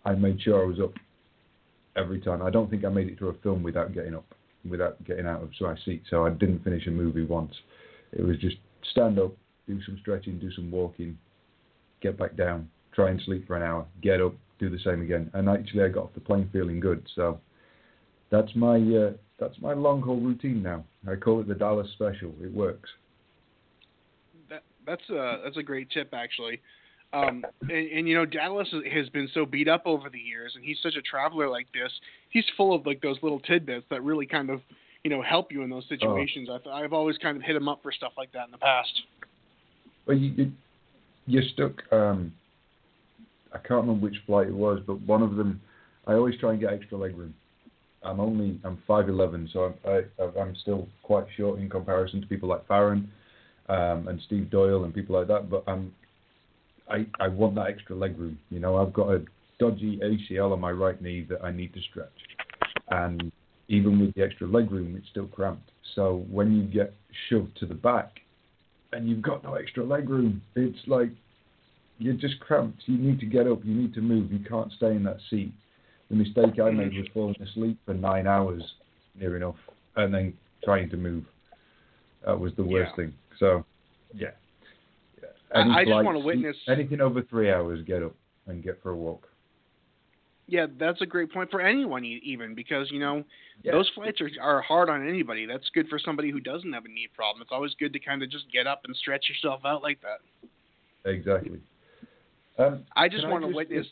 I 0.05 0.13
made 0.13 0.41
sure 0.41 0.63
I 0.63 0.65
was 0.65 0.79
up 0.79 0.93
every 1.97 2.21
time. 2.21 2.41
I 2.41 2.49
don't 2.49 2.69
think 2.69 2.85
I 2.85 2.89
made 2.89 3.09
it 3.09 3.19
through 3.19 3.29
a 3.29 3.37
film 3.43 3.61
without 3.61 3.93
getting 3.93 4.15
up, 4.15 4.25
without 4.69 5.03
getting 5.03 5.27
out 5.27 5.43
of 5.43 5.49
my 5.59 5.75
seat. 5.83 6.03
So 6.09 6.25
I 6.25 6.29
didn't 6.29 6.63
finish 6.63 6.87
a 6.87 6.91
movie 6.91 7.25
once. 7.25 7.53
It 8.13 8.23
was 8.23 8.37
just 8.37 8.55
stand 8.91 9.19
up, 9.19 9.31
do 9.67 9.81
some 9.83 9.97
stretching, 10.01 10.39
do 10.39 10.51
some 10.51 10.71
walking, 10.71 11.17
get 12.01 12.17
back 12.17 12.35
down, 12.35 12.69
try 12.93 13.09
and 13.09 13.21
sleep 13.25 13.45
for 13.47 13.55
an 13.55 13.63
hour, 13.63 13.85
get 14.01 14.21
up, 14.21 14.33
do 14.59 14.69
the 14.69 14.79
same 14.83 15.01
again. 15.01 15.29
And 15.33 15.49
actually, 15.49 15.83
I 15.83 15.89
got 15.89 16.05
off 16.05 16.13
the 16.13 16.21
plane 16.21 16.49
feeling 16.51 16.79
good. 16.79 17.05
So 17.15 17.39
that's 18.29 18.53
my 18.55 18.77
uh, 18.77 19.11
that's 19.39 19.55
my 19.61 19.73
long 19.73 20.01
haul 20.01 20.19
routine 20.19 20.61
now. 20.61 20.83
I 21.09 21.15
call 21.15 21.39
it 21.39 21.47
the 21.47 21.55
Dallas 21.55 21.87
Special. 21.93 22.33
It 22.41 22.53
works. 22.53 22.89
that, 24.49 24.63
that's 24.85 25.09
a 25.09 25.41
that's 25.43 25.57
a 25.57 25.63
great 25.63 25.89
tip 25.91 26.13
actually. 26.13 26.61
Um, 27.11 27.43
and, 27.61 27.71
and 27.91 28.07
you 28.07 28.15
know 28.15 28.25
Dallas 28.25 28.67
has 28.93 29.09
been 29.09 29.29
so 29.33 29.45
beat 29.45 29.67
up 29.67 29.83
over 29.85 30.09
the 30.09 30.19
years, 30.19 30.53
and 30.55 30.63
he's 30.63 30.77
such 30.83 30.95
a 30.95 31.01
traveler 31.01 31.49
like 31.49 31.67
this. 31.73 31.91
He's 32.29 32.45
full 32.55 32.73
of 32.75 32.85
like 32.85 33.01
those 33.01 33.17
little 33.23 33.39
tidbits 33.39 33.85
that 33.89 34.03
really 34.03 34.25
kind 34.25 34.49
of 34.49 34.61
you 35.03 35.09
know 35.09 35.21
help 35.21 35.51
you 35.51 35.63
in 35.63 35.69
those 35.69 35.85
situations. 35.87 36.49
I've 36.51 36.67
I've 36.67 36.93
always 36.93 37.17
kind 37.17 37.37
of 37.37 37.43
hit 37.43 37.55
him 37.55 37.67
up 37.67 37.81
for 37.81 37.91
stuff 37.91 38.13
like 38.17 38.31
that 38.33 38.45
in 38.45 38.51
the 38.51 38.57
past. 38.57 38.91
Well, 40.05 40.17
you, 40.17 40.31
you 40.31 40.51
you're 41.25 41.43
stuck. 41.53 41.73
Um, 41.91 42.33
I 43.53 43.57
can't 43.57 43.81
remember 43.81 44.05
which 44.05 44.17
flight 44.25 44.47
it 44.47 44.53
was, 44.53 44.79
but 44.85 45.01
one 45.01 45.21
of 45.21 45.35
them. 45.35 45.61
I 46.07 46.13
always 46.13 46.37
try 46.39 46.51
and 46.51 46.59
get 46.59 46.73
extra 46.73 46.97
leg 46.97 47.15
room. 47.15 47.35
I'm 48.01 48.19
only 48.19 48.59
I'm 48.63 48.81
5'11", 48.87 49.51
so 49.53 49.75
I'm 49.85 50.01
I, 50.19 50.39
I'm 50.39 50.55
still 50.55 50.87
quite 51.03 51.25
short 51.37 51.59
in 51.59 51.69
comparison 51.69 52.21
to 52.21 52.27
people 52.27 52.49
like 52.49 52.67
Faron 52.67 53.05
um, 53.67 54.07
and 54.07 54.19
Steve 54.25 54.49
Doyle 54.49 54.85
and 54.85 54.93
people 54.93 55.17
like 55.17 55.27
that. 55.27 55.49
But 55.49 55.63
I'm 55.67 55.93
I 56.89 57.05
I 57.19 57.27
want 57.27 57.55
that 57.55 57.67
extra 57.67 57.95
leg 57.95 58.17
room. 58.17 58.39
You 58.49 58.59
know, 58.59 58.77
I've 58.77 58.93
got 58.93 59.09
a 59.09 59.23
dodgy 59.59 59.99
ACL 59.99 60.53
on 60.53 60.59
my 60.59 60.71
right 60.71 60.99
knee 61.01 61.25
that 61.29 61.43
I 61.43 61.51
need 61.51 61.73
to 61.73 61.81
stretch, 61.81 62.07
and 62.89 63.31
even 63.69 63.99
with 63.99 64.13
the 64.15 64.23
extra 64.23 64.47
leg 64.47 64.69
room, 64.71 64.95
it's 64.97 65.07
still 65.09 65.27
cramped. 65.27 65.69
So 65.95 66.25
when 66.29 66.55
you 66.55 66.63
get 66.63 66.93
shoved 67.29 67.55
to 67.59 67.65
the 67.65 67.75
back, 67.75 68.19
and 68.91 69.07
you've 69.07 69.21
got 69.21 69.43
no 69.43 69.53
extra 69.53 69.85
leg 69.85 70.09
room, 70.09 70.41
it's 70.55 70.79
like 70.87 71.11
you're 71.99 72.15
just 72.15 72.39
cramped. 72.39 72.81
You 72.87 72.97
need 72.97 73.19
to 73.19 73.25
get 73.27 73.47
up. 73.47 73.63
You 73.63 73.75
need 73.75 73.93
to 73.93 74.01
move. 74.01 74.31
You 74.31 74.39
can't 74.39 74.71
stay 74.73 74.91
in 74.95 75.03
that 75.03 75.17
seat. 75.29 75.53
The 76.09 76.15
mistake 76.15 76.59
I 76.59 76.71
made 76.71 76.97
was 76.97 77.05
falling 77.13 77.39
asleep 77.41 77.77
for 77.85 77.93
nine 77.93 78.25
hours, 78.25 78.63
near 79.19 79.37
enough, 79.37 79.57
and 79.95 80.11
then 80.11 80.33
trying 80.63 80.89
to 80.89 80.97
move. 80.97 81.23
That 82.25 82.39
was 82.39 82.51
the 82.55 82.63
worst 82.63 82.91
Yeah. 82.91 82.95
thing. 82.95 83.13
So, 83.37 83.63
yeah. 84.13 84.31
yeah. 85.21 85.27
I- 85.53 85.81
I 85.81 85.85
just 85.85 86.03
wanna 86.03 86.19
witness- 86.19 86.67
anything 86.67 86.99
over 86.99 87.21
three 87.21 87.51
hours. 87.51 87.83
Get 87.83 88.01
up 88.01 88.15
and 88.47 88.63
get 88.63 88.81
for 88.81 88.89
a 88.89 88.95
walk. 88.95 89.28
Yeah, 90.49 90.65
that's 90.79 90.99
a 91.01 91.05
great 91.05 91.31
point 91.31 91.51
for 91.51 91.61
anyone 91.61 92.03
e- 92.03 92.21
even 92.23 92.55
because 92.55 92.89
you 92.91 92.99
know 92.99 93.23
Yeah. 93.63 93.73
those 93.73 93.87
flights 93.93 94.19
are 94.19 94.29
are 94.41 94.61
hard 94.61 94.89
on 94.89 95.07
anybody. 95.07 95.45
That's 95.45 95.69
good 95.75 95.87
for 95.89 95.99
somebody 95.99 96.31
who 96.31 96.39
doesn't 96.39 96.73
have 96.73 96.85
a 96.85 96.87
knee 96.87 97.07
problem. 97.15 97.41
It's 97.43 97.51
always 97.51 97.73
good 97.75 97.93
to 97.93 97.99
kind 97.99 98.23
of 98.23 98.29
just 98.31 98.51
get 98.51 98.65
up 98.65 98.81
and 98.85 98.95
stretch 98.95 99.29
yourself 99.29 99.61
out 99.63 99.83
like 99.83 99.99
that. 100.01 100.19
Exactly. 101.09 101.59
Um, 102.57 102.83
I 102.95 103.07
just 103.07 103.21
Can 103.21 103.29
I 103.29 103.33
want 103.33 103.43
to 103.43 103.49
just- 103.49 103.55
witness. 103.57 103.87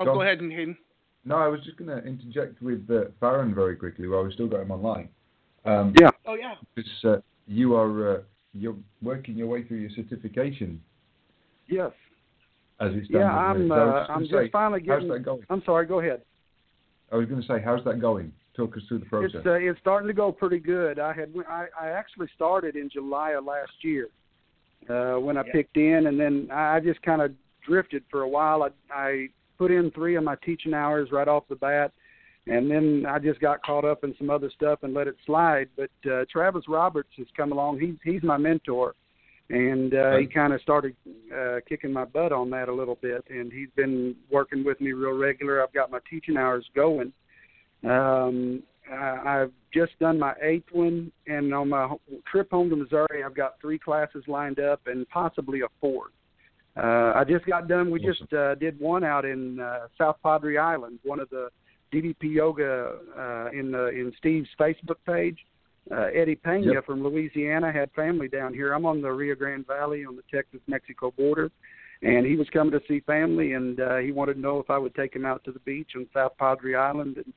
Oh, 0.00 0.04
Go 0.04 0.14
go 0.14 0.20
on. 0.20 0.26
ahead, 0.26 0.40
Hayden. 0.40 0.76
no, 1.24 1.36
I 1.36 1.48
was 1.48 1.60
just 1.64 1.76
going 1.76 1.88
to 1.90 2.06
interject 2.06 2.60
with 2.62 2.88
uh, 2.90 3.06
Faron 3.20 3.52
very 3.54 3.74
quickly 3.76 4.06
while 4.06 4.22
we 4.24 4.32
still 4.32 4.46
got 4.46 4.60
him 4.60 4.70
online. 4.70 5.08
Um, 5.64 5.92
Yeah. 6.00 6.10
Oh 6.26 6.34
yeah. 6.34 6.54
Because 6.74 7.04
uh, 7.04 7.16
you 7.46 7.74
are 7.76 8.16
uh, 8.18 8.22
you're 8.54 8.76
working 9.02 9.36
your 9.36 9.46
way 9.48 9.62
through 9.64 9.78
your 9.78 9.90
certification 9.90 10.80
Yes. 11.68 11.92
As 12.80 12.92
it 12.92 13.06
stands. 13.06 13.10
Yeah, 13.12 13.36
I'm. 13.36 13.68
So 13.68 13.74
Uh, 13.74 14.00
just 14.00 14.10
I'm 14.10 14.16
gonna 14.16 14.26
just 14.26 14.34
say, 14.34 14.50
finally 14.50 14.80
How's 14.86 14.96
getting. 15.00 15.08
that 15.08 15.24
going? 15.24 15.44
I'm 15.50 15.62
sorry. 15.64 15.86
Go 15.86 16.00
ahead. 16.00 16.22
I 17.10 17.16
was 17.16 17.26
going 17.26 17.40
to 17.40 17.46
say, 17.46 17.60
how's 17.64 17.82
that 17.84 18.00
going? 18.00 18.32
Talk 18.54 18.76
us 18.76 18.82
through 18.88 18.98
the 18.98 19.06
process. 19.06 19.30
It's 19.36 19.46
uh, 19.46 19.52
it's 19.52 19.78
starting 19.80 20.08
to 20.08 20.12
go 20.12 20.30
pretty 20.32 20.58
good. 20.58 20.98
I 20.98 21.12
had 21.12 21.32
I, 21.48 21.66
I 21.80 21.88
actually 21.88 22.28
started 22.34 22.76
in 22.76 22.90
July 22.90 23.30
of 23.30 23.44
last 23.44 23.72
year 23.82 24.08
uh, 24.90 25.14
when 25.18 25.36
I 25.38 25.42
picked 25.50 25.76
in, 25.76 26.06
and 26.08 26.18
then 26.20 26.48
I 26.52 26.80
just 26.80 27.00
kind 27.02 27.22
of 27.22 27.32
drifted 27.66 28.02
for 28.10 28.22
a 28.22 28.28
while. 28.28 28.62
I, 28.64 28.68
I 28.92 29.28
put 29.58 29.70
in 29.70 29.90
three 29.92 30.16
of 30.16 30.24
my 30.24 30.36
teaching 30.44 30.74
hours 30.74 31.10
right 31.12 31.28
off 31.28 31.44
the 31.48 31.54
bat, 31.56 31.92
and 32.46 32.68
then 32.70 33.06
I 33.08 33.18
just 33.20 33.40
got 33.40 33.62
caught 33.62 33.84
up 33.84 34.02
in 34.04 34.14
some 34.18 34.28
other 34.28 34.50
stuff 34.54 34.80
and 34.82 34.92
let 34.92 35.06
it 35.06 35.16
slide. 35.24 35.68
But 35.76 36.10
uh, 36.10 36.24
Travis 36.30 36.64
Roberts 36.68 37.10
has 37.16 37.28
come 37.36 37.52
along. 37.52 37.78
He's 37.80 37.94
he's 38.04 38.22
my 38.24 38.36
mentor, 38.36 38.94
and 39.50 39.94
uh, 39.94 40.16
he 40.16 40.26
kind 40.26 40.52
of 40.52 40.60
started 40.60 40.94
uh, 41.34 41.56
kicking 41.66 41.92
my 41.92 42.04
butt 42.04 42.32
on 42.32 42.50
that 42.50 42.68
a 42.68 42.74
little 42.74 42.98
bit. 43.00 43.24
And 43.30 43.52
he's 43.52 43.70
been 43.76 44.14
working 44.30 44.64
with 44.64 44.80
me 44.80 44.92
real 44.92 45.16
regular. 45.16 45.62
I've 45.62 45.72
got 45.72 45.90
my 45.90 46.00
teaching 46.08 46.36
hours 46.36 46.66
going. 46.74 47.12
Um, 47.84 48.62
I, 48.92 49.42
I've 49.42 49.52
just 49.72 49.98
done 50.00 50.18
my 50.18 50.34
eighth 50.42 50.68
one, 50.72 51.12
and 51.26 51.54
on 51.54 51.70
my 51.70 51.94
trip 52.30 52.50
home 52.50 52.70
to 52.70 52.76
Missouri, 52.76 53.22
I've 53.24 53.36
got 53.36 53.60
three 53.60 53.78
classes 53.78 54.24
lined 54.26 54.60
up 54.60 54.80
and 54.86 55.08
possibly 55.08 55.60
a 55.60 55.68
fourth. 55.80 56.12
Uh, 56.76 57.12
I 57.14 57.24
just 57.26 57.44
got 57.46 57.68
done. 57.68 57.90
We 57.90 58.00
just 58.00 58.32
uh, 58.32 58.54
did 58.54 58.78
one 58.78 59.02
out 59.02 59.24
in 59.24 59.58
uh, 59.60 59.88
South 59.96 60.16
Padre 60.22 60.56
Island, 60.58 61.00
one 61.02 61.18
of 61.18 61.28
the 61.30 61.48
DDP 61.92 62.34
Yoga 62.34 62.96
uh, 63.18 63.48
in 63.58 63.72
the 63.72 63.88
in 63.88 64.12
Steve's 64.18 64.48
Facebook 64.60 64.98
page. 65.06 65.38
Uh, 65.38 65.57
Eddie 65.90 66.36
Pena 66.36 66.74
Yep. 66.74 66.86
from 66.86 67.02
Louisiana 67.02 67.72
had 67.72 67.90
family 67.92 68.28
down 68.28 68.52
here. 68.52 68.72
I'm 68.72 68.86
on 68.86 69.00
the 69.00 69.10
Rio 69.10 69.34
Grande 69.34 69.66
Valley 69.66 70.04
on 70.04 70.16
the 70.16 70.22
Texas-Mexico 70.30 71.12
border, 71.16 71.50
and 72.02 72.26
he 72.26 72.36
was 72.36 72.48
coming 72.50 72.72
to 72.72 72.80
see 72.86 73.00
family, 73.00 73.54
and 73.54 73.80
uh, 73.80 73.96
he 73.96 74.12
wanted 74.12 74.34
to 74.34 74.40
know 74.40 74.58
if 74.58 74.70
I 74.70 74.78
would 74.78 74.94
take 74.94 75.14
him 75.14 75.24
out 75.24 75.44
to 75.44 75.52
the 75.52 75.60
beach 75.60 75.92
on 75.96 76.06
South 76.12 76.32
Padre 76.38 76.74
Island 76.74 77.16
and 77.16 77.32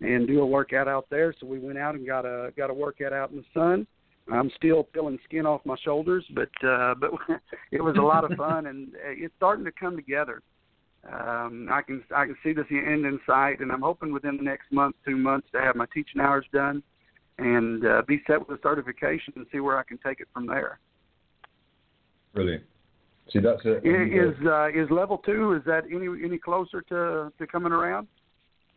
and 0.00 0.26
do 0.26 0.42
a 0.42 0.46
workout 0.46 0.88
out 0.88 1.06
there. 1.10 1.34
So 1.40 1.46
we 1.46 1.58
went 1.58 1.78
out 1.78 1.94
and 1.94 2.06
got 2.06 2.26
a 2.26 2.52
got 2.56 2.70
a 2.70 2.74
workout 2.74 3.12
out 3.12 3.30
in 3.30 3.36
the 3.38 3.44
sun. 3.54 3.86
I'm 4.30 4.50
still 4.56 4.84
peeling 4.84 5.18
skin 5.24 5.46
off 5.46 5.60
my 5.64 5.76
shoulders, 5.84 6.24
but 6.34 6.50
uh, 6.66 6.94
but 6.94 7.12
it 7.72 7.82
was 7.82 7.96
a 7.96 8.02
lot 8.02 8.30
of 8.30 8.36
fun, 8.36 8.66
and 8.66 8.88
it's 9.04 9.34
starting 9.36 9.64
to 9.64 9.72
come 9.72 9.96
together. 9.96 10.42
Um, 11.10 11.68
I 11.70 11.82
can 11.82 12.02
I 12.14 12.26
can 12.26 12.36
see 12.42 12.52
this 12.52 12.66
end 12.70 13.06
in 13.06 13.18
sight, 13.26 13.60
and 13.60 13.70
I'm 13.70 13.82
hoping 13.82 14.12
within 14.12 14.36
the 14.36 14.42
next 14.42 14.70
month, 14.72 14.96
two 15.06 15.16
months, 15.16 15.48
to 15.52 15.60
have 15.60 15.76
my 15.76 15.86
teaching 15.94 16.20
hours 16.20 16.44
done, 16.52 16.82
and 17.38 17.84
uh, 17.86 18.02
be 18.06 18.22
set 18.26 18.38
with 18.38 18.58
a 18.58 18.62
certification 18.62 19.32
and 19.36 19.46
see 19.52 19.60
where 19.60 19.78
I 19.78 19.82
can 19.82 19.98
take 19.98 20.20
it 20.20 20.28
from 20.32 20.46
there. 20.46 20.78
Brilliant. 22.34 22.64
See, 23.32 23.40
that's 23.40 23.62
it. 23.64 23.84
Is 23.84 24.34
uh, 24.46 24.68
is 24.68 24.88
level 24.90 25.18
two? 25.18 25.54
Is 25.54 25.62
that 25.66 25.84
any 25.86 26.06
any 26.24 26.38
closer 26.38 26.80
to 26.82 27.32
to 27.36 27.46
coming 27.46 27.72
around? 27.72 28.06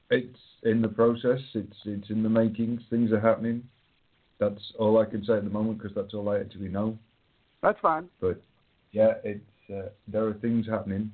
It's 0.09 0.39
in 0.63 0.81
the 0.81 0.87
process. 0.87 1.39
It's 1.53 1.77
it's 1.85 2.09
in 2.09 2.23
the 2.23 2.29
makings. 2.29 2.81
Things 2.89 3.11
are 3.11 3.19
happening. 3.19 3.63
That's 4.39 4.61
all 4.79 4.97
I 4.97 5.05
can 5.05 5.23
say 5.23 5.33
at 5.33 5.43
the 5.43 5.49
moment 5.49 5.77
because 5.77 5.95
that's 5.95 6.13
all 6.13 6.29
I 6.29 6.39
actually 6.39 6.69
know. 6.69 6.97
That's 7.61 7.79
fine. 7.79 8.07
But 8.19 8.41
yeah, 8.91 9.13
it's 9.23 9.43
uh, 9.71 9.89
there 10.07 10.25
are 10.25 10.33
things 10.33 10.65
happening, 10.65 11.11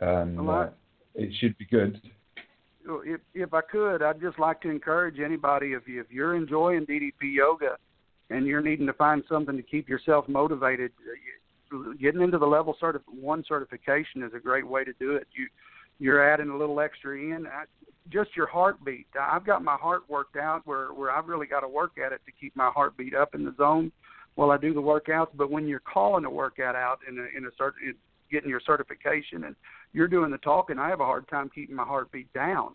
and 0.00 0.48
uh, 0.48 0.68
it 1.14 1.30
should 1.38 1.58
be 1.58 1.66
good. 1.66 2.00
If 3.04 3.20
if 3.34 3.54
I 3.54 3.60
could, 3.60 4.02
I'd 4.02 4.20
just 4.20 4.38
like 4.38 4.60
to 4.62 4.70
encourage 4.70 5.18
anybody 5.18 5.72
if 5.72 5.86
you 5.86 6.00
if 6.00 6.10
you're 6.10 6.36
enjoying 6.36 6.86
DDP 6.86 7.34
yoga 7.34 7.76
and 8.30 8.46
you're 8.46 8.62
needing 8.62 8.86
to 8.86 8.92
find 8.92 9.22
something 9.28 9.56
to 9.56 9.62
keep 9.62 9.88
yourself 9.88 10.28
motivated, 10.28 10.92
uh, 11.72 11.92
getting 12.00 12.20
into 12.20 12.38
the 12.38 12.46
level 12.46 12.76
certi- 12.80 13.00
one 13.08 13.44
certification 13.46 14.22
is 14.22 14.32
a 14.34 14.40
great 14.40 14.66
way 14.66 14.84
to 14.84 14.92
do 14.98 15.12
it. 15.16 15.26
You 15.36 15.46
you're 15.98 16.32
adding 16.32 16.50
a 16.50 16.56
little 16.56 16.80
extra 16.80 17.16
in. 17.16 17.46
I, 17.46 17.64
just 18.10 18.36
your 18.36 18.46
heartbeat. 18.46 19.06
I've 19.20 19.44
got 19.44 19.64
my 19.64 19.76
heart 19.76 20.02
worked 20.08 20.36
out 20.36 20.62
where 20.64 20.92
where 20.92 21.10
I've 21.10 21.26
really 21.26 21.46
got 21.46 21.60
to 21.60 21.68
work 21.68 21.92
at 22.04 22.12
it 22.12 22.20
to 22.26 22.32
keep 22.40 22.54
my 22.56 22.70
heartbeat 22.74 23.14
up 23.14 23.34
in 23.34 23.44
the 23.44 23.54
zone 23.56 23.90
while 24.36 24.50
I 24.50 24.58
do 24.58 24.74
the 24.74 24.82
workouts. 24.82 25.30
But 25.34 25.50
when 25.50 25.66
you're 25.66 25.80
calling 25.80 26.24
a 26.24 26.30
workout 26.30 26.76
out 26.76 27.00
in 27.08 27.18
a 27.18 27.36
in 27.36 27.46
a 27.46 27.50
certain 27.58 27.94
getting 28.30 28.50
your 28.50 28.60
certification 28.60 29.44
and 29.44 29.56
you're 29.92 30.08
doing 30.08 30.30
the 30.30 30.38
talking, 30.38 30.78
I 30.78 30.88
have 30.88 31.00
a 31.00 31.04
hard 31.04 31.28
time 31.28 31.50
keeping 31.54 31.76
my 31.76 31.84
heartbeat 31.84 32.32
down. 32.32 32.74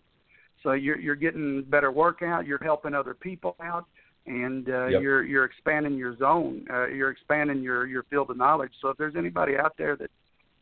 So 0.62 0.72
you're 0.72 0.98
you're 0.98 1.16
getting 1.16 1.64
better 1.64 1.90
workout. 1.90 2.46
You're 2.46 2.62
helping 2.62 2.94
other 2.94 3.14
people 3.14 3.56
out, 3.60 3.86
and 4.26 4.68
uh, 4.68 4.86
Yep. 4.86 5.02
you're 5.02 5.24
you're 5.24 5.44
expanding 5.44 5.96
your 5.96 6.16
zone. 6.16 6.64
Uh, 6.72 6.86
you're 6.86 7.10
expanding 7.10 7.62
your 7.62 7.86
your 7.86 8.04
field 8.04 8.30
of 8.30 8.36
knowledge. 8.36 8.72
So 8.80 8.88
if 8.88 8.96
there's 8.96 9.16
anybody 9.16 9.56
out 9.56 9.74
there 9.76 9.96
that 9.96 10.10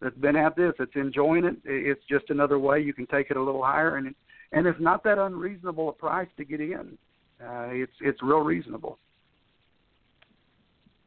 that's 0.00 0.16
been 0.16 0.36
at 0.36 0.56
this, 0.56 0.72
that's 0.78 0.90
enjoying 0.94 1.44
it, 1.44 1.56
it's 1.64 2.00
just 2.08 2.30
another 2.30 2.58
way 2.58 2.80
you 2.80 2.94
can 2.94 3.06
take 3.06 3.30
it 3.30 3.36
a 3.36 3.42
little 3.42 3.62
higher, 3.62 3.96
and 3.96 4.14
and 4.52 4.66
it's 4.66 4.80
not 4.80 5.04
that 5.04 5.18
unreasonable 5.18 5.90
a 5.90 5.92
price 5.92 6.28
to 6.38 6.44
get 6.44 6.60
in. 6.60 6.96
Uh, 7.42 7.68
it's 7.70 7.92
it's 8.00 8.22
real 8.22 8.40
reasonable. 8.40 8.98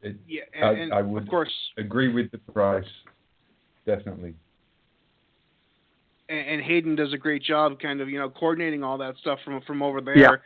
It, 0.02 0.16
Yeah, 0.26 0.42
I, 0.62 0.70
and, 0.70 0.80
and 0.82 0.94
I 0.94 1.02
would 1.02 1.24
of 1.24 1.28
course, 1.28 1.52
agree 1.78 2.12
with 2.12 2.30
the 2.30 2.38
price. 2.38 2.84
Definitely. 3.86 4.34
and, 6.28 6.38
and 6.38 6.62
Hayden 6.62 6.96
does 6.96 7.12
a 7.12 7.18
great 7.18 7.42
job, 7.42 7.78
kind 7.80 8.00
of 8.00 8.08
you 8.08 8.18
know 8.18 8.30
coordinating 8.30 8.82
all 8.82 8.98
that 8.98 9.16
stuff 9.20 9.38
from 9.44 9.60
from 9.62 9.82
over 9.82 10.00
there. 10.00 10.18
Yeah. 10.18 10.36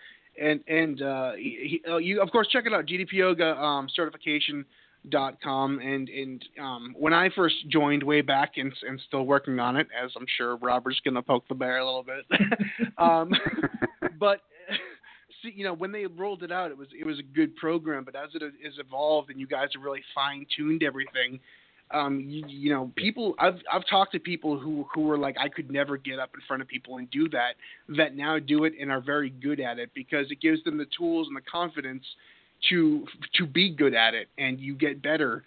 And 0.41 0.61
and 0.69 1.03
uh, 1.03 1.33
he, 1.33 1.81
he, 1.85 1.91
uh, 1.91 1.97
you 1.97 2.21
of 2.21 2.31
course 2.31 2.49
check 2.49 2.65
it 2.67 2.73
out 2.73 2.87
DDP 2.87 3.13
Yoga 3.13 3.57
um, 3.57 3.89
certification 3.95 4.65
dot 5.11 5.41
com 5.43 5.79
and 5.79 6.09
and 6.09 6.45
um, 6.61 6.95
when 6.99 7.13
I 7.13 7.31
first 7.35 7.55
joined 7.69 8.03
way 8.03 8.21
back 8.21 8.53
and 8.57 8.73
and 8.87 9.01
still 9.07 9.25
working 9.25 9.59
on 9.59 9.77
it 9.77 9.87
as 10.01 10.11
I'm 10.17 10.27
sure 10.37 10.57
Robert's 10.57 11.01
gonna 11.05 11.23
poke 11.23 11.47
the 11.49 11.55
bear 11.55 11.79
a 11.79 11.85
little 11.85 12.05
bit 12.05 12.25
um, 12.99 13.33
but 14.21 14.41
see 15.43 15.53
you 15.55 15.65
know 15.65 15.73
when 15.73 15.93
they 15.93 16.07
rolled 16.07 16.43
it 16.43 16.53
out 16.53 16.71
it 16.71 16.77
was 16.77 16.89
it 16.99 17.07
was 17.07 17.19
a 17.19 17.23
good 17.23 17.55
program 17.57 18.05
but 18.05 18.17
as 18.17 18.31
it 18.35 18.43
has 18.43 18.75
evolved 18.79 19.31
and 19.31 19.41
you 19.41 19.47
guys 19.47 19.69
have 19.73 19.83
really 19.83 20.03
fine 20.15 20.45
tuned 20.57 20.83
everything 20.83 21.39
um 21.91 22.21
you, 22.21 22.45
you 22.47 22.71
know 22.71 22.91
people 22.97 23.35
I've 23.39 23.59
I've 23.73 23.87
talked 23.89 24.13
to 24.13 24.19
people 24.19 24.59
who 24.59 24.87
who 24.95 25.03
were 25.03 25.19
like 25.19 25.37
I 25.39 25.49
could 25.49 25.71
never 25.71 25.97
get 25.97 26.19
up 26.19 26.31
in 26.35 26.41
front 26.47 26.63
of 26.63 26.69
people 26.69 26.99
and 26.99 27.11
do 27.11 27.29
that 27.31 27.55
that 27.97 28.17
now 28.17 28.39
do 28.39 28.65
it 28.65 28.75
and 28.81 28.91
are 28.91 29.01
very 29.01 29.31
good 29.31 29.61
at 29.61 29.79
it 29.79 29.91
because 29.95 30.31
it 30.31 30.41
gives 30.41 30.63
them 30.65 30.77
the 30.79 30.87
tools 30.97 31.29
and 31.29 31.37
the 31.37 31.51
confidence 31.51 32.05
to 32.69 33.07
to 33.37 33.47
be 33.47 33.71
good 33.71 33.95
at 33.95 34.15
it 34.15 34.29
and 34.39 34.61
you 34.61 34.75
get 34.75 35.03
better. 35.03 35.45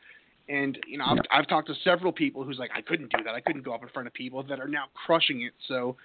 And 0.49 0.77
you 0.87 0.97
know 0.97 1.05
I've, 1.05 1.19
I've 1.31 1.47
talked 1.47 1.67
to 1.67 1.75
several 1.83 2.11
people 2.11 2.43
who's 2.43 2.59
like 2.59 2.71
I 2.75 2.81
couldn't 2.81 3.11
do 3.15 3.23
that. 3.23 3.33
I 3.33 3.41
couldn't 3.41 3.63
go 3.63 3.73
up 3.73 3.83
in 3.83 3.89
front 3.89 4.07
of 4.07 4.13
people 4.13 4.43
that 4.43 4.59
are 4.59 4.67
now 4.67 4.85
crushing 5.05 5.41
it. 5.41 5.53
So 5.67 5.95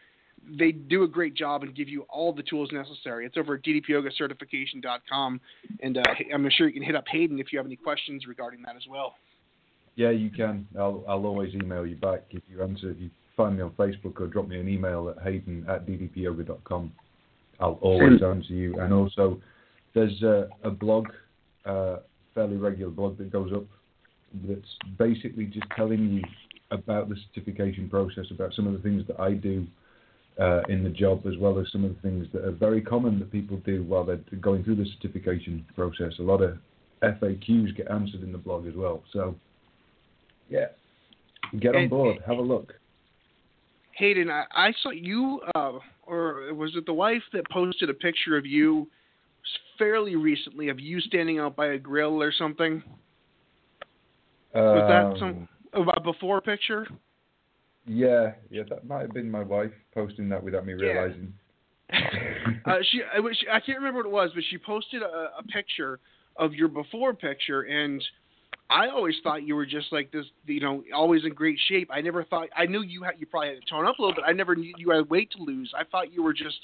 they 0.58 0.72
do 0.72 1.02
a 1.02 1.08
great 1.08 1.34
job 1.34 1.62
and 1.62 1.74
give 1.74 1.88
you 1.88 2.02
all 2.02 2.32
the 2.32 2.42
tools 2.42 2.70
necessary. 2.72 3.26
It's 3.26 3.36
over 3.36 3.54
at 3.54 3.62
ddpyogacertification.com, 3.62 5.40
and 5.80 5.98
uh, 5.98 6.02
I'm 6.32 6.48
sure 6.50 6.68
you 6.68 6.74
can 6.74 6.82
hit 6.82 6.94
up 6.94 7.04
Hayden 7.08 7.38
if 7.38 7.52
you 7.52 7.58
have 7.58 7.66
any 7.66 7.76
questions 7.76 8.26
regarding 8.26 8.62
that 8.62 8.76
as 8.76 8.82
well. 8.88 9.14
Yeah, 9.96 10.10
you 10.10 10.30
can. 10.30 10.66
I'll 10.78 11.04
I'll 11.08 11.26
always 11.26 11.54
email 11.54 11.86
you 11.86 11.96
back 11.96 12.24
if 12.30 12.42
you 12.48 12.62
answer. 12.62 12.90
If 12.90 13.00
you 13.00 13.10
find 13.36 13.56
me 13.56 13.62
on 13.62 13.70
Facebook 13.72 14.20
or 14.20 14.26
drop 14.26 14.48
me 14.48 14.58
an 14.58 14.68
email 14.68 15.14
at 15.14 15.22
hayden 15.22 15.66
at 15.68 15.86
ddpyoga.com. 15.86 16.92
I'll 17.60 17.78
always 17.80 18.22
answer 18.22 18.52
you. 18.52 18.78
And 18.80 18.92
also, 18.92 19.40
there's 19.94 20.22
a, 20.22 20.48
a 20.62 20.70
blog, 20.70 21.08
uh, 21.64 21.98
fairly 22.34 22.56
regular 22.56 22.90
blog 22.90 23.18
that 23.18 23.32
goes 23.32 23.52
up 23.52 23.64
that's 24.46 24.76
basically 24.98 25.46
just 25.46 25.66
telling 25.74 26.10
you 26.10 26.22
about 26.70 27.08
the 27.08 27.16
certification 27.28 27.88
process, 27.88 28.26
about 28.30 28.52
some 28.54 28.66
of 28.66 28.72
the 28.74 28.80
things 28.80 29.06
that 29.06 29.18
I 29.18 29.32
do 29.32 29.66
uh, 30.38 30.62
in 30.68 30.84
the 30.84 30.90
job, 30.90 31.26
as 31.26 31.34
well 31.38 31.58
as 31.58 31.66
some 31.72 31.84
of 31.84 31.94
the 31.94 32.00
things 32.02 32.26
that 32.32 32.44
are 32.44 32.52
very 32.52 32.82
common 32.82 33.18
that 33.20 33.32
people 33.32 33.58
do 33.64 33.84
while 33.84 34.04
they're 34.04 34.20
going 34.40 34.64
through 34.64 34.76
the 34.76 34.86
certification 35.00 35.64
process. 35.74 36.12
A 36.18 36.22
lot 36.22 36.42
of 36.42 36.58
FAQs 37.02 37.74
get 37.76 37.90
answered 37.90 38.22
in 38.22 38.32
the 38.32 38.38
blog 38.38 38.66
as 38.66 38.74
well. 38.74 39.02
So, 39.12 39.34
yeah, 40.48 40.66
get 41.60 41.74
on 41.74 41.82
And- 41.82 41.90
board, 41.90 42.18
have 42.26 42.38
a 42.38 42.42
look. 42.42 42.74
Hayden, 43.92 44.30
I, 44.30 44.44
I 44.54 44.72
saw 44.82 44.90
you, 44.90 45.40
uh, 45.54 45.72
or 46.06 46.52
was 46.52 46.76
it 46.76 46.84
the 46.84 46.92
wife 46.92 47.22
that 47.32 47.48
posted 47.50 47.88
a 47.88 47.94
picture 47.94 48.36
of 48.36 48.44
you 48.44 48.88
fairly 49.78 50.16
recently 50.16 50.68
of 50.68 50.78
you 50.78 51.00
standing 51.00 51.38
out 51.38 51.56
by 51.56 51.68
a 51.68 51.78
grill 51.78 52.22
or 52.22 52.30
something? 52.30 52.82
Was 54.54 54.88
that 54.88 55.18
some 55.18 55.48
Um, 55.72 55.88
a 55.94 56.00
before 56.00 56.40
picture? 56.40 56.86
Yeah, 57.86 58.32
yeah, 58.50 58.62
that 58.68 58.86
might 58.86 59.02
have 59.02 59.12
been 59.12 59.30
my 59.30 59.42
wife 59.42 59.72
posting 59.94 60.28
that 60.30 60.42
without 60.42 60.66
me 60.66 60.74
Yeah. 60.78 60.90
realizing. 60.90 61.32
uh, 62.66 62.78
she, 62.90 63.02
I, 63.14 63.20
wish, 63.20 63.36
I 63.50 63.60
can't 63.60 63.78
remember 63.78 64.00
what 64.00 64.06
it 64.06 64.12
was, 64.12 64.30
but 64.34 64.42
she 64.50 64.58
posted 64.58 65.02
a, 65.02 65.30
a 65.38 65.42
picture 65.52 66.00
of 66.36 66.52
your 66.52 66.68
before 66.68 67.14
picture, 67.14 67.62
and 67.62 68.02
I 68.68 68.88
always 68.88 69.14
thought 69.22 69.44
you 69.44 69.54
were 69.54 69.66
just 69.66 69.92
like 69.92 70.10
this, 70.10 70.26
you 70.46 70.60
know, 70.60 70.82
always 70.92 71.24
in 71.24 71.32
great 71.34 71.58
shape. 71.68 71.88
I 71.92 72.00
never 72.00 72.24
thought 72.24 72.48
I 72.56 72.66
knew 72.66 72.82
you 72.82 73.02
had 73.04 73.14
you 73.18 73.26
probably 73.26 73.50
had 73.50 73.60
to 73.62 73.70
tone 73.70 73.86
up 73.86 73.98
a 73.98 74.02
little 74.02 74.14
bit. 74.14 74.24
I 74.26 74.32
never 74.32 74.56
knew 74.56 74.74
you 74.76 74.90
had 74.90 75.08
weight 75.08 75.30
to 75.36 75.42
lose. 75.42 75.72
I 75.78 75.84
thought 75.84 76.12
you 76.12 76.22
were 76.22 76.32
just 76.32 76.56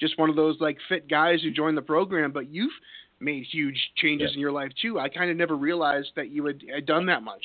just 0.00 0.18
one 0.18 0.28
of 0.28 0.36
those 0.36 0.56
like 0.60 0.78
fit 0.88 1.08
guys 1.08 1.42
who 1.42 1.50
joined 1.52 1.76
the 1.76 1.82
program, 1.82 2.32
but 2.32 2.48
you've 2.50 2.72
made 3.20 3.44
huge 3.44 3.78
changes 3.96 4.30
Yeah. 4.30 4.34
in 4.34 4.40
your 4.40 4.52
life 4.52 4.72
too. 4.82 4.98
I 4.98 5.08
kind 5.08 5.30
of 5.30 5.36
never 5.36 5.56
realized 5.56 6.10
that 6.16 6.30
you 6.30 6.44
had, 6.46 6.60
had 6.72 6.86
done 6.86 7.06
that 7.06 7.22
much. 7.22 7.44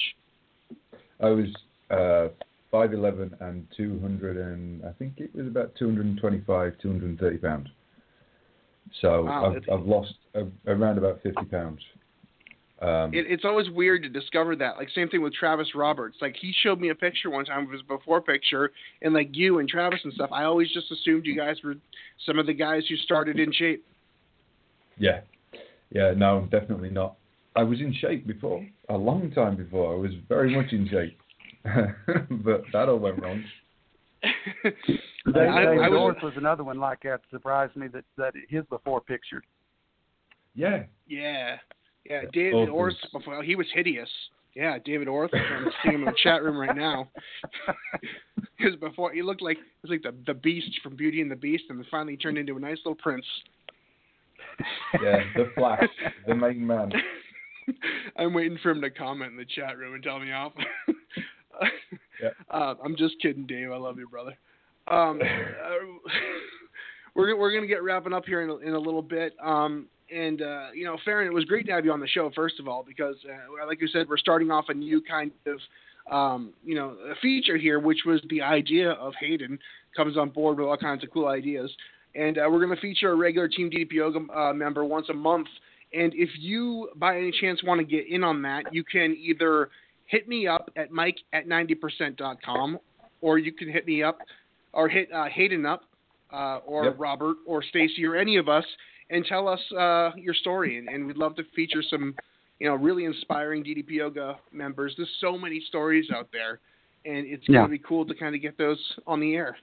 I 1.20 1.30
was 1.30 1.47
uh, 1.91 2.30
5'11 2.74 3.39
and 3.41 3.68
200 3.78 4.38
and 4.38 4.84
I 4.86 4.91
think 4.93 5.14
it 5.18 5.34
was 5.36 5.45
about 5.45 5.76
225, 5.76 6.74
230 6.82 7.38
pounds. 7.38 7.68
So 9.01 9.26
Wow, 9.26 9.55
I've, 9.55 9.80
I've 9.80 9.86
lost 9.86 10.14
a, 10.34 10.45
around 10.66 10.97
about 10.97 11.22
50 11.22 11.45
pounds. 11.45 11.80
Um, 12.82 13.13
It, 13.13 13.25
it's 13.30 13.43
always 13.43 13.69
weird 13.69 14.03
to 14.03 14.09
discover 14.09 14.55
that. 14.55 14.77
Like 14.77 14.89
same 14.95 15.09
thing 15.09 15.21
with 15.21 15.34
Travis 15.34 15.75
Roberts. 15.75 16.17
Like 16.21 16.36
he 16.39 16.53
showed 16.63 16.80
me 16.80 16.89
a 16.89 16.95
picture 16.95 17.30
one 17.30 17.43
time 17.45 17.65
of 17.65 17.71
his 17.71 17.82
before 17.82 18.21
picture, 18.21 18.71
and 19.01 19.13
like 19.13 19.30
you 19.34 19.59
and 19.59 19.67
Travis 19.67 19.99
and 20.05 20.13
stuff. 20.13 20.30
I 20.32 20.43
always 20.45 20.71
just 20.71 20.89
assumed 20.91 21.25
you 21.25 21.36
guys 21.36 21.57
were 21.63 21.75
some 22.25 22.39
of 22.39 22.45
the 22.45 22.53
guys 22.53 22.84
who 22.88 22.95
started 22.97 23.38
in 23.39 23.51
shape. 23.51 23.86
yeah, 24.97 25.21
yeah, 25.91 26.13
no, 26.15 26.47
definitely 26.51 26.89
not. 26.89 27.15
I 27.55 27.63
was 27.63 27.82
in 27.82 27.93
shape 27.93 28.25
before, 28.27 28.65
a 28.88 28.95
long 28.97 29.32
time 29.32 29.57
before. 29.57 29.93
I 29.93 29.97
was 29.97 30.11
very 30.30 30.55
much 30.55 30.71
in 30.71 30.88
shape, 30.88 31.17
but 32.45 32.63
that 32.71 32.88
all 32.88 32.99
went 32.99 33.21
wrong. 33.21 33.43
Dave, 34.63 34.73
I- 35.36 35.65
David 35.65 35.84
I 35.84 35.89
was- 35.89 36.15
was 36.23 36.34
another 36.38 36.63
one 36.63 36.80
like 36.80 37.01
that. 37.03 37.21
Surprised 37.30 37.75
me 37.75 37.88
that 37.89 38.05
that 38.17 38.34
his 38.47 38.63
before 38.69 39.01
picture. 39.01 39.41
Yeah, 40.55 40.84
Yeah, 41.07 41.57
yeah. 42.10 42.22
David 42.34 42.70
Orth, 42.70 42.95
before 43.12 43.43
he 43.43 43.55
was 43.55 43.68
hideous. 43.74 44.10
Yeah, 44.55 44.78
David 44.84 45.07
Orth. 45.07 45.30
I'm 45.34 45.72
seeing 45.84 45.95
him 45.95 46.01
in 46.01 46.05
the 46.05 46.20
chat 46.22 46.43
room 46.43 46.57
right 46.57 46.76
now. 46.76 47.10
Because 48.57 48.76
before 48.78 49.14
he 49.14 49.22
looked 49.22 49.41
like 49.41 49.55
he 49.55 49.64
was 49.82 49.91
like 49.91 50.01
the 50.01 50.14
the 50.26 50.38
Beast 50.38 50.70
from 50.84 50.97
Beauty 50.97 51.22
and 51.22 51.32
the 51.32 51.36
Beast, 51.36 51.66
and 51.70 51.80
then 51.80 51.86
finally 51.89 52.18
turned 52.18 52.38
into 52.38 52.57
a 52.57 52.60
nice 52.60 52.78
little 52.84 52.95
prince. 52.95 53.26
yeah, 55.01 55.20
the 55.36 55.49
Flash, 55.55 55.88
the 56.28 56.36
main 56.36 56.66
man. 56.66 56.91
I'm 58.18 58.34
waiting 58.34 58.57
for 58.62 58.72
him 58.72 58.82
to 58.82 58.89
comment 58.89 59.32
in 59.32 59.38
the 59.38 59.45
chat 59.45 59.78
room 59.78 59.93
and 59.93 60.03
tell 60.03 60.20
me 60.20 60.32
off. 60.32 60.53
Yeah. 62.22 62.30
uh, 62.51 62.76
I'm 62.84 62.97
just 62.97 63.16
kidding, 63.22 63.45
Dave. 63.47 63.72
I 63.72 63.78
love 63.78 63.97
you, 63.97 64.07
brother. 64.07 64.38
Um, 64.89 65.22
uh, 65.22 66.10
we're 67.16 67.38
we're 67.38 67.53
gonna 67.53 67.68
get 67.68 67.82
wrapping 67.82 68.14
up 68.14 68.26
here 68.26 68.41
in 68.41 68.49
a, 68.49 68.57
in 68.57 68.74
a 68.74 68.80
little 68.80 69.01
bit. 69.01 69.34
Um, 69.41 69.88
and 70.16 70.41
uh, 70.41 70.68
you 70.74 70.86
know, 70.86 70.97
Faron, 71.05 71.26
it 71.26 71.34
was 71.34 71.45
great 71.45 71.66
to 71.68 71.72
have 71.72 71.86
you 71.86 71.91
on 71.91 71.99
the 71.99 72.07
show. 72.07 72.32
First 72.36 72.60
of 72.60 72.68
all, 72.68 72.84
because 72.88 73.16
uh, 73.26 73.66
like 73.68 73.82
you 73.82 73.88
said, 73.88 74.07
we're 74.10 74.18
starting 74.18 74.51
off 74.51 74.66
a 74.70 74.74
new 74.74 75.01
kind 75.01 75.32
of 75.45 75.60
um, 76.12 76.53
you 76.64 76.76
know 76.76 76.95
a 77.12 77.16
feature 77.22 77.57
here, 77.57 77.80
which 77.80 77.99
was 78.05 78.22
the 78.30 78.41
idea 78.41 78.91
of 78.91 79.14
Hayden 79.20 79.60
comes 79.95 80.18
on 80.18 80.30
board 80.30 80.57
with 80.57 80.68
all 80.68 80.78
kinds 80.78 81.03
of 81.03 81.12
cool 81.12 81.28
ideas. 81.28 81.72
And 82.16 82.38
uh, 82.38 82.47
we're 82.49 82.64
going 82.64 82.76
to 82.76 82.82
feature 82.82 83.12
a 83.12 83.16
regular 83.16 83.47
Team 83.47 83.70
DDP 83.70 83.93
Yoga 83.93 84.20
uh, 84.36 84.53
member 84.53 84.84
once 84.84 85.07
a 85.10 85.14
month. 85.14 85.47
And 85.93 86.14
if 86.16 86.30
you, 86.38 86.89
by 86.95 87.18
any 87.18 87.32
chance, 87.39 87.64
want 87.64 87.80
to 87.80 87.86
get 87.86 88.07
in 88.07 88.24
on 88.24 88.41
that, 88.43 88.74
you 88.74 88.84
can 88.84 89.16
either 89.20 89.70
hit 90.05 90.28
me 90.28 90.47
up 90.47 90.72
at 90.76 90.91
mike 90.91 91.18
at 91.34 91.47
90%.com, 91.47 92.80
or 93.22 93.38
you 93.38 93.51
can 93.51 93.72
hit 93.72 93.86
me 93.86 94.03
up, 94.03 94.20
or 94.74 94.88
hit 94.89 95.12
uh, 95.12 95.26
Hayden 95.26 95.66
up, 95.66 95.84
uh, 96.32 96.57
or 96.66 96.86
Yep. 96.86 96.95
Robert, 96.99 97.38
or 97.45 97.64
Stacy, 97.64 98.05
or 98.05 98.16
any 98.16 98.38
of 98.38 98.47
us, 98.49 98.66
and 99.10 99.26
tell 99.26 99.47
us 99.47 99.60
uh, 99.78 100.12
your 100.16 100.34
story. 100.34 100.78
And, 100.78 100.88
and 100.88 101.05
we'd 101.07 101.18
love 101.18 101.36
to 101.38 101.43
feature 101.55 101.82
some, 101.88 102.16
you 102.60 102.68
know, 102.68 102.76
really 102.76 103.05
inspiring 103.05 103.64
DDP 103.64 103.91
Yoga 103.91 104.38
members. 104.51 104.93
There's 104.97 105.10
so 105.22 105.38
many 105.38 105.62
stories 105.68 106.10
out 106.16 106.30
there, 106.32 106.60
and 107.05 107.26
it's 107.26 107.43
Yeah. 107.47 107.60
going 107.60 107.72
to 107.72 107.78
be 107.78 107.84
cool 107.88 108.05
to 108.05 108.14
kind 108.16 108.36
of 108.36 108.41
get 108.41 108.57
those 108.57 108.80
on 109.07 109.20
the 109.20 109.36
air. 109.36 109.57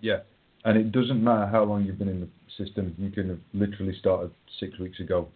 Yeah, 0.00 0.20
and 0.64 0.76
it 0.76 0.92
doesn't 0.92 1.22
matter 1.22 1.46
how 1.46 1.64
long 1.64 1.84
you've 1.84 1.98
been 1.98 2.08
in 2.08 2.20
the 2.20 2.28
system. 2.64 2.94
You 2.98 3.10
can 3.10 3.28
have 3.30 3.38
literally 3.52 3.94
started 3.98 4.30
six 4.60 4.78
weeks 4.78 5.00
ago 5.00 5.28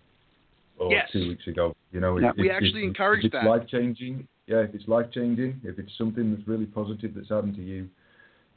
or 0.79 0.93
Yes. 0.93 1.09
two 1.13 1.27
weeks 1.29 1.47
ago. 1.47 1.75
You 1.93 2.01
know, 2.01 2.19
Yeah. 2.19 2.31
if, 2.31 2.37
We 2.37 2.51
if- 2.51 2.57
actually 2.57 2.83
if, 2.83 2.89
encourage 2.89 3.21
if 3.21 3.27
it's 3.27 3.33
that. 3.43 3.45
life 3.49 3.67
changing. 3.69 4.29
Yeah, 4.47 4.61
if 4.61 4.75
it's 4.75 4.87
life 4.89 5.11
changing, 5.11 5.61
if 5.65 5.79
it's 5.79 5.93
something 5.99 6.35
that's 6.35 6.47
really 6.49 6.67
positive 6.67 7.15
that's 7.15 7.29
happened 7.29 7.57
to 7.57 7.63
you, 7.63 7.89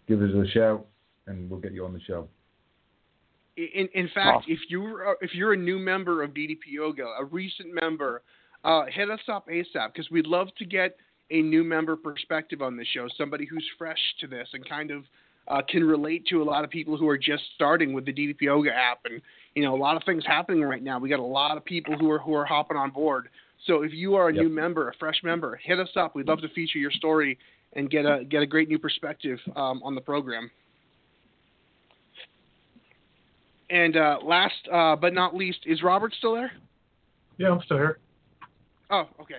give 0.08 0.22
us 0.22 0.32
a 0.34 0.48
shout 0.50 0.86
and 1.28 1.50
we'll 1.50 1.60
get 1.60 1.72
you 1.74 1.86
on 1.86 1.94
the 1.94 2.00
show. 2.02 2.28
In, 3.58 3.90
in 3.94 4.10
fact, 4.14 4.46
if 4.48 4.60
you're 4.70 5.18
if 5.22 5.34
you're 5.34 5.54
a 5.54 5.58
new 5.58 5.78
member 5.78 6.24
of 6.24 6.32
DDP 6.32 6.60
Yoga, 6.70 7.06
a 7.20 7.26
recent 7.26 7.74
member, 7.74 8.22
uh, 8.64 8.84
hit 8.90 9.10
us 9.10 9.20
up 9.28 9.48
ASAP 9.48 9.94
because 9.94 10.10
we'd 10.10 10.28
love 10.28 10.48
to 10.58 10.66
get 10.66 10.96
a 11.32 11.42
new 11.42 11.64
member 11.64 11.96
perspective 11.96 12.62
on 12.62 12.78
the 12.78 12.86
show. 12.94 13.08
Somebody 13.18 13.46
who's 13.46 13.66
fresh 13.78 14.00
to 14.20 14.28
this 14.28 14.48
and 14.54 14.68
kind 14.68 14.92
of 14.92 15.04
uh, 15.48 15.62
can 15.68 15.84
relate 15.84 16.26
to 16.28 16.42
a 16.42 16.46
lot 16.46 16.64
of 16.64 16.70
people 16.70 16.98
who 16.98 17.08
are 17.08 17.18
just 17.18 17.44
starting 17.56 17.94
with 17.94 18.06
the 18.06 18.14
DDP 18.14 18.42
Yoga 18.42 18.72
app. 18.74 19.00
And 19.06 19.22
you 19.56 19.64
know, 19.64 19.76
a 19.76 19.78
lot 19.78 19.98
of 19.98 20.04
things 20.06 20.24
happening 20.26 20.64
right 20.64 20.84
now. 20.84 21.00
We 21.00 21.10
got 21.10 21.20
a 21.20 21.24
lot 21.24 21.58
of 21.58 21.66
people 21.66 21.98
who 21.98 22.10
are 22.12 22.20
who 22.20 22.34
are 22.34 22.46
hopping 22.46 22.78
on 22.78 22.92
board. 22.92 23.30
So 23.68 23.84
if 23.84 23.94
you 23.94 24.16
are 24.16 24.30
a 24.30 24.34
Yep. 24.34 24.44
new 24.44 24.50
member, 24.50 24.90
a 24.90 24.94
fresh 24.96 25.22
member, 25.24 25.60
hit 25.64 25.80
us 25.80 25.90
up. 25.96 26.16
We'd 26.16 26.28
love 26.28 26.42
to 26.42 26.50
feature 26.50 26.80
your 26.80 26.92
story 26.92 27.38
and 27.74 27.90
get 27.90 28.06
a 28.06 28.24
get 28.26 28.42
a 28.42 28.46
great 28.46 28.70
new 28.70 28.80
perspective 28.80 29.40
um, 29.56 29.82
on 29.84 29.96
the 29.96 30.02
program. 30.02 30.50
And 33.72 33.96
uh, 33.96 34.18
last 34.24 34.68
uh, 34.72 34.96
but 34.98 35.14
not 35.14 35.34
least, 35.34 35.60
is 35.66 35.82
Robert 35.82 36.14
still 36.18 36.34
there? 36.36 36.52
Yeah, 37.38 37.52
I'm 37.52 37.62
still 37.64 37.78
here. 37.78 38.00
Oh, 38.90 39.08
okay. 39.22 39.36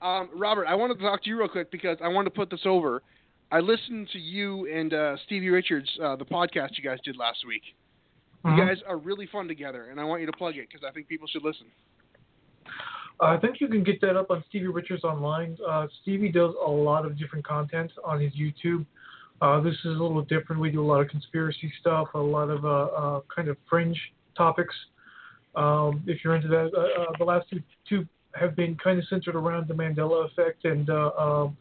Um, 0.00 0.30
Robert, 0.34 0.66
I 0.66 0.74
wanted 0.74 0.94
to 0.94 1.00
talk 1.04 1.22
to 1.24 1.30
you 1.30 1.38
real 1.38 1.48
quick 1.48 1.70
because 1.70 1.98
I 2.02 2.08
wanted 2.08 2.30
to 2.30 2.36
put 2.36 2.48
this 2.50 2.62
over. 2.64 3.02
I 3.52 3.60
listened 3.60 4.08
to 4.12 4.18
you 4.18 4.66
and 4.72 4.92
uh, 4.94 5.16
Stevie 5.26 5.50
Richards, 5.50 5.88
uh, 6.02 6.16
the 6.16 6.24
podcast 6.24 6.70
you 6.78 6.82
guys 6.82 6.98
did 7.04 7.16
last 7.16 7.46
week. 7.46 7.62
You 8.44 8.52
Mhm. 8.52 8.68
guys 8.68 8.82
are 8.88 8.96
really 8.96 9.26
fun 9.26 9.46
together, 9.46 9.88
and 9.90 10.00
I 10.00 10.04
want 10.04 10.20
you 10.20 10.26
to 10.26 10.32
plug 10.32 10.56
it 10.56 10.68
because 10.68 10.82
I 10.82 10.90
think 10.92 11.06
people 11.08 11.26
should 11.28 11.44
listen. 11.44 11.66
I 13.20 13.36
think 13.36 13.60
you 13.60 13.68
can 13.68 13.82
get 13.82 14.00
that 14.02 14.16
up 14.16 14.30
on 14.30 14.44
Stevie 14.48 14.66
Richards 14.68 15.04
online. 15.04 15.56
Uh, 15.66 15.86
Stevie 16.02 16.30
does 16.30 16.54
a 16.64 16.70
lot 16.70 17.06
of 17.06 17.18
different 17.18 17.44
content 17.44 17.90
on 18.04 18.20
his 18.20 18.32
YouTube. 18.34 18.84
Uh, 19.42 19.60
this 19.60 19.74
is 19.74 19.86
a 19.86 19.88
little 20.02 20.22
different. 20.22 20.60
We 20.60 20.70
do 20.70 20.82
a 20.82 20.86
lot 20.86 21.00
of 21.00 21.08
conspiracy 21.08 21.70
stuff, 21.80 22.08
a 22.14 22.18
lot 22.18 22.48
of 22.48 22.64
uh, 22.64 22.68
uh, 22.68 23.20
kind 23.34 23.48
of 23.48 23.56
fringe 23.68 24.00
topics. 24.36 24.74
Um, 25.54 26.02
if 26.06 26.24
you're 26.24 26.34
into 26.36 26.48
that, 26.48 26.70
uh, 26.76 27.02
uh, 27.02 27.06
the 27.18 27.24
last 27.24 27.46
two, 27.50 27.60
two 27.88 28.06
have 28.34 28.56
been 28.56 28.76
kind 28.82 28.98
of 28.98 29.04
centered 29.08 29.34
around 29.34 29.68
the 29.68 29.74
Mandela 29.74 30.26
effect 30.26 30.64
and 30.64 30.88
uh, 30.90 31.10
um, 31.18 31.56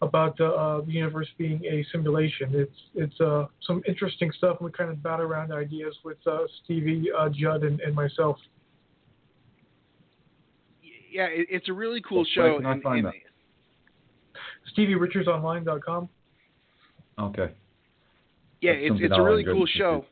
about 0.00 0.40
uh, 0.40 0.44
uh, 0.46 0.80
the 0.82 0.92
universe 0.92 1.28
being 1.38 1.64
a 1.64 1.84
simulation. 1.90 2.50
It's 2.52 2.80
it's 2.94 3.20
uh, 3.20 3.46
some 3.66 3.82
interesting 3.88 4.30
stuff. 4.36 4.58
We 4.60 4.70
kind 4.70 4.90
of 4.90 5.02
bat 5.02 5.20
around 5.20 5.52
ideas 5.52 5.96
with 6.04 6.18
uh, 6.26 6.44
Stevie, 6.64 7.08
uh, 7.16 7.28
Judd, 7.30 7.62
and, 7.64 7.80
and 7.80 7.94
myself. 7.94 8.36
Yeah, 11.10 11.26
it, 11.26 11.46
it's 11.50 11.68
a 11.68 11.72
really 11.72 12.00
cool 12.00 12.24
Where 12.36 12.54
show. 12.54 12.56
can 12.58 12.66
I 12.66 12.72
and- 12.72 13.06
and- 13.06 13.12
StevieRichardsOnline.com. 14.76 16.08
Okay. 17.18 17.52
Yeah, 18.60 18.72
That's 18.72 18.94
it's 18.94 19.00
it's 19.04 19.14
a 19.16 19.22
really 19.22 19.44
cool 19.44 19.66
show, 19.66 20.04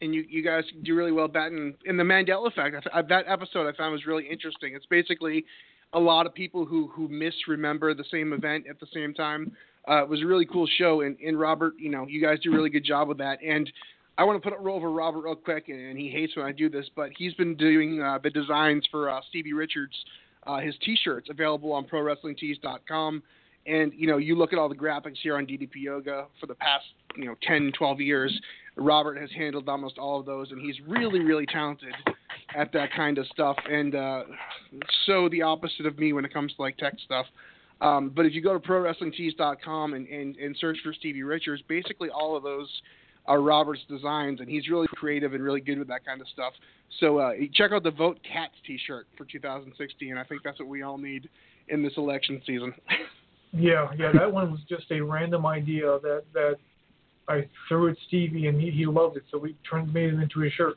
and 0.00 0.14
you 0.14 0.24
you 0.28 0.42
guys 0.42 0.64
do 0.82 0.94
really 0.94 1.12
well 1.12 1.28
batting. 1.28 1.74
And 1.86 1.98
the 1.98 2.04
Mandela 2.04 2.46
effect, 2.46 2.86
I 2.92 2.98
I, 2.98 3.02
that 3.02 3.24
episode 3.28 3.68
I 3.68 3.76
found 3.76 3.92
was 3.92 4.06
really 4.06 4.26
interesting. 4.26 4.74
It's 4.74 4.86
basically 4.86 5.44
a 5.92 5.98
lot 5.98 6.26
of 6.26 6.34
people 6.34 6.64
who 6.64 6.88
who 6.88 7.08
misremember 7.08 7.94
the 7.94 8.04
same 8.10 8.32
event 8.32 8.64
at 8.68 8.80
the 8.80 8.86
same 8.92 9.12
time. 9.14 9.52
Uh, 9.86 10.02
it 10.02 10.08
was 10.08 10.22
a 10.22 10.26
really 10.26 10.46
cool 10.46 10.66
show, 10.78 11.02
and, 11.02 11.18
and 11.20 11.38
Robert, 11.38 11.74
you 11.78 11.90
know, 11.90 12.06
you 12.06 12.20
guys 12.20 12.38
do 12.42 12.50
a 12.50 12.54
really 12.54 12.70
good 12.70 12.84
job 12.84 13.06
with 13.06 13.18
that. 13.18 13.38
And 13.46 13.70
I 14.16 14.24
want 14.24 14.42
to 14.42 14.50
put 14.50 14.58
a 14.58 14.62
it 14.62 14.66
over 14.66 14.90
Robert 14.90 15.20
real 15.24 15.36
quick, 15.36 15.68
and, 15.68 15.78
and 15.78 15.98
he 15.98 16.08
hates 16.08 16.36
when 16.36 16.46
I 16.46 16.52
do 16.52 16.70
this, 16.70 16.86
but 16.96 17.10
he's 17.16 17.34
been 17.34 17.54
doing 17.54 18.00
uh, 18.00 18.18
the 18.22 18.30
designs 18.30 18.86
for 18.90 19.10
uh, 19.10 19.20
Stevie 19.28 19.52
Richards, 19.52 19.92
uh, 20.46 20.58
his 20.58 20.74
T-shirts 20.82 21.28
available 21.30 21.72
on 21.72 21.84
ProWrestlingTees.com. 21.84 23.22
And 23.66 23.92
you 23.94 24.06
know, 24.06 24.18
you 24.18 24.36
look 24.36 24.52
at 24.52 24.58
all 24.58 24.68
the 24.68 24.74
graphics 24.74 25.18
here 25.22 25.36
on 25.36 25.46
DDP 25.46 25.76
Yoga 25.76 26.26
for 26.40 26.46
the 26.46 26.54
past 26.54 26.84
you 27.16 27.26
know 27.26 27.34
10, 27.42 27.72
12 27.76 28.00
years. 28.00 28.40
Robert 28.76 29.18
has 29.18 29.30
handled 29.36 29.68
almost 29.68 29.98
all 29.98 30.18
of 30.18 30.26
those, 30.26 30.50
and 30.50 30.60
he's 30.60 30.76
really, 30.86 31.20
really 31.20 31.46
talented 31.46 31.94
at 32.56 32.72
that 32.72 32.92
kind 32.92 33.18
of 33.18 33.26
stuff. 33.28 33.56
And 33.70 33.94
uh, 33.94 34.24
so 35.06 35.28
the 35.28 35.42
opposite 35.42 35.86
of 35.86 35.98
me 35.98 36.12
when 36.12 36.24
it 36.24 36.32
comes 36.32 36.52
to 36.54 36.62
like 36.62 36.76
tech 36.76 36.94
stuff. 37.04 37.26
Um, 37.80 38.10
but 38.14 38.26
if 38.26 38.34
you 38.34 38.40
go 38.40 38.52
to 38.52 38.58
ProWrestlingTees.com 38.58 39.94
and, 39.94 40.08
and, 40.08 40.36
and 40.36 40.56
search 40.60 40.78
for 40.82 40.92
Stevie 40.92 41.22
Richards, 41.22 41.62
basically 41.68 42.08
all 42.08 42.36
of 42.36 42.42
those 42.42 42.68
are 43.26 43.40
Robert's 43.40 43.82
designs, 43.88 44.40
and 44.40 44.48
he's 44.48 44.68
really 44.68 44.86
creative 44.94 45.34
and 45.34 45.42
really 45.42 45.60
good 45.60 45.78
with 45.78 45.88
that 45.88 46.04
kind 46.04 46.20
of 46.20 46.28
stuff. 46.28 46.52
So 47.00 47.18
uh, 47.18 47.32
check 47.54 47.72
out 47.72 47.82
the 47.82 47.90
Vote 47.90 48.18
Cats 48.30 48.54
T-shirt 48.66 49.06
for 49.16 49.24
2016. 49.24 50.16
I 50.16 50.24
think 50.24 50.42
that's 50.42 50.58
what 50.58 50.68
we 50.68 50.82
all 50.82 50.98
need 50.98 51.28
in 51.68 51.82
this 51.82 51.94
election 51.96 52.42
season. 52.46 52.74
Yeah, 53.56 53.88
yeah, 53.96 54.10
that 54.12 54.32
one 54.32 54.50
was 54.50 54.60
just 54.68 54.90
a 54.90 55.00
random 55.00 55.46
idea 55.46 55.98
that 56.02 56.24
that 56.32 56.56
I 57.28 57.46
threw 57.68 57.88
at 57.88 57.96
Stevie 58.08 58.48
and 58.48 58.60
he, 58.60 58.70
he 58.70 58.84
loved 58.84 59.16
it, 59.16 59.22
so 59.30 59.38
we 59.38 59.56
turned 59.68 59.94
made 59.94 60.12
it 60.12 60.20
into 60.20 60.42
a 60.42 60.50
shirt. 60.50 60.76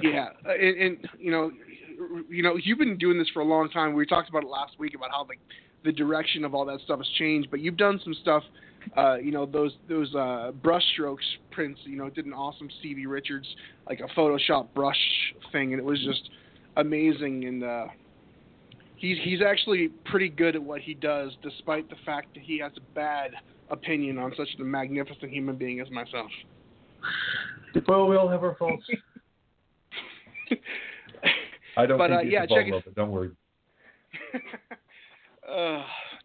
Yeah, 0.00 0.28
uh, 0.46 0.52
and, 0.52 0.80
and 0.80 1.08
you 1.18 1.32
know, 1.32 1.50
you 2.28 2.44
know, 2.44 2.56
you've 2.62 2.78
been 2.78 2.96
doing 2.96 3.18
this 3.18 3.28
for 3.34 3.40
a 3.40 3.44
long 3.44 3.68
time. 3.70 3.94
We 3.94 4.06
talked 4.06 4.28
about 4.28 4.44
it 4.44 4.48
last 4.48 4.78
week 4.78 4.94
about 4.94 5.10
how 5.10 5.24
the 5.24 5.34
the 5.84 5.92
direction 5.92 6.44
of 6.44 6.54
all 6.54 6.64
that 6.66 6.80
stuff 6.84 6.98
has 6.98 7.08
changed. 7.18 7.50
But 7.50 7.60
you've 7.60 7.76
done 7.76 8.00
some 8.04 8.14
stuff, 8.22 8.42
uh, 8.96 9.16
you 9.16 9.32
know, 9.32 9.46
those 9.46 9.72
those 9.88 10.14
uh, 10.14 10.52
brush 10.62 10.84
strokes 10.92 11.24
prints. 11.50 11.80
You 11.84 11.96
know, 11.96 12.08
did 12.08 12.26
an 12.26 12.32
awesome 12.32 12.68
Stevie 12.78 13.06
Richards 13.06 13.46
like 13.88 13.98
a 14.00 14.18
Photoshop 14.18 14.68
brush 14.74 14.96
thing, 15.50 15.72
and 15.72 15.80
it 15.80 15.84
was 15.84 15.98
just 16.04 16.30
amazing. 16.76 17.46
And 17.46 17.64
uh, 17.64 17.86
he's 18.98 19.16
he's 19.22 19.40
actually 19.42 19.88
pretty 20.04 20.28
good 20.28 20.54
at 20.54 20.62
what 20.62 20.80
he 20.80 20.94
does, 20.94 21.32
despite 21.42 21.88
the 21.88 21.96
fact 22.04 22.34
that 22.34 22.42
he 22.42 22.58
has 22.58 22.72
a 22.76 22.80
bad 22.94 23.32
opinion 23.70 24.18
on 24.18 24.32
such 24.36 24.48
a 24.58 24.62
magnificent 24.62 25.30
human 25.30 25.56
being 25.56 25.80
as 25.80 25.90
myself. 25.90 26.30
Well, 27.86 28.06
we 28.06 28.16
all 28.16 28.28
have 28.28 28.42
our 28.42 28.54
faults. 28.56 28.84
I 31.76 31.86
don't 31.86 31.98
But, 31.98 32.08
think 32.08 32.18
uh, 32.18 32.22
it's 32.24 32.32
yeah, 32.32 32.42
a 32.42 32.46
check 32.46 32.68
fault, 32.68 32.68
it- 32.68 32.72
Robert, 32.72 32.94
don't 32.96 33.10
worry. 33.10 33.30
uh, 35.50 35.82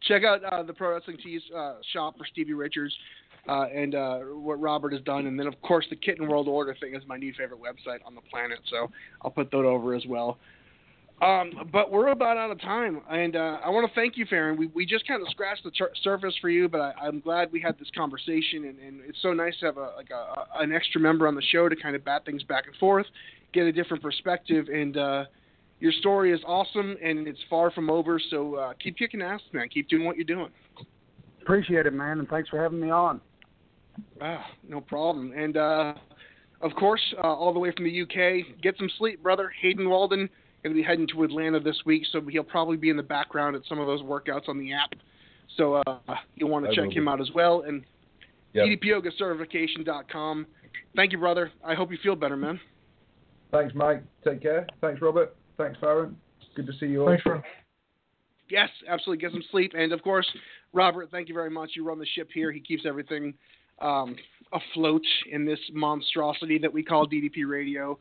check 0.08 0.24
out 0.24 0.44
uh, 0.44 0.64
the 0.64 0.74
Pro 0.74 0.94
Wrestling 0.94 1.18
Tees 1.24 1.42
uh, 1.56 1.76
shop 1.92 2.18
for 2.18 2.26
Stevie 2.26 2.54
Richards. 2.54 2.96
uh, 3.48 3.66
and 3.76 3.94
uh, 3.94 4.20
what 4.20 4.60
Robert 4.60 4.94
has 4.94 5.02
done, 5.02 5.28
and 5.28 5.38
then 5.38 5.48
of 5.48 5.62
course 5.62 5.86
the 5.90 5.96
Kitten 5.98 6.28
World 6.28 6.48
Order 6.48 6.76
thing 6.80 6.96
is 6.96 7.04
my 7.08 7.18
new 7.18 7.34
favorite 7.38 7.60
website 7.60 8.00
on 8.06 8.16
the 8.16 8.22
planet. 8.22 8.60
So 8.70 8.90
I'll 9.22 9.32
put 9.32 9.52
that 9.52 9.58
over 9.58 9.94
as 9.94 10.04
well. 10.08 10.38
Um, 11.22 11.70
but 11.72 11.90
we're 11.90 12.08
about 12.08 12.36
out 12.38 12.52
of 12.52 12.60
time, 12.60 13.00
and 13.10 13.36
uh, 13.36 13.60
I 13.64 13.70
want 13.70 13.88
to 13.88 13.96
thank 13.96 14.18
you, 14.18 14.26
Faron. 14.26 14.58
We 14.58 14.68
we 14.68 14.86
just 14.86 15.08
kind 15.08 15.22
of 15.22 15.30
scratched 15.30 15.64
the 15.64 15.72
surface 16.02 16.36
for 16.42 16.50
you, 16.50 16.68
but 16.68 16.82
I, 16.82 17.08
am 17.08 17.22
glad 17.22 17.50
we 17.52 17.62
had 17.62 17.80
this 17.80 17.88
conversation, 17.96 18.66
and, 18.66 18.80
and, 18.80 19.02
it's 19.08 19.22
so 19.22 19.32
nice 19.32 19.54
to 19.60 19.68
have 19.68 19.78
a 19.78 19.92
like 19.96 20.10
a, 20.10 20.62
an 20.62 20.74
extra 20.74 21.00
member 21.00 21.28
on 21.28 21.36
the 21.36 21.42
show 21.42 21.70
to 21.70 21.76
kind 21.78 21.96
of 21.96 22.04
bat 22.04 22.26
things 22.26 22.44
back 22.44 22.66
and 22.68 22.76
forth, 22.76 23.06
get 23.54 23.66
a 23.66 23.72
different 23.72 24.04
perspective, 24.04 24.68
and 24.68 24.98
uh, 24.98 25.24
your 25.80 25.94
story 25.94 26.34
is 26.34 26.42
awesome, 26.46 26.98
and 27.02 27.26
it's 27.28 27.40
far 27.50 27.72
from 27.72 27.90
over. 27.90 28.20
So 28.30 28.56
uh, 28.56 28.74
keep 28.84 28.98
kicking 28.98 29.22
ass, 29.22 29.42
man. 29.54 29.70
Keep 29.70 29.90
doing 29.90 30.06
what 30.06 30.18
you're 30.18 30.26
doing. 30.26 30.50
Appreciate 31.42 31.86
it, 31.86 31.94
man, 31.94 32.20
and 32.20 32.28
thanks 32.28 32.50
for 32.50 32.62
having 32.62 32.82
me 32.82 32.90
on. 32.90 33.22
Ah, 34.22 34.46
no 34.68 34.82
problem. 34.82 35.32
And 35.34 35.56
uh, 35.56 35.94
of 36.62 36.74
course, 36.76 37.02
uh, 37.18 37.28
all 37.28 37.54
the 37.54 37.60
way 37.60 37.72
from 37.72 37.86
the 37.86 38.02
UK, 38.02 38.62
get 38.62 38.76
some 38.78 38.90
sleep, 38.98 39.22
brother. 39.22 39.54
Hayden 39.62 39.90
Walden 39.90 40.30
going 40.64 40.76
to 40.76 40.82
be 40.82 40.86
heading 40.86 41.08
to 41.08 41.24
Atlanta 41.24 41.60
this 41.60 41.78
week, 41.86 42.04
so 42.12 42.22
he'll 42.22 42.44
probably 42.44 42.78
be 42.78 42.90
in 42.90 42.98
the 42.98 43.04
background 43.04 43.56
at 43.56 43.64
some 43.68 43.80
of 43.80 43.88
those 43.88 44.02
workouts 44.02 44.48
on 44.48 44.58
the 44.58 44.74
app. 44.74 44.94
So 45.58 45.76
uh, 45.76 46.00
you'll 46.36 46.50
want 46.50 46.66
to 46.66 46.76
check 46.76 46.96
him 46.96 47.08
out 47.08 47.22
as 47.22 47.30
well. 47.36 47.64
And 47.68 47.84
yep. 48.54 48.66
DDPyogacertification.com. 48.82 50.48
Thank 50.96 51.12
you, 51.12 51.18
brother. 51.18 51.52
I 51.64 51.76
hope 51.76 51.92
you 51.92 51.98
feel 52.02 52.16
better, 52.16 52.38
man. 52.38 52.60
Thanks, 53.52 53.76
Mike. 53.76 54.04
Take 54.24 54.42
care. 54.42 54.66
Thanks, 54.82 55.02
Robert. 55.02 55.36
Thanks, 55.58 55.78
Faron. 55.80 56.16
Good 56.56 56.66
to 56.68 56.74
see 56.80 56.88
you 56.88 57.02
all. 57.02 57.10
Thanks, 57.10 57.24
Ron. 57.26 57.44
Yes, 58.50 58.70
absolutely. 58.88 59.22
Get 59.22 59.32
some 59.32 59.44
sleep. 59.52 59.74
And 59.76 59.92
of 59.92 60.02
course, 60.02 60.28
Robert, 60.74 61.10
thank 61.12 61.28
you 61.28 61.34
very 61.34 61.50
much. 61.50 61.72
You 61.76 61.86
run 61.86 62.00
the 62.00 62.06
ship 62.16 62.30
here. 62.34 62.52
He 62.52 62.60
keeps 62.60 62.84
everything 62.86 63.34
um, 63.82 64.16
afloat 64.52 65.06
in 65.32 65.46
this 65.46 65.60
monstrosity 65.72 66.58
that 66.60 66.72
we 66.72 66.84
call 66.84 67.08
DDP 67.08 67.48
Radio 67.48 67.98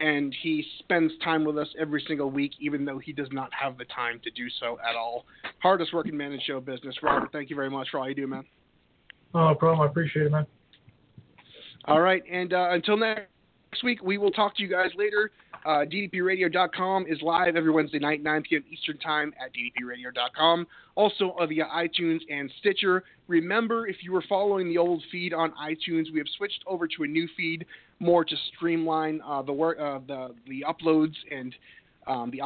and 0.00 0.34
he 0.42 0.64
spends 0.80 1.12
time 1.22 1.44
with 1.44 1.58
us 1.58 1.68
every 1.78 2.02
single 2.06 2.30
week, 2.30 2.52
even 2.60 2.84
though 2.84 2.98
he 2.98 3.12
does 3.12 3.28
not 3.32 3.50
have 3.52 3.78
the 3.78 3.84
time 3.86 4.20
to 4.24 4.30
do 4.30 4.48
so 4.60 4.78
at 4.88 4.96
all. 4.96 5.26
Hardest 5.60 5.92
working 5.92 6.16
man 6.16 6.32
in 6.32 6.40
show 6.40 6.60
business. 6.60 6.96
Robert, 7.02 7.30
thank 7.32 7.50
you 7.50 7.56
very 7.56 7.70
much 7.70 7.88
for 7.90 8.00
all 8.00 8.08
you 8.08 8.14
do, 8.14 8.26
man. 8.26 8.44
No 9.34 9.54
problem. 9.54 9.80
I 9.80 9.90
appreciate 9.90 10.26
it, 10.26 10.32
man. 10.32 10.46
All 11.86 12.00
right, 12.00 12.22
and 12.30 12.52
uh, 12.52 12.68
until 12.70 12.96
next 12.96 13.28
week, 13.82 14.02
we 14.02 14.18
will 14.18 14.30
talk 14.30 14.56
to 14.56 14.62
you 14.62 14.68
guys 14.68 14.90
later. 14.96 15.30
Uh, 15.64 15.84
DDPRadio.com 15.90 17.06
is 17.08 17.22
live 17.22 17.56
every 17.56 17.70
Wednesday 17.70 17.98
night, 17.98 18.22
9 18.22 18.42
p.m. 18.48 18.64
Eastern 18.70 18.98
Time 18.98 19.32
at 19.42 19.50
DDPRadio.com. 19.54 20.66
Also 20.94 21.30
uh, 21.40 21.46
via 21.46 21.64
iTunes 21.74 22.20
and 22.30 22.52
Stitcher. 22.60 23.02
Remember, 23.28 23.86
if 23.86 23.96
you 24.02 24.12
were 24.12 24.22
following 24.28 24.68
the 24.68 24.76
old 24.76 25.02
feed 25.10 25.32
on 25.32 25.52
iTunes, 25.52 26.12
we 26.12 26.18
have 26.18 26.26
switched 26.36 26.62
over 26.66 26.86
to 26.86 27.04
a 27.04 27.06
new 27.06 27.26
feed 27.36 27.64
more 27.98 28.24
to 28.24 28.36
streamline 28.54 29.20
uh, 29.26 29.40
the 29.40 29.52
work, 29.52 29.78
uh, 29.80 30.00
the 30.06 30.34
the 30.46 30.64
uploads 30.68 31.14
and 31.30 31.54
um, 32.06 32.30
the 32.30 32.42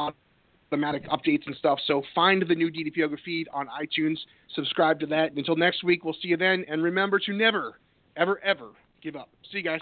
automatic 0.71 1.09
updates 1.09 1.45
and 1.45 1.55
stuff. 1.57 1.79
So 1.87 2.01
find 2.15 2.43
the 2.47 2.55
new 2.55 2.71
DDP 2.71 2.97
Yoga 2.97 3.17
feed 3.25 3.49
on 3.53 3.67
iTunes. 3.67 4.17
Subscribe 4.55 4.99
to 5.01 5.05
that. 5.07 5.33
Until 5.33 5.57
next 5.57 5.83
week, 5.83 6.05
we'll 6.05 6.15
see 6.21 6.29
you 6.29 6.37
then. 6.37 6.63
And 6.69 6.81
remember 6.81 7.19
to 7.19 7.33
never, 7.33 7.79
ever, 8.15 8.39
ever 8.43 8.69
give 9.01 9.17
up. 9.17 9.29
See 9.51 9.57
you 9.57 9.63
guys 9.63 9.81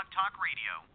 Talk 0.11 0.35
Radio. 0.43 0.90